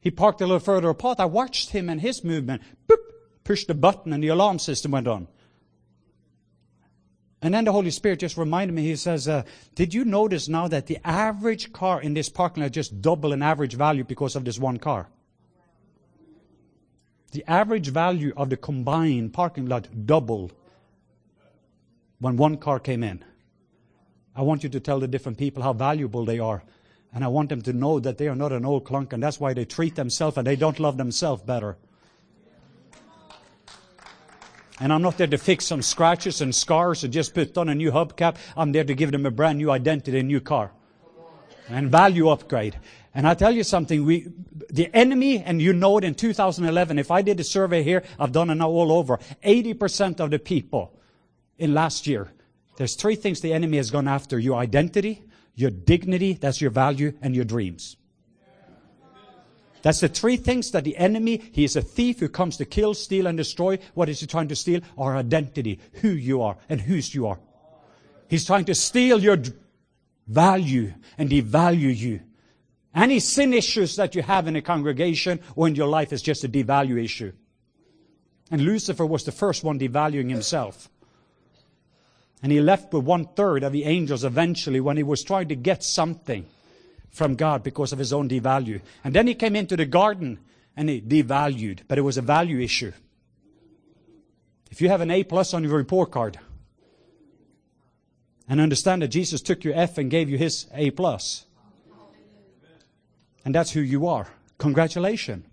He 0.00 0.10
parked 0.10 0.40
a 0.40 0.44
little 0.44 0.58
further 0.58 0.88
apart. 0.88 1.20
I 1.20 1.26
watched 1.26 1.70
him 1.70 1.88
and 1.88 2.00
his 2.00 2.24
movement. 2.24 2.62
Boop, 2.88 2.96
pushed 3.44 3.68
the 3.68 3.74
button 3.74 4.12
and 4.12 4.22
the 4.22 4.28
alarm 4.28 4.58
system 4.58 4.90
went 4.90 5.06
on. 5.06 5.28
And 7.40 7.54
then 7.54 7.64
the 7.64 7.72
Holy 7.72 7.90
Spirit 7.90 8.20
just 8.20 8.36
reminded 8.36 8.74
me, 8.74 8.82
he 8.82 8.96
says, 8.96 9.28
uh, 9.28 9.42
Did 9.74 9.94
you 9.94 10.04
notice 10.04 10.48
now 10.48 10.68
that 10.68 10.86
the 10.86 10.98
average 11.04 11.72
car 11.72 12.00
in 12.00 12.14
this 12.14 12.28
parking 12.28 12.62
lot 12.62 12.72
just 12.72 13.02
double 13.02 13.32
in 13.32 13.42
average 13.42 13.74
value 13.74 14.04
because 14.04 14.36
of 14.36 14.44
this 14.44 14.58
one 14.58 14.78
car? 14.78 15.08
The 17.32 17.44
average 17.46 17.88
value 17.88 18.32
of 18.36 18.48
the 18.50 18.56
combined 18.56 19.32
parking 19.34 19.66
lot 19.66 20.06
doubled 20.06 20.54
when 22.20 22.36
one 22.36 22.56
car 22.56 22.78
came 22.78 23.02
in. 23.02 23.24
I 24.34 24.42
want 24.42 24.62
you 24.62 24.68
to 24.70 24.80
tell 24.80 25.00
the 25.00 25.08
different 25.08 25.38
people 25.38 25.62
how 25.62 25.72
valuable 25.72 26.24
they 26.24 26.38
are 26.38 26.62
and 27.12 27.22
I 27.22 27.28
want 27.28 27.50
them 27.50 27.62
to 27.62 27.72
know 27.72 28.00
that 28.00 28.16
they 28.16 28.28
are 28.28 28.34
not 28.34 28.52
an 28.52 28.64
old 28.64 28.84
clunk, 28.84 29.12
and 29.12 29.22
that's 29.22 29.38
why 29.38 29.52
they 29.52 29.66
treat 29.66 29.96
themselves 29.96 30.38
and 30.38 30.46
they 30.46 30.56
don't 30.56 30.80
love 30.80 30.96
themselves 30.96 31.42
better. 31.42 31.76
And 34.80 34.92
I'm 34.92 35.02
not 35.02 35.18
there 35.18 35.26
to 35.26 35.38
fix 35.38 35.66
some 35.66 35.82
scratches 35.82 36.40
and 36.40 36.54
scars 36.54 37.04
and 37.04 37.12
just 37.12 37.34
put 37.34 37.56
on 37.58 37.68
a 37.68 37.74
new 37.74 37.92
hubcap. 37.92 38.36
I'm 38.56 38.72
there 38.72 38.84
to 38.84 38.94
give 38.94 39.12
them 39.12 39.26
a 39.26 39.30
brand 39.30 39.58
new 39.58 39.70
identity, 39.70 40.18
a 40.18 40.22
new 40.22 40.40
car. 40.40 40.72
And 41.68 41.90
value 41.90 42.28
upgrade. 42.28 42.78
And 43.14 43.26
I 43.26 43.34
tell 43.34 43.52
you 43.52 43.62
something, 43.62 44.04
we, 44.04 44.28
the 44.70 44.90
enemy, 44.94 45.38
and 45.38 45.60
you 45.60 45.72
know 45.72 45.98
it 45.98 46.04
in 46.04 46.14
2011, 46.14 46.98
if 46.98 47.10
I 47.10 47.22
did 47.22 47.38
a 47.40 47.44
survey 47.44 47.82
here, 47.82 48.02
I've 48.18 48.32
done 48.32 48.50
it 48.50 48.54
now 48.56 48.70
all 48.70 48.90
over, 48.90 49.18
80% 49.44 50.20
of 50.20 50.30
the 50.30 50.38
people 50.38 50.98
in 51.58 51.74
last 51.74 52.06
year, 52.06 52.32
there's 52.76 52.94
three 52.94 53.14
things 53.14 53.40
the 53.40 53.52
enemy 53.52 53.76
has 53.76 53.90
gone 53.90 54.08
after. 54.08 54.38
Your 54.38 54.58
identity, 54.58 55.22
your 55.54 55.70
dignity, 55.70 56.32
that's 56.32 56.60
your 56.60 56.70
value, 56.70 57.12
and 57.20 57.34
your 57.36 57.44
dreams. 57.44 57.96
That's 59.82 60.00
the 60.00 60.08
three 60.08 60.36
things 60.36 60.70
that 60.70 60.84
the 60.84 60.96
enemy, 60.96 61.42
he 61.52 61.64
is 61.64 61.76
a 61.76 61.82
thief 61.82 62.20
who 62.20 62.28
comes 62.28 62.56
to 62.58 62.64
kill, 62.64 62.94
steal, 62.94 63.26
and 63.26 63.36
destroy. 63.36 63.78
What 63.94 64.08
is 64.08 64.20
he 64.20 64.26
trying 64.26 64.48
to 64.48 64.56
steal? 64.56 64.80
Our 64.96 65.16
identity, 65.16 65.80
who 65.94 66.08
you 66.08 66.40
are, 66.42 66.56
and 66.68 66.80
whose 66.80 67.14
you 67.14 67.26
are. 67.26 67.38
He's 68.28 68.46
trying 68.46 68.64
to 68.66 68.74
steal 68.74 69.20
your 69.20 69.36
value 70.26 70.92
and 71.18 71.30
devalue 71.30 71.96
you. 71.96 72.20
Any 72.94 73.20
sin 73.20 73.54
issues 73.54 73.96
that 73.96 74.14
you 74.14 74.22
have 74.22 74.46
in 74.46 74.56
a 74.56 74.62
congregation 74.62 75.40
or 75.56 75.66
in 75.66 75.74
your 75.74 75.86
life 75.86 76.12
is 76.12 76.22
just 76.22 76.44
a 76.44 76.48
devalue 76.48 77.02
issue. 77.02 77.32
And 78.50 78.62
Lucifer 78.62 79.06
was 79.06 79.24
the 79.24 79.32
first 79.32 79.64
one 79.64 79.78
devaluing 79.78 80.28
himself. 80.28 80.90
And 82.42 82.52
he 82.52 82.60
left 82.60 82.92
with 82.92 83.04
one 83.04 83.26
third 83.26 83.62
of 83.62 83.72
the 83.72 83.84
angels 83.84 84.24
eventually 84.24 84.80
when 84.80 84.96
he 84.96 85.02
was 85.02 85.22
trying 85.22 85.48
to 85.48 85.54
get 85.54 85.82
something 85.82 86.44
from 87.10 87.34
God 87.34 87.62
because 87.62 87.92
of 87.92 87.98
his 87.98 88.12
own 88.12 88.28
devalue. 88.28 88.80
And 89.04 89.14
then 89.14 89.26
he 89.26 89.34
came 89.34 89.56
into 89.56 89.76
the 89.76 89.86
garden 89.86 90.38
and 90.76 90.88
he 90.88 91.00
devalued, 91.00 91.80
but 91.88 91.98
it 91.98 92.02
was 92.02 92.18
a 92.18 92.22
value 92.22 92.60
issue. 92.60 92.92
If 94.70 94.80
you 94.80 94.88
have 94.88 95.02
an 95.02 95.10
A 95.10 95.22
plus 95.22 95.54
on 95.54 95.62
your 95.62 95.76
report 95.76 96.10
card, 96.10 96.38
and 98.48 98.60
understand 98.60 99.02
that 99.02 99.08
Jesus 99.08 99.40
took 99.40 99.64
your 99.64 99.74
F 99.74 99.98
and 99.98 100.10
gave 100.10 100.28
you 100.28 100.38
his 100.38 100.66
A 100.74 100.90
plus, 100.90 101.46
and 103.44 103.54
that's 103.54 103.70
who 103.72 103.80
you 103.80 104.06
are. 104.06 104.28
Congratulations. 104.58 105.46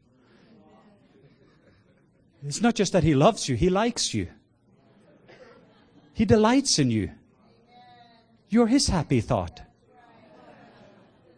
It's 2.45 2.61
not 2.61 2.75
just 2.75 2.93
that 2.93 3.03
he 3.03 3.15
loves 3.15 3.49
you, 3.49 3.55
he 3.55 3.69
likes 3.69 4.13
you. 4.13 4.27
He 6.13 6.25
delights 6.25 6.79
in 6.79 6.91
you. 6.91 7.11
You're 8.49 8.67
His 8.67 8.87
happy 8.87 9.21
thought. 9.21 9.61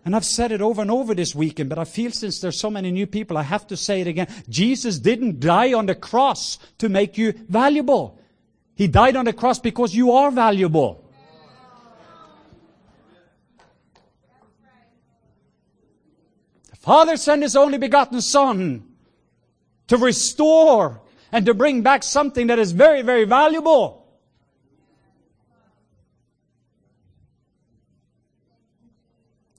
And 0.03 0.15
I've 0.15 0.25
said 0.25 0.51
it 0.51 0.61
over 0.61 0.81
and 0.81 0.89
over 0.89 1.13
this 1.13 1.35
weekend, 1.35 1.69
but 1.69 1.77
I 1.77 1.83
feel 1.83 2.09
since 2.09 2.39
there's 2.39 2.59
so 2.59 2.71
many 2.71 2.89
new 2.89 3.05
people, 3.05 3.37
I 3.37 3.43
have 3.43 3.67
to 3.67 3.77
say 3.77 4.01
it 4.01 4.07
again. 4.07 4.27
Jesus 4.49 4.97
didn't 4.97 5.39
die 5.39 5.73
on 5.73 5.85
the 5.85 5.93
cross 5.93 6.57
to 6.79 6.89
make 6.89 7.19
you 7.19 7.33
valuable. 7.47 8.17
He 8.73 8.87
died 8.87 9.15
on 9.15 9.25
the 9.25 9.33
cross 9.33 9.59
because 9.59 9.93
you 9.93 10.13
are 10.13 10.31
valuable. 10.31 11.00
Father 16.81 17.15
sent 17.15 17.43
His 17.43 17.55
only 17.55 17.77
begotten 17.77 18.21
Son 18.21 18.83
to 19.87 19.97
restore 19.97 21.01
and 21.31 21.45
to 21.45 21.53
bring 21.53 21.83
back 21.83 22.03
something 22.03 22.47
that 22.47 22.59
is 22.59 22.71
very, 22.71 23.03
very 23.03 23.23
valuable. 23.23 23.99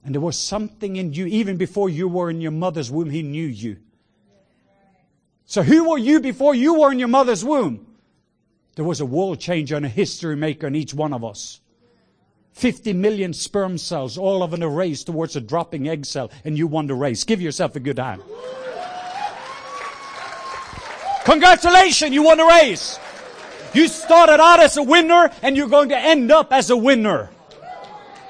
And 0.05 0.13
there 0.13 0.21
was 0.21 0.37
something 0.37 0.97
in 0.97 1.13
you, 1.13 1.25
even 1.27 1.55
before 1.55 1.89
you 1.89 2.09
were 2.09 2.29
in 2.29 2.41
your 2.41 2.51
mother's 2.51 2.91
womb, 2.91 3.09
He 3.09 3.23
knew 3.23 3.47
you. 3.47 3.77
So 5.45 5.63
who 5.63 5.89
were 5.89 5.97
you 5.97 6.19
before 6.19 6.53
you 6.53 6.81
were 6.81 6.91
in 6.91 6.99
your 6.99 7.07
mother's 7.07 7.45
womb? 7.45 7.87
There 8.75 8.83
was 8.83 8.99
a 8.99 9.05
world 9.05 9.39
changer 9.39 9.77
and 9.77 9.85
a 9.85 9.89
history 9.89 10.35
maker 10.35 10.67
in 10.67 10.75
each 10.75 10.93
one 10.93 11.13
of 11.13 11.23
us. 11.23 11.61
50 12.53 12.93
million 12.93 13.33
sperm 13.33 13.77
cells, 13.77 14.17
all 14.17 14.43
of 14.43 14.53
in 14.53 14.63
a 14.63 14.69
race 14.69 15.03
towards 15.03 15.35
a 15.35 15.41
dropping 15.41 15.87
egg 15.89 16.05
cell, 16.05 16.31
and 16.45 16.57
you 16.57 16.67
won 16.67 16.87
the 16.87 16.93
race. 16.93 17.23
Give 17.23 17.41
yourself 17.41 17.75
a 17.75 17.79
good 17.79 17.99
hand. 17.99 18.21
Congratulations, 21.25 22.13
you 22.13 22.23
won 22.23 22.37
the 22.37 22.45
race. 22.45 22.99
You 23.73 23.87
started 23.87 24.39
out 24.39 24.59
as 24.59 24.77
a 24.77 24.83
winner, 24.83 25.31
and 25.41 25.57
you're 25.57 25.67
going 25.67 25.89
to 25.89 25.97
end 25.97 26.31
up 26.31 26.53
as 26.53 26.69
a 26.69 26.77
winner. 26.77 27.29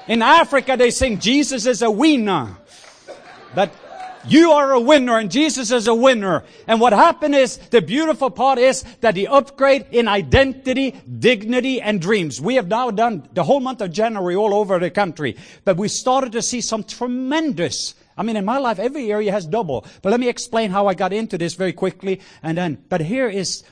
In 0.08 0.22
Africa, 0.22 0.76
they 0.76 0.90
sing 0.90 1.18
Jesus 1.18 1.66
is 1.66 1.82
a 1.82 1.90
winner. 1.90 2.56
But 3.54 3.72
you 4.26 4.52
are 4.52 4.72
a 4.72 4.80
winner 4.80 5.18
and 5.18 5.30
Jesus 5.30 5.70
is 5.70 5.86
a 5.86 5.94
winner. 5.94 6.44
And 6.66 6.80
what 6.80 6.92
happened 6.92 7.34
is, 7.34 7.56
the 7.56 7.82
beautiful 7.82 8.30
part 8.30 8.58
is 8.58 8.84
that 9.00 9.14
the 9.14 9.28
upgrade 9.28 9.86
in 9.90 10.08
identity, 10.08 10.92
dignity, 11.18 11.80
and 11.80 12.00
dreams. 12.00 12.40
We 12.40 12.54
have 12.56 12.68
now 12.68 12.90
done 12.90 13.28
the 13.32 13.44
whole 13.44 13.60
month 13.60 13.80
of 13.80 13.92
January 13.92 14.36
all 14.36 14.54
over 14.54 14.78
the 14.78 14.90
country. 14.90 15.36
But 15.64 15.76
we 15.76 15.88
started 15.88 16.32
to 16.32 16.42
see 16.42 16.60
some 16.60 16.84
tremendous 16.84 17.94
I 18.16 18.22
mean, 18.22 18.36
in 18.36 18.44
my 18.44 18.58
life, 18.58 18.78
every 18.78 19.10
area 19.10 19.32
has 19.32 19.46
double. 19.46 19.84
But 20.02 20.10
let 20.10 20.20
me 20.20 20.28
explain 20.28 20.70
how 20.70 20.86
I 20.86 20.94
got 20.94 21.12
into 21.12 21.36
this 21.36 21.54
very 21.54 21.72
quickly. 21.72 22.20
And 22.42 22.56
then, 22.56 22.84
but 22.88 23.00
here 23.00 23.28
is 23.28 23.64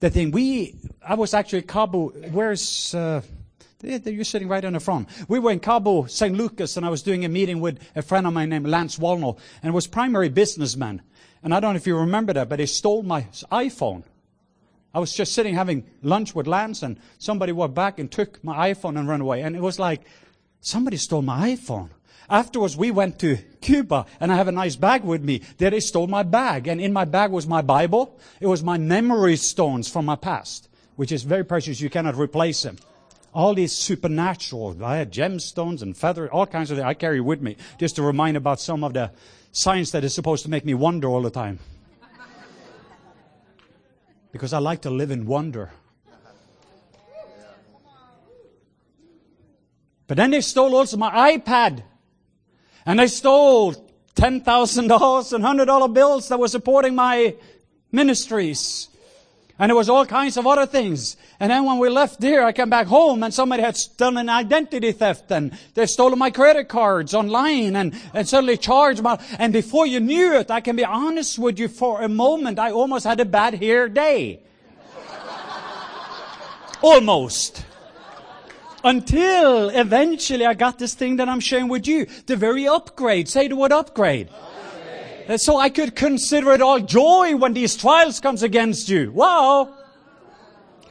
the 0.00 0.10
thing. 0.10 0.30
We, 0.30 0.76
I 1.02 1.14
was 1.14 1.32
actually 1.32 1.62
Cabo. 1.62 2.08
Where's, 2.30 2.94
uh, 2.94 3.22
you're 3.82 4.24
sitting 4.24 4.48
right 4.48 4.64
in 4.64 4.72
the 4.72 4.80
front. 4.80 5.08
We 5.28 5.38
were 5.38 5.50
in 5.50 5.60
Cabo, 5.60 6.06
San 6.06 6.34
Lucas, 6.34 6.76
and 6.76 6.86
I 6.86 6.88
was 6.88 7.02
doing 7.02 7.24
a 7.24 7.28
meeting 7.28 7.60
with 7.60 7.78
a 7.94 8.02
friend 8.02 8.26
of 8.26 8.32
mine 8.32 8.48
named 8.48 8.66
Lance 8.66 8.98
Wallnau, 8.98 9.38
and 9.62 9.74
was 9.74 9.86
primary 9.86 10.28
businessman. 10.28 11.02
And 11.42 11.54
I 11.54 11.60
don't 11.60 11.74
know 11.74 11.76
if 11.76 11.86
you 11.86 11.96
remember 11.96 12.32
that, 12.32 12.48
but 12.48 12.58
he 12.58 12.66
stole 12.66 13.02
my 13.02 13.22
iPhone. 13.52 14.04
I 14.94 14.98
was 14.98 15.12
just 15.12 15.34
sitting 15.34 15.54
having 15.54 15.84
lunch 16.02 16.34
with 16.34 16.46
Lance, 16.46 16.82
and 16.82 16.98
somebody 17.18 17.52
walked 17.52 17.74
back 17.74 17.98
and 17.98 18.10
took 18.10 18.42
my 18.42 18.72
iPhone 18.72 18.98
and 18.98 19.08
ran 19.08 19.20
away. 19.20 19.42
And 19.42 19.54
it 19.54 19.62
was 19.62 19.78
like, 19.78 20.02
somebody 20.60 20.96
stole 20.96 21.22
my 21.22 21.50
iPhone. 21.50 21.90
Afterwards, 22.28 22.76
we 22.76 22.90
went 22.90 23.18
to 23.20 23.36
Cuba, 23.60 24.06
and 24.18 24.32
I 24.32 24.36
have 24.36 24.48
a 24.48 24.52
nice 24.52 24.74
bag 24.74 25.04
with 25.04 25.22
me. 25.22 25.42
There 25.58 25.70
they 25.70 25.80
stole 25.80 26.06
my 26.06 26.22
bag, 26.22 26.66
and 26.66 26.80
in 26.80 26.92
my 26.92 27.04
bag 27.04 27.30
was 27.30 27.46
my 27.46 27.60
Bible. 27.60 28.18
It 28.40 28.46
was 28.46 28.62
my 28.62 28.78
memory 28.78 29.36
stones 29.36 29.86
from 29.86 30.06
my 30.06 30.16
past, 30.16 30.68
which 30.96 31.12
is 31.12 31.22
very 31.22 31.44
precious. 31.44 31.80
You 31.80 31.90
cannot 31.90 32.16
replace 32.16 32.62
them 32.62 32.78
all 33.36 33.52
these 33.52 33.72
supernatural, 33.72 34.82
I 34.82 34.96
had 34.96 35.12
gemstones 35.12 35.82
and 35.82 35.94
feathers, 35.94 36.30
all 36.32 36.46
kinds 36.46 36.70
of 36.70 36.78
things 36.78 36.86
I 36.86 36.94
carry 36.94 37.20
with 37.20 37.42
me 37.42 37.58
just 37.78 37.96
to 37.96 38.02
remind 38.02 38.38
about 38.38 38.60
some 38.60 38.82
of 38.82 38.94
the 38.94 39.10
science 39.52 39.90
that 39.90 40.02
is 40.04 40.14
supposed 40.14 40.42
to 40.44 40.50
make 40.50 40.64
me 40.64 40.72
wonder 40.72 41.06
all 41.06 41.20
the 41.20 41.30
time. 41.30 41.58
because 44.32 44.54
I 44.54 44.58
like 44.58 44.80
to 44.82 44.90
live 44.90 45.10
in 45.10 45.26
wonder. 45.26 45.70
But 50.06 50.16
then 50.16 50.30
they 50.30 50.40
stole 50.40 50.74
also 50.74 50.96
my 50.96 51.36
iPad. 51.36 51.82
And 52.86 52.98
they 52.98 53.06
stole 53.06 53.74
$10,000 54.14 55.32
and 55.34 55.44
$100 55.44 55.92
bills 55.92 56.28
that 56.30 56.38
were 56.38 56.48
supporting 56.48 56.94
my 56.94 57.34
ministries. 57.92 58.88
And 59.58 59.70
there 59.70 59.76
was 59.76 59.88
all 59.88 60.04
kinds 60.04 60.36
of 60.36 60.46
other 60.46 60.66
things. 60.66 61.16
And 61.40 61.50
then 61.50 61.64
when 61.64 61.78
we 61.78 61.88
left 61.88 62.20
there, 62.20 62.44
I 62.44 62.52
came 62.52 62.68
back 62.68 62.86
home 62.86 63.22
and 63.22 63.32
somebody 63.32 63.62
had 63.62 63.78
done 63.96 64.18
an 64.18 64.28
identity 64.28 64.92
theft 64.92 65.32
and 65.32 65.56
they 65.72 65.86
stole 65.86 66.14
my 66.14 66.30
credit 66.30 66.68
cards 66.68 67.14
online 67.14 67.74
and, 67.74 67.94
and 68.12 68.28
suddenly 68.28 68.58
charged 68.58 69.02
my, 69.02 69.18
and 69.38 69.54
before 69.54 69.86
you 69.86 70.00
knew 70.00 70.34
it, 70.34 70.50
I 70.50 70.60
can 70.60 70.76
be 70.76 70.84
honest 70.84 71.38
with 71.38 71.58
you 71.58 71.68
for 71.68 72.02
a 72.02 72.08
moment, 72.08 72.58
I 72.58 72.70
almost 72.70 73.06
had 73.06 73.18
a 73.18 73.24
bad 73.24 73.54
hair 73.54 73.88
day. 73.88 74.40
almost. 76.82 77.64
Until 78.84 79.70
eventually 79.70 80.44
I 80.44 80.52
got 80.52 80.78
this 80.78 80.92
thing 80.92 81.16
that 81.16 81.30
I'm 81.30 81.40
sharing 81.40 81.68
with 81.68 81.86
you. 81.86 82.06
The 82.26 82.36
very 82.36 82.68
upgrade. 82.68 83.26
Say 83.26 83.48
the 83.48 83.56
word 83.56 83.72
upgrade. 83.72 84.28
So 85.36 85.56
I 85.56 85.68
could 85.70 85.96
consider 85.96 86.52
it 86.52 86.62
all 86.62 86.78
joy 86.78 87.36
when 87.36 87.52
these 87.52 87.76
trials 87.76 88.20
comes 88.20 88.42
against 88.42 88.88
you. 88.88 89.10
Wow. 89.10 89.74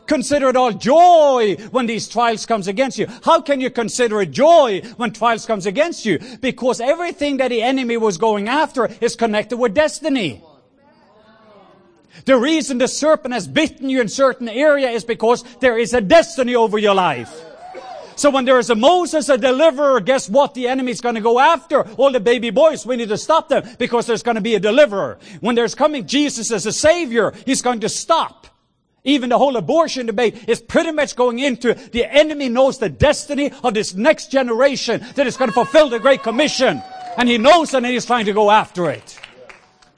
Consider 0.08 0.50
it 0.50 0.56
all 0.56 0.72
joy 0.72 1.56
when 1.72 1.88
these 1.88 2.08
trials 2.08 2.46
comes 2.46 2.68
against 2.68 2.98
you. 2.98 3.08
How 3.24 3.42
can 3.42 3.60
you 3.60 3.70
consider 3.70 4.22
it 4.22 4.32
joy 4.32 4.82
when 4.98 5.12
trials 5.12 5.46
comes 5.46 5.66
against 5.66 6.06
you? 6.06 6.20
Because 6.42 6.80
everything 6.80 7.38
that 7.38 7.48
the 7.48 7.62
enemy 7.62 7.98
was 7.98 8.18
going 8.18 8.48
after 8.48 8.86
is 9.02 9.16
connected 9.16 9.58
with 9.58 9.74
destiny. 9.74 10.44
The 12.26 12.38
reason 12.38 12.78
the 12.78 12.88
serpent 12.88 13.34
has 13.34 13.48
bitten 13.48 13.90
you 13.90 14.00
in 14.02 14.08
certain 14.08 14.48
area 14.48 14.90
is 14.90 15.04
because 15.04 15.44
there 15.60 15.78
is 15.78 15.94
a 15.94 16.02
destiny 16.02 16.56
over 16.56 16.78
your 16.78 16.96
life. 16.96 17.34
So 18.16 18.30
when 18.30 18.46
there 18.46 18.60
is 18.60 18.70
a 18.70 18.76
Moses, 18.76 19.30
a 19.30 19.38
deliverer, 19.38 20.00
guess 20.00 20.30
what? 20.30 20.54
The 20.54 20.68
enemy 20.68 20.92
is 20.92 21.02
going 21.02 21.16
to 21.16 21.22
go 21.22 21.40
after 21.40 21.88
all 21.96 22.12
the 22.12 22.20
baby 22.20 22.50
boys. 22.50 22.86
We 22.86 22.96
need 22.96 23.10
to 23.10 23.18
stop 23.18 23.50
them 23.50 23.68
because 23.78 24.06
there's 24.08 24.24
going 24.24 24.36
to 24.36 24.42
be 24.42 24.56
a 24.56 24.60
deliverer. 24.60 25.20
When 25.42 25.56
there's 25.56 25.76
coming 25.76 26.08
Jesus 26.08 26.52
as 26.52 26.66
a 26.66 26.72
savior, 26.72 27.34
he's 27.46 27.62
going 27.62 27.82
to 27.82 27.90
stop. 27.90 28.48
Even 29.04 29.30
the 29.30 29.38
whole 29.38 29.56
abortion 29.56 30.08
debate 30.08 30.50
is 30.50 30.60
pretty 30.60 30.92
much 30.92 31.16
going 31.16 31.40
into 31.40 31.76
the 31.76 32.06
enemy 32.06 32.50
knows 32.50 32.80
the 32.80 32.90
destiny 32.90 33.52
of 33.64 33.76
this 33.76 33.94
next 33.94 34.32
generation 34.32 35.06
that 35.14 35.28
is 35.28 35.38
going 35.38 35.50
to 35.50 35.54
fulfill 35.54 35.90
the 35.90 36.00
Great 36.00 36.24
Commission. 36.24 36.82
And 37.16 37.30
he 37.30 37.38
knows 37.38 37.74
it 37.74 37.78
and 37.78 37.86
he's 37.86 38.06
trying 38.06 38.26
to 38.26 38.34
go 38.34 38.50
after 38.50 38.90
it. 38.90 39.20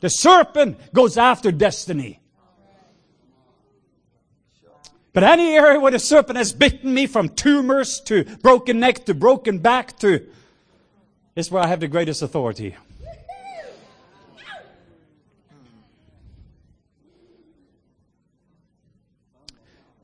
The 0.01 0.09
serpent 0.09 0.93
goes 0.93 1.17
after 1.17 1.51
destiny. 1.51 2.19
But 5.17 5.23
any 5.23 5.55
area 5.55 5.79
where 5.79 5.91
the 5.91 5.97
serpent 5.97 6.37
has 6.37 6.53
bitten 6.53 6.93
me 6.93 7.07
from 7.07 7.29
tumors 7.29 7.99
to 8.01 8.23
broken 8.43 8.79
neck 8.79 9.05
to 9.05 9.15
broken 9.15 9.57
back 9.57 9.97
to 9.97 10.23
is 11.35 11.49
where 11.49 11.63
I 11.63 11.65
have 11.65 11.79
the 11.79 11.87
greatest 11.87 12.21
authority. 12.21 12.75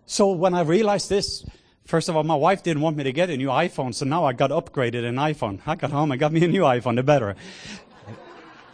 So 0.08 0.32
when 0.32 0.56
I 0.56 0.62
realized 0.62 1.10
this, 1.10 1.46
first 1.86 2.10
of 2.10 2.16
all, 2.16 2.24
my 2.24 2.34
wife 2.34 2.64
didn't 2.64 2.82
want 2.82 2.98
me 2.98 3.04
to 3.04 3.12
get 3.12 3.30
a 3.30 3.38
new 3.38 3.50
iPhone, 3.50 3.94
so 3.94 4.06
now 4.06 4.26
I 4.26 4.34
got 4.34 4.50
upgraded 4.50 5.08
an 5.08 5.18
iPhone. 5.18 5.60
I 5.68 5.76
got 5.76 5.92
home 5.92 6.12
and 6.12 6.20
got 6.20 6.32
me 6.32 6.44
a 6.44 6.48
new 6.48 6.64
iPhone, 6.64 6.96
the 6.96 7.04
better. 7.04 7.36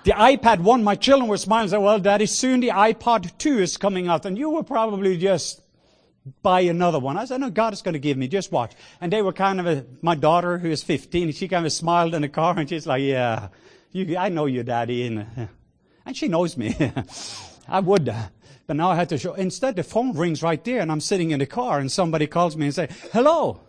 The 0.05 0.11
iPad 0.11 0.59
1, 0.59 0.85
my 0.85 0.95
children 0.95 1.29
were 1.29 1.35
smiling 1.35 1.63
and 1.63 1.71
said, 1.71 1.77
well, 1.79 1.99
daddy, 1.99 2.27
soon 2.27 2.61
the 2.61 2.69
iPad 2.69 3.37
2 3.37 3.59
is 3.59 3.75
coming 3.75 4.07
out, 4.07 4.25
and 4.25 4.37
you 4.37 4.49
will 4.49 4.63
probably 4.63 5.17
just 5.17 5.63
buy 6.41 6.61
another 6.61 6.99
one. 6.99 7.17
I 7.17 7.25
said, 7.25 7.41
no, 7.41 7.49
God 7.49 7.73
is 7.73 7.81
going 7.81 7.93
to 7.93 7.99
give 7.99 8.17
me. 8.17 8.27
Just 8.27 8.51
watch. 8.51 8.73
And 9.01 9.11
they 9.11 9.21
were 9.21 9.33
kind 9.33 9.59
of 9.59 9.65
a, 9.65 9.85
my 10.01 10.15
daughter, 10.15 10.57
who 10.57 10.69
is 10.69 10.83
15, 10.83 11.31
she 11.31 11.47
kind 11.47 11.65
of 11.65 11.71
smiled 11.71 12.13
in 12.13 12.21
the 12.21 12.29
car 12.29 12.57
and 12.57 12.69
she's 12.69 12.87
like, 12.87 13.01
yeah, 13.01 13.49
you, 13.91 14.17
I 14.17 14.29
know 14.29 14.45
your 14.45 14.63
daddy. 14.63 15.05
And, 15.05 15.19
uh, 15.19 15.45
and 16.05 16.15
she 16.15 16.27
knows 16.27 16.57
me. 16.57 16.75
I 17.67 17.79
would. 17.79 18.09
Uh, 18.09 18.27
but 18.67 18.75
now 18.75 18.91
I 18.91 18.95
had 18.95 19.09
to 19.09 19.17
show. 19.17 19.33
Instead, 19.33 19.75
the 19.75 19.83
phone 19.83 20.13
rings 20.13 20.43
right 20.43 20.63
there 20.63 20.81
and 20.81 20.91
I'm 20.91 21.01
sitting 21.01 21.31
in 21.31 21.39
the 21.39 21.45
car 21.45 21.79
and 21.79 21.91
somebody 21.91 22.27
calls 22.27 22.55
me 22.55 22.67
and 22.67 22.75
say, 22.75 22.89
hello. 23.11 23.61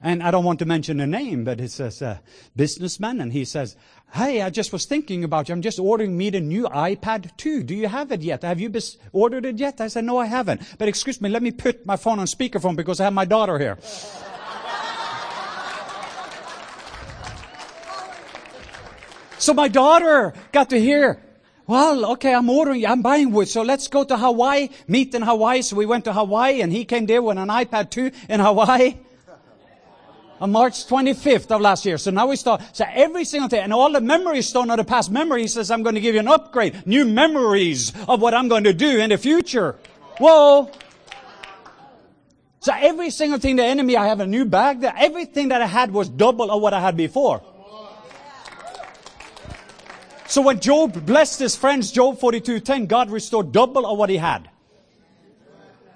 And 0.00 0.22
I 0.22 0.30
don't 0.30 0.44
want 0.44 0.60
to 0.60 0.66
mention 0.66 0.98
the 0.98 1.06
name, 1.06 1.44
but 1.44 1.60
it's 1.60 1.80
a 1.80 2.20
businessman 2.54 3.20
and 3.20 3.32
he 3.32 3.44
says, 3.44 3.76
Hey, 4.12 4.40
I 4.40 4.48
just 4.48 4.72
was 4.72 4.86
thinking 4.86 5.22
about 5.22 5.48
you. 5.48 5.54
I'm 5.54 5.60
just 5.60 5.78
ordering 5.78 6.16
me 6.16 6.30
the 6.30 6.40
new 6.40 6.64
iPad 6.64 7.30
2. 7.36 7.62
Do 7.62 7.74
you 7.74 7.88
have 7.88 8.10
it 8.10 8.22
yet? 8.22 8.42
Have 8.42 8.58
you 8.58 8.70
bis- 8.70 8.96
ordered 9.12 9.44
it 9.44 9.58
yet? 9.58 9.82
I 9.82 9.88
said, 9.88 10.04
no, 10.04 10.16
I 10.16 10.24
haven't. 10.26 10.62
But 10.78 10.88
excuse 10.88 11.20
me, 11.20 11.28
let 11.28 11.42
me 11.42 11.50
put 11.50 11.84
my 11.84 11.96
phone 11.96 12.18
on 12.18 12.26
speakerphone 12.26 12.74
because 12.74 13.00
I 13.00 13.04
have 13.04 13.12
my 13.12 13.26
daughter 13.26 13.58
here. 13.58 13.76
so 19.38 19.52
my 19.52 19.68
daughter 19.68 20.32
got 20.52 20.70
to 20.70 20.80
hear, 20.80 21.22
well, 21.66 22.12
okay, 22.12 22.34
I'm 22.34 22.48
ordering, 22.48 22.86
I'm 22.86 23.02
buying 23.02 23.30
wood, 23.30 23.48
so 23.48 23.60
let's 23.60 23.88
go 23.88 24.04
to 24.04 24.16
Hawaii, 24.16 24.70
meet 24.86 25.14
in 25.14 25.20
Hawaii. 25.20 25.60
So 25.60 25.76
we 25.76 25.84
went 25.84 26.06
to 26.06 26.14
Hawaii 26.14 26.62
and 26.62 26.72
he 26.72 26.86
came 26.86 27.04
there 27.04 27.20
with 27.20 27.36
an 27.36 27.48
iPad 27.48 27.90
2 27.90 28.10
in 28.30 28.40
Hawaii. 28.40 28.94
On 30.40 30.52
March 30.52 30.86
25th 30.86 31.50
of 31.50 31.60
last 31.60 31.84
year. 31.84 31.98
So 31.98 32.10
now 32.10 32.28
we 32.28 32.36
start. 32.36 32.62
So 32.72 32.84
every 32.88 33.24
single 33.24 33.48
day, 33.48 33.60
and 33.60 33.72
all 33.72 33.90
the 33.90 34.00
memories 34.00 34.48
stored 34.48 34.70
on 34.70 34.78
the 34.78 34.84
past 34.84 35.10
memory, 35.10 35.42
he 35.42 35.48
says, 35.48 35.70
I'm 35.70 35.82
going 35.82 35.96
to 35.96 36.00
give 36.00 36.14
you 36.14 36.20
an 36.20 36.28
upgrade. 36.28 36.86
New 36.86 37.04
memories 37.04 37.92
of 38.06 38.20
what 38.20 38.34
I'm 38.34 38.48
going 38.48 38.64
to 38.64 38.72
do 38.72 38.98
in 38.98 39.10
the 39.10 39.18
future. 39.18 39.76
Whoa. 40.18 40.70
So 42.60 42.72
every 42.74 43.10
single 43.10 43.38
thing 43.38 43.56
the 43.56 43.64
enemy, 43.64 43.96
I 43.96 44.06
have 44.06 44.20
a 44.20 44.26
new 44.26 44.44
bag. 44.44 44.80
That 44.80 44.96
everything 44.98 45.48
that 45.48 45.62
I 45.62 45.66
had 45.66 45.92
was 45.92 46.08
double 46.08 46.50
of 46.50 46.60
what 46.62 46.74
I 46.74 46.80
had 46.80 46.96
before. 46.96 47.42
So 50.26 50.42
when 50.42 50.60
Job 50.60 51.06
blessed 51.06 51.40
his 51.40 51.56
friends, 51.56 51.90
Job 51.90 52.20
42:10, 52.20 52.86
God 52.86 53.10
restored 53.10 53.50
double 53.50 53.86
of 53.86 53.96
what 53.96 54.10
he 54.10 54.18
had. 54.18 54.50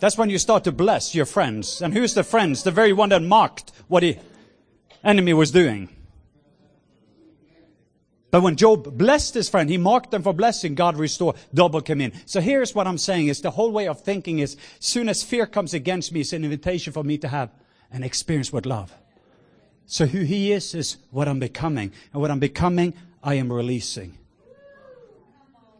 That's 0.00 0.16
when 0.16 0.30
you 0.30 0.38
start 0.38 0.64
to 0.64 0.72
bless 0.72 1.14
your 1.14 1.26
friends. 1.26 1.82
And 1.82 1.92
who's 1.92 2.14
the 2.14 2.24
friends? 2.24 2.62
The 2.62 2.70
very 2.70 2.92
one 2.92 3.10
that 3.10 3.22
mocked 3.22 3.72
what 3.88 4.00
the 4.00 4.16
enemy 5.04 5.32
was 5.32 5.50
doing. 5.50 5.88
But 8.30 8.42
when 8.42 8.56
Job 8.56 8.96
blessed 8.96 9.34
his 9.34 9.50
friend, 9.50 9.68
he 9.68 9.76
marked 9.76 10.10
them 10.10 10.22
for 10.22 10.32
blessing, 10.32 10.74
God 10.74 10.96
restored, 10.96 11.36
double 11.52 11.82
came 11.82 12.00
in. 12.00 12.12
So 12.24 12.40
here's 12.40 12.74
what 12.74 12.86
I'm 12.86 12.96
saying 12.96 13.28
is 13.28 13.42
the 13.42 13.50
whole 13.50 13.70
way 13.70 13.86
of 13.86 14.00
thinking 14.00 14.38
is, 14.38 14.56
soon 14.80 15.10
as 15.10 15.22
fear 15.22 15.46
comes 15.46 15.74
against 15.74 16.12
me, 16.12 16.20
it's 16.20 16.32
an 16.32 16.42
invitation 16.42 16.94
for 16.94 17.04
me 17.04 17.18
to 17.18 17.28
have 17.28 17.50
an 17.90 18.02
experience 18.02 18.50
with 18.50 18.64
love. 18.64 18.90
So 19.84 20.06
who 20.06 20.20
he 20.20 20.50
is, 20.50 20.74
is 20.74 20.96
what 21.10 21.28
I'm 21.28 21.40
becoming. 21.40 21.92
And 22.14 22.22
what 22.22 22.30
I'm 22.30 22.38
becoming, 22.38 22.94
I 23.22 23.34
am 23.34 23.52
releasing. 23.52 24.16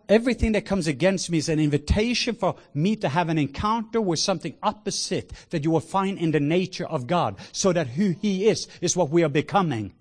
Everything 0.09 0.53
that 0.53 0.67
comes 0.67 0.87
against 0.87 1.31
me 1.31 1.39
is 1.39 1.49
an 1.49 1.61
invitation 1.61 2.35
for 2.35 2.57
me 2.75 2.97
to 2.97 3.09
have 3.09 3.29
an 3.29 3.39
encounter 3.39 4.01
with 4.01 4.19
something 4.19 4.55
opposite 4.63 5.33
that 5.51 5.65
you 5.65 5.71
will 5.71 5.81
find 5.81 6.19
in 6.19 6.33
the 6.33 6.41
nature 6.41 6.87
of 6.87 7.07
God, 7.07 7.37
so 7.53 7.73
that 7.73 7.87
who 7.87 8.15
He 8.21 8.47
is 8.47 8.69
is 8.81 8.97
what 8.97 9.11
we 9.11 9.23
are 9.23 9.29
becoming. 9.29 9.93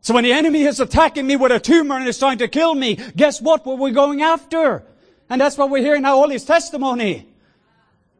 So 0.00 0.14
when 0.14 0.24
the 0.24 0.32
enemy 0.32 0.62
is 0.62 0.80
attacking 0.80 1.28
me 1.28 1.36
with 1.36 1.52
a 1.52 1.60
tumor 1.60 1.96
and 1.96 2.08
is 2.08 2.18
trying 2.18 2.38
to 2.38 2.48
kill 2.48 2.74
me, 2.74 2.96
guess 3.16 3.40
what? 3.40 3.64
What 3.64 3.78
we're 3.78 3.92
going 3.92 4.20
after? 4.20 4.84
And 5.30 5.40
that's 5.40 5.56
what 5.56 5.70
we're 5.70 5.82
hearing 5.82 6.02
now, 6.02 6.16
all 6.16 6.28
his 6.28 6.44
testimony. 6.44 7.28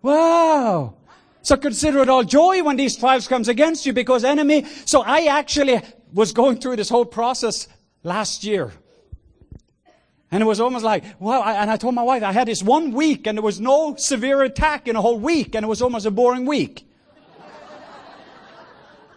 Wow. 0.01 0.95
So 1.43 1.57
consider 1.57 2.01
it 2.01 2.09
all 2.09 2.23
joy 2.23 2.63
when 2.63 2.77
these 2.77 2.97
trials 2.97 3.27
comes 3.27 3.49
against 3.49 3.85
you 3.85 3.93
because 3.93 4.25
enemy. 4.25 4.65
So 4.85 5.03
I 5.03 5.27
actually 5.27 5.81
was 6.13 6.33
going 6.33 6.59
through 6.59 6.77
this 6.77 6.89
whole 6.89 7.05
process 7.05 7.69
last 8.05 8.45
year. 8.45 8.73
And 10.31 10.43
it 10.43 10.47
was 10.47 10.61
almost 10.61 10.85
like, 10.85 11.05
well, 11.19 11.43
and 11.43 11.71
I 11.71 11.77
told 11.77 11.95
my 11.95 12.03
wife, 12.03 12.23
I 12.23 12.33
had 12.33 12.49
this 12.49 12.63
one 12.63 12.93
week 12.93 13.27
and 13.27 13.37
there 13.37 13.43
was 13.43 13.61
no 13.61 13.97
severe 13.97 14.43
attack 14.43 14.89
in 14.89 14.97
a 14.97 15.01
whole 15.01 15.19
week 15.19 15.55
and 15.55 15.65
it 15.65 15.69
was 15.69 15.83
almost 15.83 16.07
a 16.07 16.11
boring 16.11 16.47
week. 16.47 16.89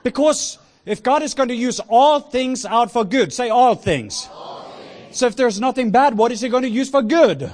because 0.03 0.57
if 0.85 1.01
God 1.01 1.23
is 1.23 1.33
going 1.33 1.49
to 1.49 1.55
use 1.55 1.79
all 1.87 2.19
things 2.19 2.65
out 2.65 2.91
for 2.91 3.05
good, 3.05 3.31
say 3.31 3.49
all 3.49 3.75
things. 3.75 4.27
all 4.33 4.71
things. 4.71 5.17
So 5.17 5.27
if 5.27 5.35
there's 5.35 5.59
nothing 5.59 5.91
bad, 5.91 6.17
what 6.17 6.31
is 6.31 6.41
he 6.41 6.49
going 6.49 6.63
to 6.63 6.69
use 6.69 6.89
for 6.89 7.01
good? 7.01 7.51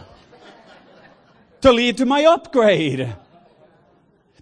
to 1.62 1.72
lead 1.72 1.98
to 1.98 2.06
my 2.06 2.26
upgrade. 2.26 3.16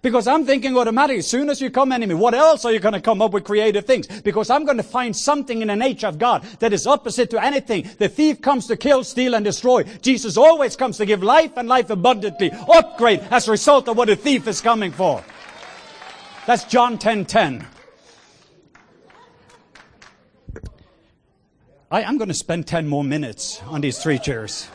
Because 0.02 0.26
I'm 0.26 0.46
thinking 0.46 0.76
automatically, 0.78 1.18
as 1.18 1.26
soon 1.26 1.50
as 1.50 1.60
you 1.60 1.70
come 1.70 1.92
enemy, 1.92 2.14
what 2.14 2.32
else 2.32 2.64
are 2.64 2.72
you 2.72 2.78
going 2.78 2.94
to 2.94 3.00
come 3.00 3.20
up 3.20 3.32
with 3.32 3.44
creative 3.44 3.84
things? 3.84 4.06
Because 4.22 4.48
I'm 4.48 4.64
going 4.64 4.78
to 4.78 4.82
find 4.82 5.14
something 5.14 5.60
in 5.60 5.68
the 5.68 5.76
nature 5.76 6.06
of 6.06 6.18
God 6.18 6.42
that 6.60 6.72
is 6.72 6.86
opposite 6.86 7.28
to 7.30 7.44
anything. 7.44 7.88
The 7.98 8.08
thief 8.08 8.40
comes 8.40 8.66
to 8.68 8.76
kill, 8.76 9.04
steal, 9.04 9.34
and 9.34 9.44
destroy. 9.44 9.82
Jesus 10.00 10.38
always 10.38 10.74
comes 10.74 10.96
to 10.98 11.06
give 11.06 11.22
life 11.22 11.52
and 11.56 11.68
life 11.68 11.90
abundantly. 11.90 12.50
Upgrade 12.50 13.20
as 13.30 13.46
a 13.46 13.50
result 13.50 13.88
of 13.88 13.96
what 13.98 14.08
the 14.08 14.16
thief 14.16 14.48
is 14.48 14.62
coming 14.62 14.90
for. 14.90 15.22
That's 16.46 16.64
John 16.64 16.96
10, 16.96 17.26
10. 17.26 17.66
I, 21.90 22.02
am 22.02 22.16
going 22.16 22.28
to 22.28 22.34
spend 22.34 22.66
10 22.66 22.86
more 22.86 23.04
minutes 23.04 23.60
on 23.64 23.82
these 23.82 23.98
three 23.98 24.18
chairs. 24.18 24.68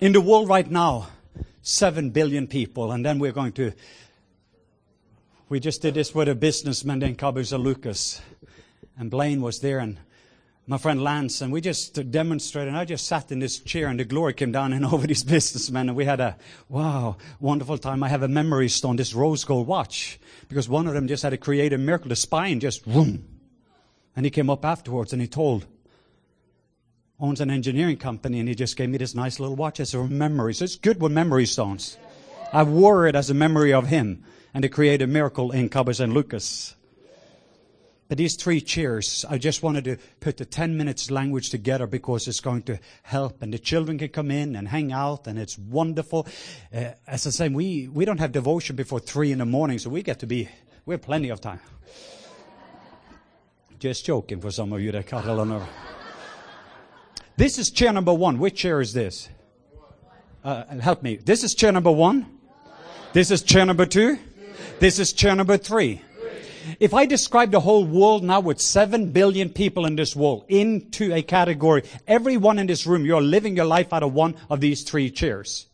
In 0.00 0.12
the 0.12 0.20
world 0.20 0.48
right 0.48 0.70
now, 0.70 1.08
7 1.64 2.10
billion 2.10 2.46
people, 2.46 2.92
and 2.92 3.04
then 3.04 3.18
we're 3.18 3.32
going 3.32 3.52
to. 3.52 3.72
We 5.48 5.60
just 5.60 5.80
did 5.80 5.94
this 5.94 6.14
with 6.14 6.28
a 6.28 6.34
businessman 6.34 6.98
named 6.98 7.16
Cabo 7.16 7.42
San 7.42 7.60
Lucas, 7.60 8.20
and 8.98 9.10
Blaine 9.10 9.40
was 9.40 9.60
there, 9.60 9.78
and 9.78 9.98
my 10.66 10.76
friend 10.76 11.02
Lance, 11.02 11.40
and 11.40 11.50
we 11.50 11.62
just 11.62 12.10
demonstrated. 12.10 12.68
And 12.68 12.76
I 12.76 12.84
just 12.84 13.06
sat 13.06 13.32
in 13.32 13.38
this 13.38 13.60
chair, 13.60 13.88
and 13.88 13.98
the 13.98 14.04
glory 14.04 14.34
came 14.34 14.52
down 14.52 14.74
and 14.74 14.84
over 14.92 15.06
these 15.06 15.24
businessmen, 15.24 15.88
and 15.88 15.96
we 15.96 16.04
had 16.04 16.20
a 16.20 16.36
wow, 16.68 17.16
wonderful 17.40 17.78
time. 17.78 18.02
I 18.02 18.10
have 18.10 18.22
a 18.22 18.28
memory 18.28 18.68
stone, 18.68 18.96
this 18.96 19.14
rose 19.14 19.42
gold 19.44 19.66
watch, 19.66 20.20
because 20.50 20.68
one 20.68 20.86
of 20.86 20.92
them 20.92 21.08
just 21.08 21.22
had 21.22 21.30
to 21.30 21.38
create 21.38 21.72
a 21.72 21.78
miracle. 21.78 22.10
The 22.10 22.16
spine 22.16 22.60
just 22.60 22.84
boom, 22.84 23.26
and 24.14 24.26
he 24.26 24.30
came 24.30 24.50
up 24.50 24.66
afterwards 24.66 25.14
and 25.14 25.22
he 25.22 25.28
told 25.28 25.64
owns 27.20 27.40
an 27.40 27.50
engineering 27.50 27.96
company 27.96 28.40
and 28.40 28.48
he 28.48 28.54
just 28.54 28.76
gave 28.76 28.88
me 28.88 28.98
this 28.98 29.14
nice 29.14 29.38
little 29.38 29.56
watch 29.56 29.80
as 29.80 29.94
a 29.94 30.04
memory. 30.04 30.54
So 30.54 30.64
it's 30.64 30.76
good 30.76 31.00
with 31.00 31.12
memory 31.12 31.46
stones. 31.46 31.96
I 32.52 32.62
wore 32.62 33.06
it 33.06 33.14
as 33.14 33.30
a 33.30 33.34
memory 33.34 33.72
of 33.72 33.86
him 33.86 34.24
and 34.52 34.62
to 34.62 34.68
create 34.68 35.02
a 35.02 35.06
miracle 35.06 35.50
in 35.50 35.68
Cabo 35.68 35.92
San 35.92 36.12
Lucas. 36.12 36.74
But 38.08 38.18
these 38.18 38.36
three 38.36 38.60
chairs, 38.60 39.24
I 39.28 39.38
just 39.38 39.62
wanted 39.62 39.84
to 39.84 39.96
put 40.20 40.36
the 40.36 40.44
10 40.44 40.76
minutes 40.76 41.10
language 41.10 41.50
together 41.50 41.86
because 41.86 42.28
it's 42.28 42.40
going 42.40 42.62
to 42.62 42.78
help 43.02 43.42
and 43.42 43.52
the 43.52 43.58
children 43.58 43.98
can 43.98 44.10
come 44.10 44.30
in 44.30 44.56
and 44.56 44.68
hang 44.68 44.92
out 44.92 45.26
and 45.26 45.38
it's 45.38 45.58
wonderful. 45.58 46.26
Uh, 46.72 46.90
as 47.06 47.26
I 47.26 47.30
say, 47.30 47.48
we, 47.48 47.88
we 47.88 48.04
don't 48.04 48.20
have 48.20 48.32
devotion 48.32 48.76
before 48.76 49.00
three 49.00 49.32
in 49.32 49.38
the 49.38 49.46
morning, 49.46 49.78
so 49.78 49.88
we 49.88 50.02
get 50.02 50.20
to 50.20 50.26
be, 50.26 50.48
we 50.84 50.94
have 50.94 51.02
plenty 51.02 51.30
of 51.30 51.40
time. 51.40 51.60
Just 53.78 54.04
joking 54.04 54.40
for 54.40 54.50
some 54.50 54.72
of 54.72 54.80
you 54.80 54.92
that 54.92 55.06
caught 55.06 55.26
on 55.26 55.50
this 57.36 57.58
is 57.58 57.70
chair 57.70 57.92
number 57.92 58.12
one. 58.12 58.38
Which 58.38 58.56
chair 58.56 58.80
is 58.80 58.92
this? 58.92 59.28
Uh, 60.42 60.64
help 60.78 61.02
me. 61.02 61.16
This 61.16 61.42
is 61.42 61.54
chair 61.54 61.72
number 61.72 61.90
one. 61.90 62.26
This 63.12 63.30
is 63.30 63.42
chair 63.42 63.64
number 63.64 63.86
two. 63.86 64.18
This 64.80 64.98
is 64.98 65.12
chair 65.12 65.34
number 65.34 65.56
three. 65.56 66.02
If 66.80 66.94
I 66.94 67.06
describe 67.06 67.50
the 67.50 67.60
whole 67.60 67.84
world 67.84 68.24
now 68.24 68.40
with 68.40 68.60
seven 68.60 69.12
billion 69.12 69.50
people 69.50 69.86
in 69.86 69.96
this 69.96 70.16
world 70.16 70.44
into 70.48 71.14
a 71.14 71.22
category, 71.22 71.84
everyone 72.06 72.58
in 72.58 72.66
this 72.66 72.86
room, 72.86 73.04
you're 73.04 73.22
living 73.22 73.56
your 73.56 73.66
life 73.66 73.92
out 73.92 74.02
of 74.02 74.14
one 74.14 74.34
of 74.48 74.60
these 74.60 74.82
three 74.82 75.10
chairs. 75.10 75.66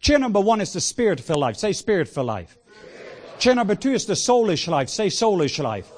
Chair 0.00 0.18
number 0.18 0.40
one 0.40 0.60
is 0.60 0.72
the 0.72 0.80
spirit 0.80 1.20
filled 1.20 1.40
life. 1.40 1.56
Say 1.56 1.72
spirit 1.72 2.08
filled 2.08 2.26
life. 2.26 2.56
Chair 3.38 3.54
number 3.54 3.74
two 3.74 3.92
is 3.92 4.06
the 4.06 4.14
soulish 4.14 4.66
life. 4.66 4.88
Say 4.88 5.08
soulish 5.08 5.62
life. 5.62 5.90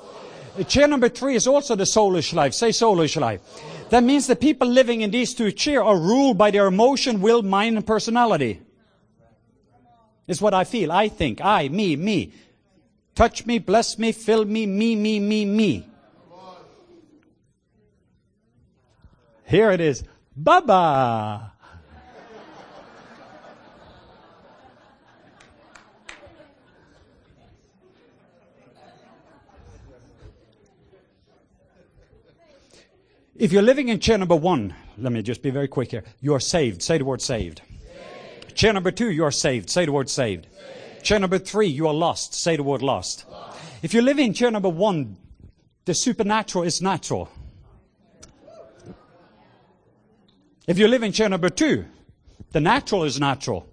Chair 0.68 0.86
number 0.88 1.08
three 1.08 1.34
is 1.34 1.46
also 1.46 1.74
the 1.74 1.84
soulish 1.84 2.32
life. 2.32 2.54
Say 2.54 2.68
soulish 2.68 3.20
life. 3.20 3.40
That 3.94 4.02
means 4.02 4.26
the 4.26 4.34
people 4.34 4.66
living 4.66 5.02
in 5.02 5.12
these 5.12 5.34
two 5.34 5.52
chairs 5.52 5.84
are 5.86 5.96
ruled 5.96 6.36
by 6.36 6.50
their 6.50 6.66
emotion, 6.66 7.20
will, 7.20 7.44
mind, 7.44 7.76
and 7.76 7.86
personality. 7.86 8.60
It's 10.26 10.42
what 10.42 10.52
I 10.52 10.64
feel. 10.64 10.90
I 10.90 11.08
think. 11.08 11.40
I, 11.40 11.68
me, 11.68 11.94
me. 11.94 12.32
Touch 13.14 13.46
me, 13.46 13.60
bless 13.60 13.96
me, 13.96 14.10
fill 14.10 14.46
me, 14.46 14.66
me, 14.66 14.96
me, 14.96 15.20
me, 15.20 15.44
me. 15.44 15.88
Here 19.44 19.70
it 19.70 19.80
is. 19.80 20.02
Baba. 20.34 21.52
If 33.36 33.52
you're 33.52 33.62
living 33.62 33.88
in 33.88 33.98
chair 33.98 34.16
number 34.16 34.36
one, 34.36 34.74
let 34.96 35.12
me 35.12 35.20
just 35.20 35.42
be 35.42 35.50
very 35.50 35.66
quick 35.66 35.90
here. 35.90 36.04
You're 36.20 36.38
saved. 36.38 36.82
Say 36.82 36.98
the 36.98 37.04
word 37.04 37.20
saved. 37.20 37.62
saved. 37.66 38.54
Chair 38.54 38.72
number 38.72 38.92
two, 38.92 39.10
you're 39.10 39.32
saved. 39.32 39.68
Say 39.68 39.86
the 39.86 39.92
word 39.92 40.08
saved. 40.08 40.46
saved. 40.46 41.04
Chair 41.04 41.18
number 41.18 41.38
three, 41.38 41.66
you 41.66 41.88
are 41.88 41.94
lost. 41.94 42.32
Say 42.34 42.56
the 42.56 42.62
word 42.62 42.80
lost. 42.80 43.28
lost. 43.28 43.58
If 43.82 43.92
you're 43.92 44.04
living 44.04 44.26
in 44.28 44.34
chair 44.34 44.52
number 44.52 44.68
one, 44.68 45.16
the 45.84 45.94
supernatural 45.94 46.62
is 46.62 46.80
natural. 46.80 47.28
If 50.68 50.78
you 50.78 50.86
live 50.86 51.02
in 51.02 51.10
chair 51.10 51.28
number 51.28 51.50
two, 51.50 51.86
the 52.52 52.60
natural 52.60 53.02
is 53.02 53.18
natural. 53.18 53.68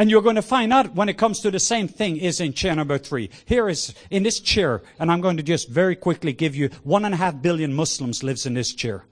And 0.00 0.10
you're 0.10 0.22
going 0.22 0.36
to 0.36 0.42
find 0.42 0.72
out 0.72 0.94
when 0.94 1.10
it 1.10 1.18
comes 1.18 1.40
to 1.40 1.50
the 1.50 1.60
same 1.60 1.86
thing 1.86 2.16
is 2.16 2.40
in 2.40 2.54
chair 2.54 2.74
number 2.74 2.96
three. 2.96 3.28
Here 3.44 3.68
is 3.68 3.92
in 4.08 4.22
this 4.22 4.40
chair, 4.40 4.80
and 4.98 5.12
I'm 5.12 5.20
going 5.20 5.36
to 5.36 5.42
just 5.42 5.68
very 5.68 5.94
quickly 5.94 6.32
give 6.32 6.56
you 6.56 6.70
one 6.84 7.04
and 7.04 7.12
a 7.12 7.18
half 7.18 7.42
billion 7.42 7.74
Muslims 7.74 8.22
lives 8.22 8.46
in 8.46 8.54
this 8.54 8.72
chair. 8.72 9.04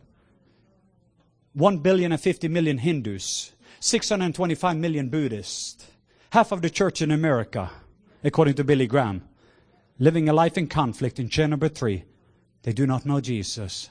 One 1.52 1.76
billion 1.76 2.10
and 2.10 2.20
fifty 2.20 2.48
million 2.48 2.78
Hindus. 2.78 3.52
625 3.80 4.78
million 4.78 5.10
Buddhists. 5.10 5.86
Half 6.30 6.52
of 6.52 6.62
the 6.62 6.70
church 6.70 7.02
in 7.02 7.10
America, 7.10 7.70
according 8.24 8.54
to 8.54 8.64
Billy 8.64 8.86
Graham, 8.86 9.28
living 9.98 10.26
a 10.26 10.32
life 10.32 10.56
in 10.56 10.68
conflict 10.68 11.18
in 11.18 11.28
chair 11.28 11.48
number 11.48 11.68
three. 11.68 12.04
They 12.62 12.72
do 12.72 12.86
not 12.86 13.04
know 13.04 13.20
Jesus. 13.20 13.90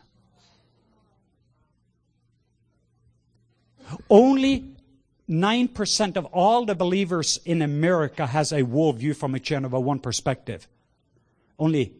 Only 4.09 4.76
9% 5.29 6.17
of 6.17 6.25
all 6.25 6.65
the 6.65 6.75
believers 6.75 7.39
in 7.43 7.61
America 7.61 8.27
has 8.27 8.51
a 8.51 8.63
worldview 8.63 9.15
from 9.15 9.35
a 9.35 9.39
chair 9.39 9.59
number 9.59 9.79
1 9.79 9.99
perspective. 9.99 10.67
Only 11.59 11.93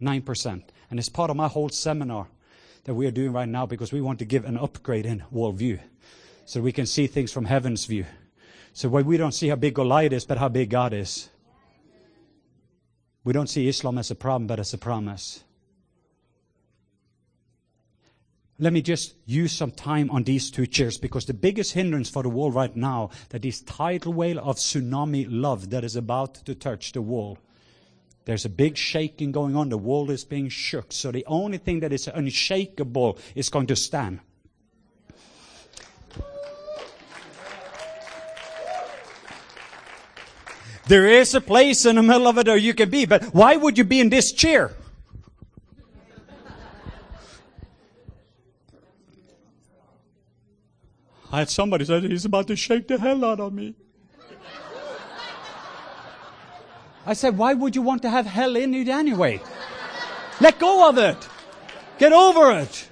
9%. 0.00 0.62
And 0.90 0.98
it's 0.98 1.08
part 1.08 1.30
of 1.30 1.36
my 1.36 1.48
whole 1.48 1.70
seminar 1.70 2.26
that 2.84 2.94
we 2.94 3.06
are 3.06 3.10
doing 3.10 3.32
right 3.32 3.48
now 3.48 3.64
because 3.64 3.92
we 3.92 4.00
want 4.00 4.18
to 4.18 4.24
give 4.24 4.44
an 4.44 4.58
upgrade 4.58 5.06
in 5.06 5.22
worldview 5.32 5.80
so 6.44 6.60
we 6.60 6.72
can 6.72 6.86
see 6.86 7.06
things 7.06 7.32
from 7.32 7.46
heaven's 7.46 7.86
view. 7.86 8.04
So 8.74 8.88
we 8.88 9.16
don't 9.16 9.32
see 9.32 9.48
how 9.48 9.56
big 9.56 9.74
Goliath 9.74 10.12
is, 10.12 10.24
but 10.24 10.38
how 10.38 10.48
big 10.48 10.70
God 10.70 10.92
is. 10.92 11.28
We 13.24 13.32
don't 13.32 13.48
see 13.48 13.68
Islam 13.68 13.98
as 13.98 14.10
a 14.10 14.14
problem, 14.14 14.46
but 14.46 14.58
as 14.58 14.74
a 14.74 14.78
promise. 14.78 15.44
Let 18.62 18.72
me 18.72 18.80
just 18.80 19.14
use 19.26 19.50
some 19.50 19.72
time 19.72 20.08
on 20.10 20.22
these 20.22 20.48
two 20.48 20.66
chairs 20.66 20.96
because 20.96 21.26
the 21.26 21.34
biggest 21.34 21.72
hindrance 21.72 22.08
for 22.08 22.22
the 22.22 22.28
world 22.28 22.54
right 22.54 22.74
now 22.76 23.10
that 23.30 23.42
this 23.42 23.60
tidal 23.60 24.12
wave 24.12 24.38
of 24.38 24.56
tsunami 24.56 25.26
love 25.28 25.70
that 25.70 25.82
is 25.82 25.96
about 25.96 26.34
to 26.46 26.54
touch 26.54 26.92
the 26.92 27.02
wall 27.02 27.38
there's 28.24 28.44
a 28.44 28.48
big 28.48 28.76
shaking 28.76 29.32
going 29.32 29.56
on. 29.56 29.68
The 29.68 29.78
wall 29.78 30.10
is 30.10 30.24
being 30.24 30.48
shook. 30.48 30.92
So 30.92 31.10
the 31.10 31.24
only 31.26 31.58
thing 31.58 31.80
that 31.80 31.92
is 31.92 32.06
unshakable 32.06 33.18
is 33.34 33.48
going 33.48 33.66
to 33.66 33.76
stand. 33.76 34.20
There 40.86 41.06
is 41.06 41.34
a 41.34 41.40
place 41.40 41.86
in 41.86 41.96
the 41.96 42.02
middle 42.02 42.28
of 42.28 42.38
it 42.38 42.46
where 42.46 42.56
you 42.56 42.74
can 42.74 42.90
be, 42.90 43.06
but 43.06 43.24
why 43.34 43.56
would 43.56 43.78
you 43.78 43.84
be 43.84 44.00
in 44.00 44.10
this 44.10 44.32
chair? 44.32 44.72
I 51.32 51.38
had 51.38 51.48
somebody 51.48 51.86
said 51.86 52.04
he's 52.04 52.26
about 52.26 52.46
to 52.48 52.56
shake 52.56 52.88
the 52.88 52.98
hell 52.98 53.24
out 53.24 53.40
of 53.40 53.54
me. 53.54 53.74
I 57.06 57.14
said, 57.14 57.38
why 57.38 57.54
would 57.54 57.74
you 57.74 57.80
want 57.82 58.02
to 58.02 58.10
have 58.10 58.26
hell 58.26 58.54
in 58.54 58.74
it 58.74 58.86
anyway? 58.86 59.40
Let 60.40 60.58
go 60.58 60.88
of 60.88 60.98
it. 60.98 61.16
Get 61.98 62.12
over 62.12 62.58
it. 62.58 62.88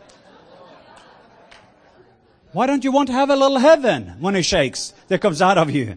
Why 2.52 2.66
don't 2.66 2.82
you 2.82 2.90
want 2.90 3.08
to 3.08 3.12
have 3.12 3.30
a 3.30 3.36
little 3.36 3.58
heaven 3.58 4.16
when 4.18 4.34
it 4.34 4.42
shakes 4.42 4.94
that 5.08 5.20
comes 5.20 5.42
out 5.42 5.58
of 5.58 5.70
you? 5.70 5.96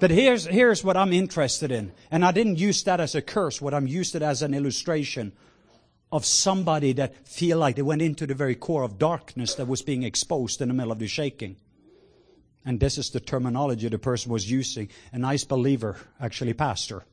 But 0.00 0.12
here's, 0.12 0.46
here's 0.46 0.84
what 0.84 0.96
I'm 0.96 1.12
interested 1.12 1.72
in. 1.72 1.92
And 2.10 2.24
I 2.24 2.30
didn't 2.30 2.56
use 2.56 2.84
that 2.84 3.00
as 3.00 3.16
a 3.16 3.20
curse. 3.20 3.60
What 3.60 3.74
I'm 3.74 3.88
used 3.88 4.14
it 4.14 4.22
as 4.22 4.42
an 4.42 4.54
illustration 4.54 5.32
of 6.10 6.24
somebody 6.24 6.92
that 6.94 7.26
feel 7.26 7.58
like 7.58 7.76
they 7.76 7.82
went 7.82 8.02
into 8.02 8.26
the 8.26 8.34
very 8.34 8.54
core 8.54 8.82
of 8.82 8.98
darkness 8.98 9.54
that 9.54 9.68
was 9.68 9.82
being 9.82 10.02
exposed 10.02 10.60
in 10.60 10.68
the 10.68 10.74
middle 10.74 10.92
of 10.92 10.98
the 10.98 11.06
shaking. 11.06 11.56
And 12.64 12.80
this 12.80 12.98
is 12.98 13.10
the 13.10 13.20
terminology 13.20 13.88
the 13.88 13.98
person 13.98 14.32
was 14.32 14.50
using. 14.50 14.88
A 15.12 15.18
nice 15.18 15.44
believer, 15.44 15.96
actually 16.20 16.54
pastor. 16.54 17.04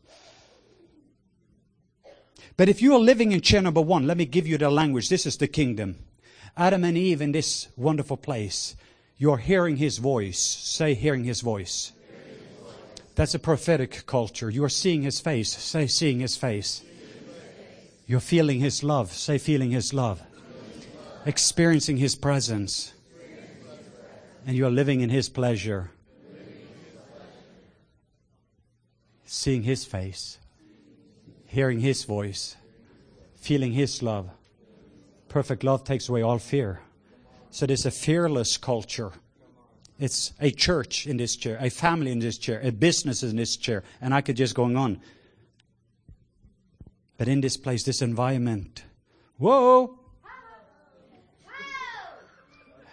But 2.58 2.70
if 2.70 2.82
you 2.82 2.94
are 2.94 3.00
living 3.00 3.32
in 3.32 3.42
chair 3.42 3.62
number 3.62 3.82
one, 3.82 4.08
let 4.08 4.18
me 4.18 4.26
give 4.26 4.48
you 4.48 4.58
the 4.58 4.70
language. 4.70 5.10
This 5.10 5.26
is 5.26 5.38
the 5.38 5.48
kingdom. 5.48 5.98
Adam 6.56 6.86
and 6.86 6.98
Eve 6.98 7.22
in 7.22 7.34
this 7.34 7.68
wonderful 7.76 8.18
place. 8.18 8.76
You're 9.18 9.38
hearing 9.38 9.78
his 9.78 9.98
voice. 9.98 10.40
Say, 10.40 10.94
hearing 10.94 11.26
his 11.26 11.42
voice. 11.42 11.92
That's 13.16 13.34
a 13.34 13.40
prophetic 13.40 14.06
culture. 14.06 14.50
You 14.50 14.64
are 14.64 14.70
seeing 14.70 15.04
his 15.04 15.20
face. 15.20 15.56
Say, 15.58 15.88
seeing 15.88 16.20
his 16.20 16.38
face. 16.38 16.82
You're 18.08 18.20
feeling 18.20 18.60
his 18.60 18.84
love. 18.84 19.12
Say, 19.12 19.38
feeling 19.38 19.72
his 19.72 19.94
love. 19.94 20.22
Experiencing 21.26 21.98
his 21.98 22.16
presence. 22.16 22.94
And 24.46 24.56
you're 24.56 24.70
living 24.70 25.02
in 25.02 25.10
his 25.10 25.28
pleasure. 25.28 25.92
Seeing 29.26 29.64
his 29.64 29.86
face. 29.86 30.38
Hearing 31.48 31.80
his 31.80 32.04
voice. 32.04 32.56
Feeling 33.36 33.72
his 33.72 34.04
love. 34.04 34.30
Perfect 35.28 35.64
love 35.64 35.84
takes 35.84 36.08
away 36.08 36.22
all 36.22 36.38
fear. 36.38 36.82
So 37.50 37.66
there's 37.66 37.86
a 37.86 37.92
fearless 37.92 38.58
culture. 38.58 39.12
It's 39.98 40.34
a 40.40 40.52
church 40.52 41.08
in 41.08 41.18
this 41.18 41.36
chair, 41.38 41.58
a 41.62 41.70
family 41.70 42.12
in 42.12 42.20
this 42.20 42.38
chair, 42.38 42.60
a 42.62 42.72
business 42.72 43.24
in 43.24 43.38
this 43.38 43.56
chair, 43.56 43.84
and 44.02 44.14
I 44.14 44.22
could 44.22 44.36
just 44.36 44.54
go 44.54 44.66
on. 44.66 45.00
But 47.18 47.28
in 47.28 47.42
this 47.42 47.58
place, 47.58 47.84
this 47.84 48.02
environment, 48.02 48.84
whoa! 49.38 50.00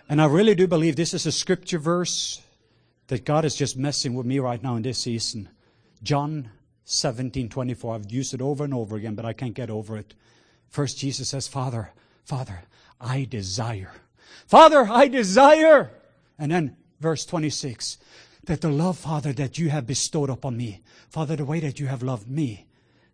And 0.08 0.20
I 0.20 0.26
really 0.26 0.54
do 0.54 0.66
believe 0.66 0.96
this 0.96 1.14
is 1.14 1.26
a 1.26 1.32
scripture 1.32 1.78
verse 1.78 2.42
that 3.06 3.24
God 3.24 3.44
is 3.44 3.56
just 3.56 3.76
messing 3.76 4.14
with 4.14 4.26
me 4.26 4.38
right 4.38 4.62
now 4.62 4.76
in 4.76 4.82
this 4.82 4.98
season. 4.98 5.48
John 6.02 6.50
17, 6.84 7.48
24. 7.48 7.94
I've 7.94 8.10
used 8.10 8.34
it 8.34 8.42
over 8.42 8.64
and 8.64 8.74
over 8.74 8.96
again, 8.96 9.14
but 9.14 9.24
I 9.24 9.32
can't 9.32 9.54
get 9.54 9.70
over 9.70 9.96
it. 9.96 10.14
First, 10.68 10.98
Jesus 10.98 11.30
says, 11.30 11.48
Father, 11.48 11.92
Father, 12.24 12.64
I 13.00 13.24
desire. 13.24 13.92
Father, 14.46 14.86
I 14.90 15.08
desire. 15.08 15.90
And 16.38 16.52
then 16.52 16.76
verse 17.00 17.24
26 17.24 17.98
that 18.44 18.60
the 18.60 18.68
love, 18.68 18.98
Father, 18.98 19.32
that 19.32 19.56
you 19.58 19.70
have 19.70 19.86
bestowed 19.86 20.28
upon 20.28 20.56
me, 20.56 20.82
Father, 21.08 21.36
the 21.36 21.44
way 21.44 21.60
that 21.60 21.78
you 21.78 21.86
have 21.86 22.02
loved 22.02 22.28
me, 22.28 22.66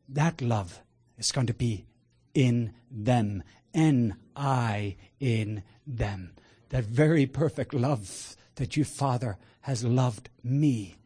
that 0.08 0.40
love 0.40 0.80
is 1.18 1.32
going 1.32 1.46
to 1.48 1.54
be 1.54 1.86
in 2.34 2.72
them, 2.90 3.42
and 3.74 4.14
I 4.36 4.96
in 5.20 5.62
them. 5.86 6.32
That 6.70 6.84
very 6.84 7.26
perfect 7.26 7.74
love 7.74 8.36
that 8.56 8.76
you, 8.76 8.84
Father, 8.84 9.36
has 9.62 9.84
loved 9.84 10.28
me. 10.42 10.96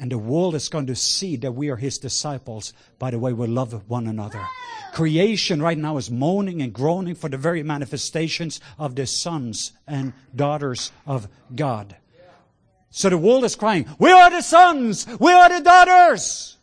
And 0.00 0.12
the 0.12 0.18
world 0.18 0.54
is 0.54 0.68
going 0.68 0.86
to 0.86 0.94
see 0.94 1.36
that 1.36 1.52
we 1.52 1.70
are 1.70 1.76
His 1.76 1.98
disciples 1.98 2.72
by 2.98 3.10
the 3.10 3.18
way 3.18 3.32
we 3.32 3.46
love 3.46 3.88
one 3.88 4.06
another. 4.06 4.46
Creation 4.92 5.60
right 5.60 5.76
now 5.76 5.96
is 5.96 6.10
moaning 6.10 6.62
and 6.62 6.72
groaning 6.72 7.14
for 7.14 7.28
the 7.28 7.36
very 7.36 7.62
manifestations 7.62 8.60
of 8.78 8.94
the 8.94 9.06
sons 9.06 9.72
and 9.86 10.12
daughters 10.34 10.92
of 11.06 11.28
God. 11.54 11.96
So 12.90 13.10
the 13.10 13.18
world 13.18 13.44
is 13.44 13.54
crying, 13.54 13.86
we 13.98 14.10
are 14.10 14.30
the 14.30 14.40
sons, 14.40 15.06
we 15.20 15.32
are 15.32 15.48
the 15.48 15.62
daughters. 15.62 16.56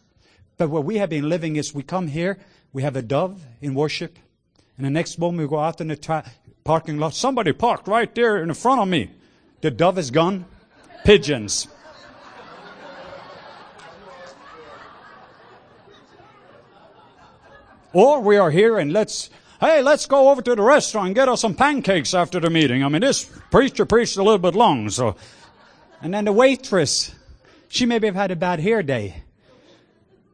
But 0.58 0.70
what 0.70 0.86
we 0.86 0.98
have 0.98 1.10
been 1.10 1.30
living 1.30 1.56
is 1.58 1.74
we 1.74 1.84
come 1.84 2.08
here, 2.08 2.40
we 2.76 2.82
have 2.82 2.98
a 2.98 3.02
dove 3.02 3.42
in 3.62 3.74
worship, 3.74 4.20
and 4.76 4.86
the 4.86 4.90
next 4.90 5.18
moment 5.18 5.40
we 5.40 5.48
go 5.48 5.58
out 5.58 5.80
in 5.80 5.88
the 5.88 5.96
tra- 5.96 6.30
parking 6.66 6.98
lot. 6.98 7.14
Somebody 7.14 7.54
parked 7.54 7.88
right 7.88 8.14
there 8.14 8.44
in 8.44 8.54
front 8.54 8.82
of 8.82 8.90
me. 8.90 9.12
The 9.62 9.72
dove 9.72 9.98
is 9.98 10.12
gone. 10.12 10.44
Pigeons. 11.06 11.70
Or 17.94 18.20
we 18.20 18.36
are 18.36 18.52
here 18.52 18.78
and 18.78 18.92
let's, 18.92 19.30
hey, 19.62 19.82
let's 19.82 20.06
go 20.06 20.30
over 20.30 20.42
to 20.42 20.54
the 20.54 20.62
restaurant 20.62 21.06
and 21.08 21.16
get 21.16 21.30
us 21.30 21.40
some 21.40 21.56
pancakes 21.56 22.14
after 22.14 22.42
the 22.42 22.50
meeting. 22.50 22.84
I 22.84 22.90
mean, 22.90 23.00
this 23.00 23.24
preacher 23.52 23.86
preached 23.86 24.18
a 24.18 24.24
little 24.24 24.38
bit 24.38 24.54
long, 24.54 24.90
so. 24.90 25.16
And 26.02 26.14
then 26.14 26.26
the 26.26 26.34
waitress, 26.34 27.16
she 27.70 27.86
maybe 27.86 28.08
have 28.08 28.16
had 28.16 28.32
a 28.32 28.36
bad 28.36 28.60
hair 28.60 28.84
day. 28.84 29.24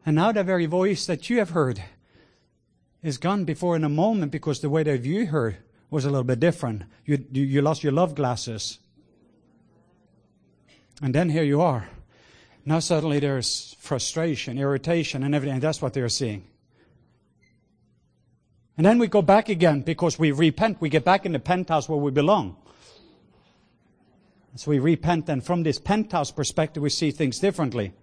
And 0.04 0.16
now 0.16 0.32
the 0.32 0.42
very 0.42 0.66
voice 0.66 1.06
that 1.06 1.30
you 1.30 1.38
have 1.38 1.50
heard 1.50 1.80
is 3.02 3.18
gone 3.18 3.44
before 3.44 3.76
in 3.76 3.84
a 3.84 3.88
moment 3.88 4.32
because 4.32 4.60
the 4.60 4.70
way 4.70 4.82
they 4.82 4.96
view 4.96 5.26
her 5.26 5.56
was 5.90 6.04
a 6.04 6.10
little 6.10 6.24
bit 6.24 6.40
different. 6.40 6.82
You, 7.04 7.24
you, 7.32 7.42
you 7.42 7.62
lost 7.62 7.82
your 7.82 7.92
love 7.92 8.14
glasses. 8.14 8.78
And 11.02 11.14
then 11.14 11.28
here 11.28 11.42
you 11.42 11.60
are. 11.60 11.88
Now 12.64 12.78
suddenly 12.78 13.18
there's 13.18 13.74
frustration, 13.80 14.58
irritation, 14.58 15.24
and 15.24 15.34
everything. 15.34 15.60
That's 15.60 15.82
what 15.82 15.94
they're 15.94 16.08
seeing. 16.08 16.44
And 18.76 18.86
then 18.86 18.98
we 18.98 19.08
go 19.08 19.20
back 19.20 19.48
again 19.48 19.82
because 19.82 20.18
we 20.18 20.30
repent. 20.32 20.80
We 20.80 20.88
get 20.88 21.04
back 21.04 21.26
in 21.26 21.32
the 21.32 21.38
penthouse 21.38 21.88
where 21.88 21.98
we 21.98 22.10
belong. 22.10 22.56
So 24.54 24.70
we 24.70 24.78
repent, 24.78 25.28
and 25.28 25.44
from 25.44 25.62
this 25.62 25.78
penthouse 25.78 26.30
perspective, 26.30 26.82
we 26.82 26.90
see 26.90 27.10
things 27.10 27.38
differently. 27.38 27.94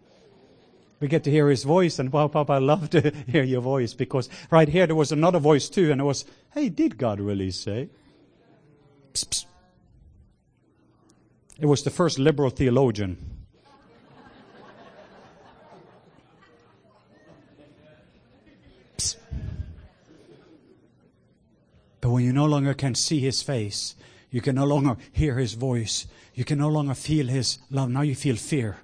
We 0.99 1.07
get 1.07 1.23
to 1.23 1.31
hear 1.31 1.49
his 1.49 1.63
voice, 1.63 1.97
and 1.97 2.11
wow, 2.11 2.27
Papa, 2.27 2.53
I 2.53 2.57
love 2.57 2.89
to 2.91 3.11
hear 3.27 3.43
your 3.43 3.61
voice 3.61 3.93
because 3.93 4.29
right 4.51 4.67
here 4.67 4.85
there 4.85 4.95
was 4.95 5.11
another 5.11 5.39
voice 5.39 5.69
too, 5.69 5.91
and 5.91 6.01
it 6.01 6.03
was, 6.03 6.25
hey, 6.53 6.69
did 6.69 6.97
God 6.97 7.19
really 7.19 7.51
say? 7.51 7.89
Psst, 9.13 9.29
psst. 9.29 9.45
It 11.59 11.65
was 11.65 11.83
the 11.83 11.89
first 11.89 12.19
liberal 12.19 12.49
theologian. 12.49 13.17
But 22.01 22.11
when 22.11 22.23
you 22.23 22.31
no 22.31 22.45
longer 22.45 22.73
can 22.73 22.95
see 22.95 23.19
his 23.19 23.41
face, 23.41 23.95
you 24.31 24.41
can 24.41 24.55
no 24.55 24.65
longer 24.65 24.97
hear 25.11 25.37
his 25.37 25.53
voice, 25.53 26.07
you 26.33 26.45
can 26.45 26.57
no 26.57 26.69
longer 26.69 26.93
feel 26.93 27.27
his 27.27 27.59
love. 27.69 27.89
Now 27.89 28.01
you 28.01 28.15
feel 28.15 28.35
fear, 28.35 28.77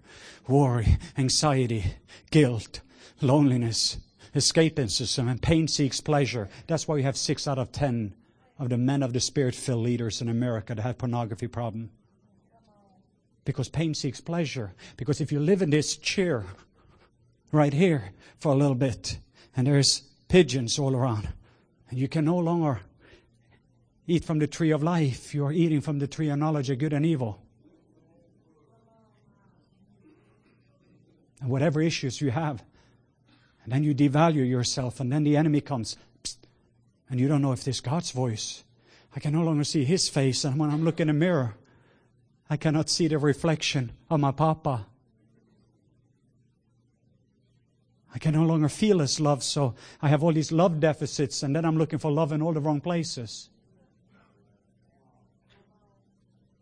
worry, 0.47 0.97
anxiety, 1.17 1.95
guilt, 2.31 2.81
loneliness, 3.21 3.97
escapism, 4.33 5.29
and 5.29 5.41
pain 5.41 5.67
seeks 5.67 6.01
pleasure. 6.01 6.49
That's 6.67 6.87
why 6.87 6.95
we 6.95 7.03
have 7.03 7.17
six 7.17 7.47
out 7.47 7.57
of 7.57 7.71
ten 7.71 8.13
of 8.57 8.69
the 8.69 8.77
men 8.77 9.03
of 9.03 9.13
the 9.13 9.19
spirit 9.19 9.55
filled 9.55 9.83
leaders 9.83 10.21
in 10.21 10.29
America 10.29 10.75
that 10.75 10.81
have 10.81 10.97
pornography 10.97 11.47
problem. 11.47 11.89
Because 13.43 13.69
pain 13.69 13.93
seeks 13.93 14.21
pleasure. 14.21 14.73
Because 14.97 15.21
if 15.21 15.31
you 15.31 15.39
live 15.39 15.61
in 15.61 15.69
this 15.69 15.97
chair 15.97 16.45
right 17.51 17.73
here 17.73 18.11
for 18.39 18.53
a 18.53 18.55
little 18.55 18.75
bit 18.75 19.19
and 19.55 19.67
there's 19.67 20.03
pigeons 20.27 20.79
all 20.79 20.95
around 20.95 21.27
and 21.89 21.99
you 21.99 22.07
can 22.07 22.25
no 22.25 22.37
longer 22.37 22.81
eat 24.07 24.23
from 24.23 24.39
the 24.39 24.47
tree 24.47 24.71
of 24.71 24.83
life, 24.83 25.33
you 25.33 25.45
are 25.45 25.51
eating 25.51 25.81
from 25.81 25.99
the 25.99 26.07
tree 26.07 26.29
of 26.29 26.39
knowledge 26.39 26.69
of 26.69 26.79
good 26.79 26.93
and 26.93 27.05
evil. 27.05 27.44
And 31.45 31.51
whatever 31.51 31.79
issues 31.79 32.21
you 32.21 32.31
have, 32.31 32.63
and 33.63 33.71
then 33.71 33.83
you 33.83 33.93
devalue 33.93 34.49
yourself, 34.49 34.99
and 34.99 35.11
then 35.11 35.23
the 35.23 35.37
enemy 35.37 35.61
comes, 35.61 35.95
and 37.07 37.19
you 37.19 37.27
don't 37.27 37.43
know 37.43 37.51
if 37.51 37.63
this 37.63 37.81
God's 37.81 38.09
voice. 38.09 38.63
I 39.15 39.19
can 39.19 39.31
no 39.31 39.43
longer 39.43 39.63
see 39.63 39.85
his 39.85 40.09
face, 40.09 40.43
and 40.43 40.57
when 40.57 40.71
I'm 40.71 40.83
looking 40.83 41.07
in 41.07 41.15
the 41.15 41.19
mirror, 41.19 41.53
I 42.49 42.57
cannot 42.57 42.89
see 42.89 43.07
the 43.07 43.19
reflection 43.19 43.91
of 44.09 44.21
my 44.21 44.31
papa. 44.31 44.87
I 48.11 48.17
can 48.17 48.33
no 48.33 48.41
longer 48.41 48.67
feel 48.67 48.97
his 48.97 49.19
love, 49.19 49.43
so 49.43 49.75
I 50.01 50.07
have 50.07 50.23
all 50.23 50.33
these 50.33 50.51
love 50.51 50.79
deficits, 50.79 51.43
and 51.43 51.55
then 51.55 51.63
I'm 51.63 51.77
looking 51.77 51.99
for 51.99 52.11
love 52.11 52.31
in 52.31 52.41
all 52.41 52.53
the 52.53 52.59
wrong 52.59 52.81
places. 52.81 53.49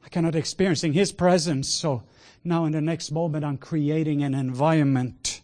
I 0.03 0.09
cannot 0.09 0.35
experiencing 0.35 0.91
his 0.91 1.13
presence, 1.13 1.69
so 1.69 2.03
now 2.43 2.65
in 2.65 2.71
the 2.71 2.81
next 2.81 3.11
moment 3.11 3.45
I'm 3.45 3.57
creating 3.57 4.23
an 4.23 4.33
environment 4.33 5.41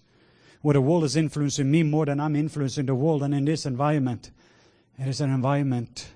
where 0.62 0.74
the 0.74 0.82
world 0.82 1.04
is 1.04 1.16
influencing 1.16 1.72
me 1.72 1.84
more 1.84 2.06
than 2.06 2.20
I'm 2.20 2.36
influencing 2.36 2.86
the 2.86 2.96
world, 2.96 3.24
and 3.24 3.34
in 3.34 3.46
this 3.46 3.66
environment, 3.66 4.32
it 4.98 5.08
is 5.08 5.22
an 5.22 5.32
environment 5.32 6.10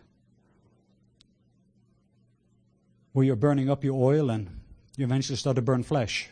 where 3.14 3.26
you're 3.26 3.36
burning 3.36 3.70
up 3.70 3.84
your 3.84 3.96
oil 3.96 4.30
and 4.30 4.50
you 4.98 5.06
eventually 5.06 5.38
start 5.38 5.56
to 5.56 5.62
burn 5.62 5.84
flesh. 5.84 6.30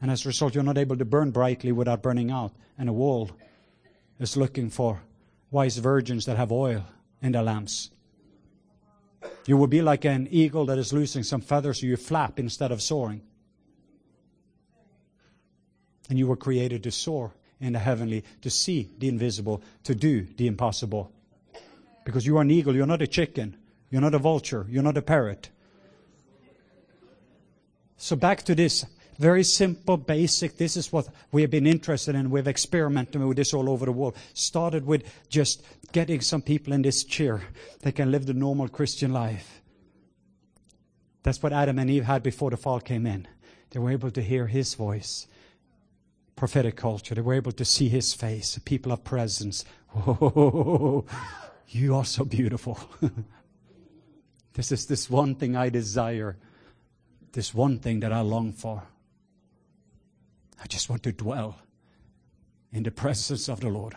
And 0.00 0.10
as 0.10 0.24
a 0.24 0.28
result, 0.28 0.54
you're 0.54 0.64
not 0.64 0.78
able 0.78 0.96
to 0.96 1.04
burn 1.04 1.32
brightly 1.32 1.72
without 1.72 2.02
burning 2.02 2.30
out. 2.30 2.52
And 2.78 2.88
the 2.88 2.92
world 2.92 3.32
is 4.18 4.36
looking 4.36 4.70
for 4.70 5.02
wise 5.50 5.76
virgins 5.78 6.24
that 6.26 6.36
have 6.36 6.52
oil 6.52 6.84
in 7.20 7.32
their 7.32 7.42
lamps. 7.42 7.90
You 9.46 9.56
will 9.56 9.66
be 9.66 9.82
like 9.82 10.04
an 10.04 10.28
eagle 10.30 10.66
that 10.66 10.78
is 10.78 10.92
losing 10.92 11.24
some 11.24 11.40
feathers, 11.40 11.80
so 11.80 11.86
you 11.86 11.96
flap 11.96 12.38
instead 12.38 12.70
of 12.70 12.80
soaring. 12.80 13.22
And 16.08 16.18
you 16.18 16.26
were 16.26 16.36
created 16.36 16.82
to 16.84 16.90
soar 16.90 17.32
in 17.60 17.72
the 17.72 17.78
heavenly, 17.78 18.24
to 18.42 18.50
see 18.50 18.88
the 18.98 19.08
invisible, 19.08 19.62
to 19.84 19.94
do 19.94 20.26
the 20.36 20.46
impossible. 20.46 21.12
Because 22.04 22.24
you 22.24 22.38
are 22.38 22.42
an 22.42 22.50
eagle, 22.50 22.74
you're 22.74 22.86
not 22.86 23.02
a 23.02 23.06
chicken, 23.06 23.56
you're 23.90 24.00
not 24.00 24.14
a 24.14 24.18
vulture, 24.18 24.66
you're 24.70 24.82
not 24.82 24.96
a 24.96 25.02
parrot. 25.02 25.50
So 27.96 28.16
back 28.16 28.44
to 28.44 28.54
this 28.54 28.86
very 29.18 29.42
simple, 29.42 29.96
basic. 29.96 30.56
This 30.56 30.76
is 30.76 30.92
what 30.92 31.08
we 31.32 31.42
have 31.42 31.50
been 31.50 31.66
interested 31.66 32.14
in. 32.14 32.30
We've 32.30 32.46
experimented 32.46 33.20
with 33.20 33.36
this 33.36 33.52
all 33.52 33.68
over 33.68 33.84
the 33.84 33.92
world. 33.92 34.16
Started 34.32 34.86
with 34.86 35.02
just 35.28 35.64
getting 35.90 36.20
some 36.20 36.40
people 36.40 36.72
in 36.72 36.82
this 36.82 37.02
chair 37.02 37.42
that 37.80 37.96
can 37.96 38.12
live 38.12 38.26
the 38.26 38.34
normal 38.34 38.68
Christian 38.68 39.12
life. 39.12 39.60
That's 41.24 41.42
what 41.42 41.52
Adam 41.52 41.80
and 41.80 41.90
Eve 41.90 42.04
had 42.04 42.22
before 42.22 42.50
the 42.50 42.56
fall 42.56 42.78
came 42.78 43.06
in. 43.06 43.26
They 43.70 43.80
were 43.80 43.90
able 43.90 44.12
to 44.12 44.22
hear 44.22 44.46
his 44.46 44.74
voice. 44.74 45.26
Prophetic 46.38 46.76
culture. 46.76 47.14
They 47.14 47.20
were 47.20 47.34
able 47.34 47.52
to 47.52 47.64
see 47.64 47.88
his 47.88 48.14
face. 48.14 48.58
People 48.64 48.92
of 48.92 49.02
presence. 49.02 49.64
Oh, 49.94 51.04
you 51.68 51.96
are 51.96 52.04
so 52.04 52.24
beautiful. 52.24 52.78
this 54.54 54.70
is 54.70 54.86
this 54.86 55.10
one 55.10 55.34
thing 55.34 55.56
I 55.56 55.68
desire 55.68 56.36
this 57.32 57.54
one 57.54 57.78
thing 57.78 58.00
that 58.00 58.12
I 58.12 58.20
long 58.20 58.52
for. 58.52 58.82
I 60.62 60.66
just 60.66 60.90
want 60.90 61.02
to 61.04 61.12
dwell 61.12 61.58
in 62.72 62.82
the 62.82 62.90
presence 62.90 63.48
of 63.48 63.60
the 63.60 63.68
Lord. 63.68 63.94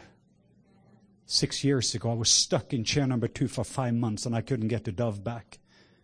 Six 1.26 1.64
years 1.64 1.96
ago, 1.96 2.12
I 2.12 2.14
was 2.14 2.32
stuck 2.32 2.74
in 2.74 2.84
chair 2.84 3.08
number 3.08 3.28
two 3.28 3.48
for 3.48 3.64
five 3.64 3.94
months 3.94 4.26
and 4.26 4.36
I 4.36 4.42
couldn't 4.42 4.68
get 4.68 4.84
the 4.84 4.92
dove 4.92 5.24
back. 5.24 5.60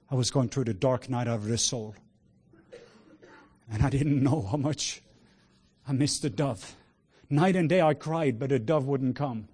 I 0.10 0.16
was 0.16 0.32
going 0.32 0.50
through 0.50 0.66
the 0.66 0.74
dark 0.74 1.10
night 1.10 1.28
of 1.28 1.46
the 1.46 1.58
soul. 1.58 1.96
And 3.70 3.84
I 3.84 3.90
didn't 3.90 4.24
know 4.24 4.42
how 4.42 4.58
much 4.58 5.02
I 5.88 5.94
missed 5.94 6.22
the 6.22 6.30
dove. 6.30 6.76
Night 7.30 7.56
and 7.56 7.70
day 7.70 7.82
I 7.82 7.94
cried, 7.94 8.40
but 8.40 8.50
the 8.50 8.60
dove 8.60 8.86
wouldn't 8.86 9.16
come. 9.16 9.48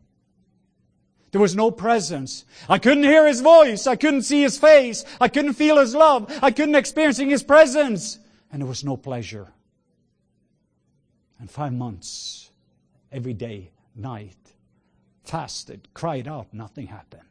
There 1.31 1.41
was 1.41 1.55
no 1.55 1.71
presence. 1.71 2.45
I 2.69 2.77
couldn't 2.77 3.03
hear 3.03 3.27
his 3.27 3.41
voice. 3.41 3.87
I 3.87 3.95
couldn't 3.95 4.21
see 4.21 4.43
his 4.43 4.57
face. 4.57 5.03
I 5.19 5.27
couldn't 5.27 5.53
feel 5.53 5.77
his 5.77 5.95
love. 5.95 6.31
I 6.43 6.51
couldn't 6.51 6.75
experience 6.75 7.17
his 7.17 7.41
presence. 7.41 8.19
And 8.51 8.61
there 8.61 8.69
was 8.69 8.83
no 8.83 8.97
pleasure. 8.97 9.51
And 11.39 11.49
five 11.49 11.73
months, 11.73 12.51
every 13.11 13.33
day, 13.33 13.71
night, 13.95 14.37
fasted, 15.23 15.87
cried 15.95 16.27
out, 16.27 16.53
nothing 16.53 16.87
happened. 16.87 17.23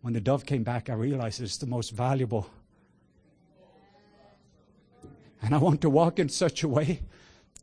When 0.00 0.12
the 0.12 0.20
dove 0.20 0.44
came 0.44 0.64
back, 0.64 0.90
I 0.90 0.94
realized 0.94 1.40
it's 1.40 1.58
the 1.58 1.66
most 1.66 1.90
valuable. 1.90 2.50
And 5.42 5.54
I 5.54 5.58
want 5.58 5.80
to 5.82 5.90
walk 5.90 6.18
in 6.18 6.28
such 6.28 6.64
a 6.64 6.68
way 6.68 7.02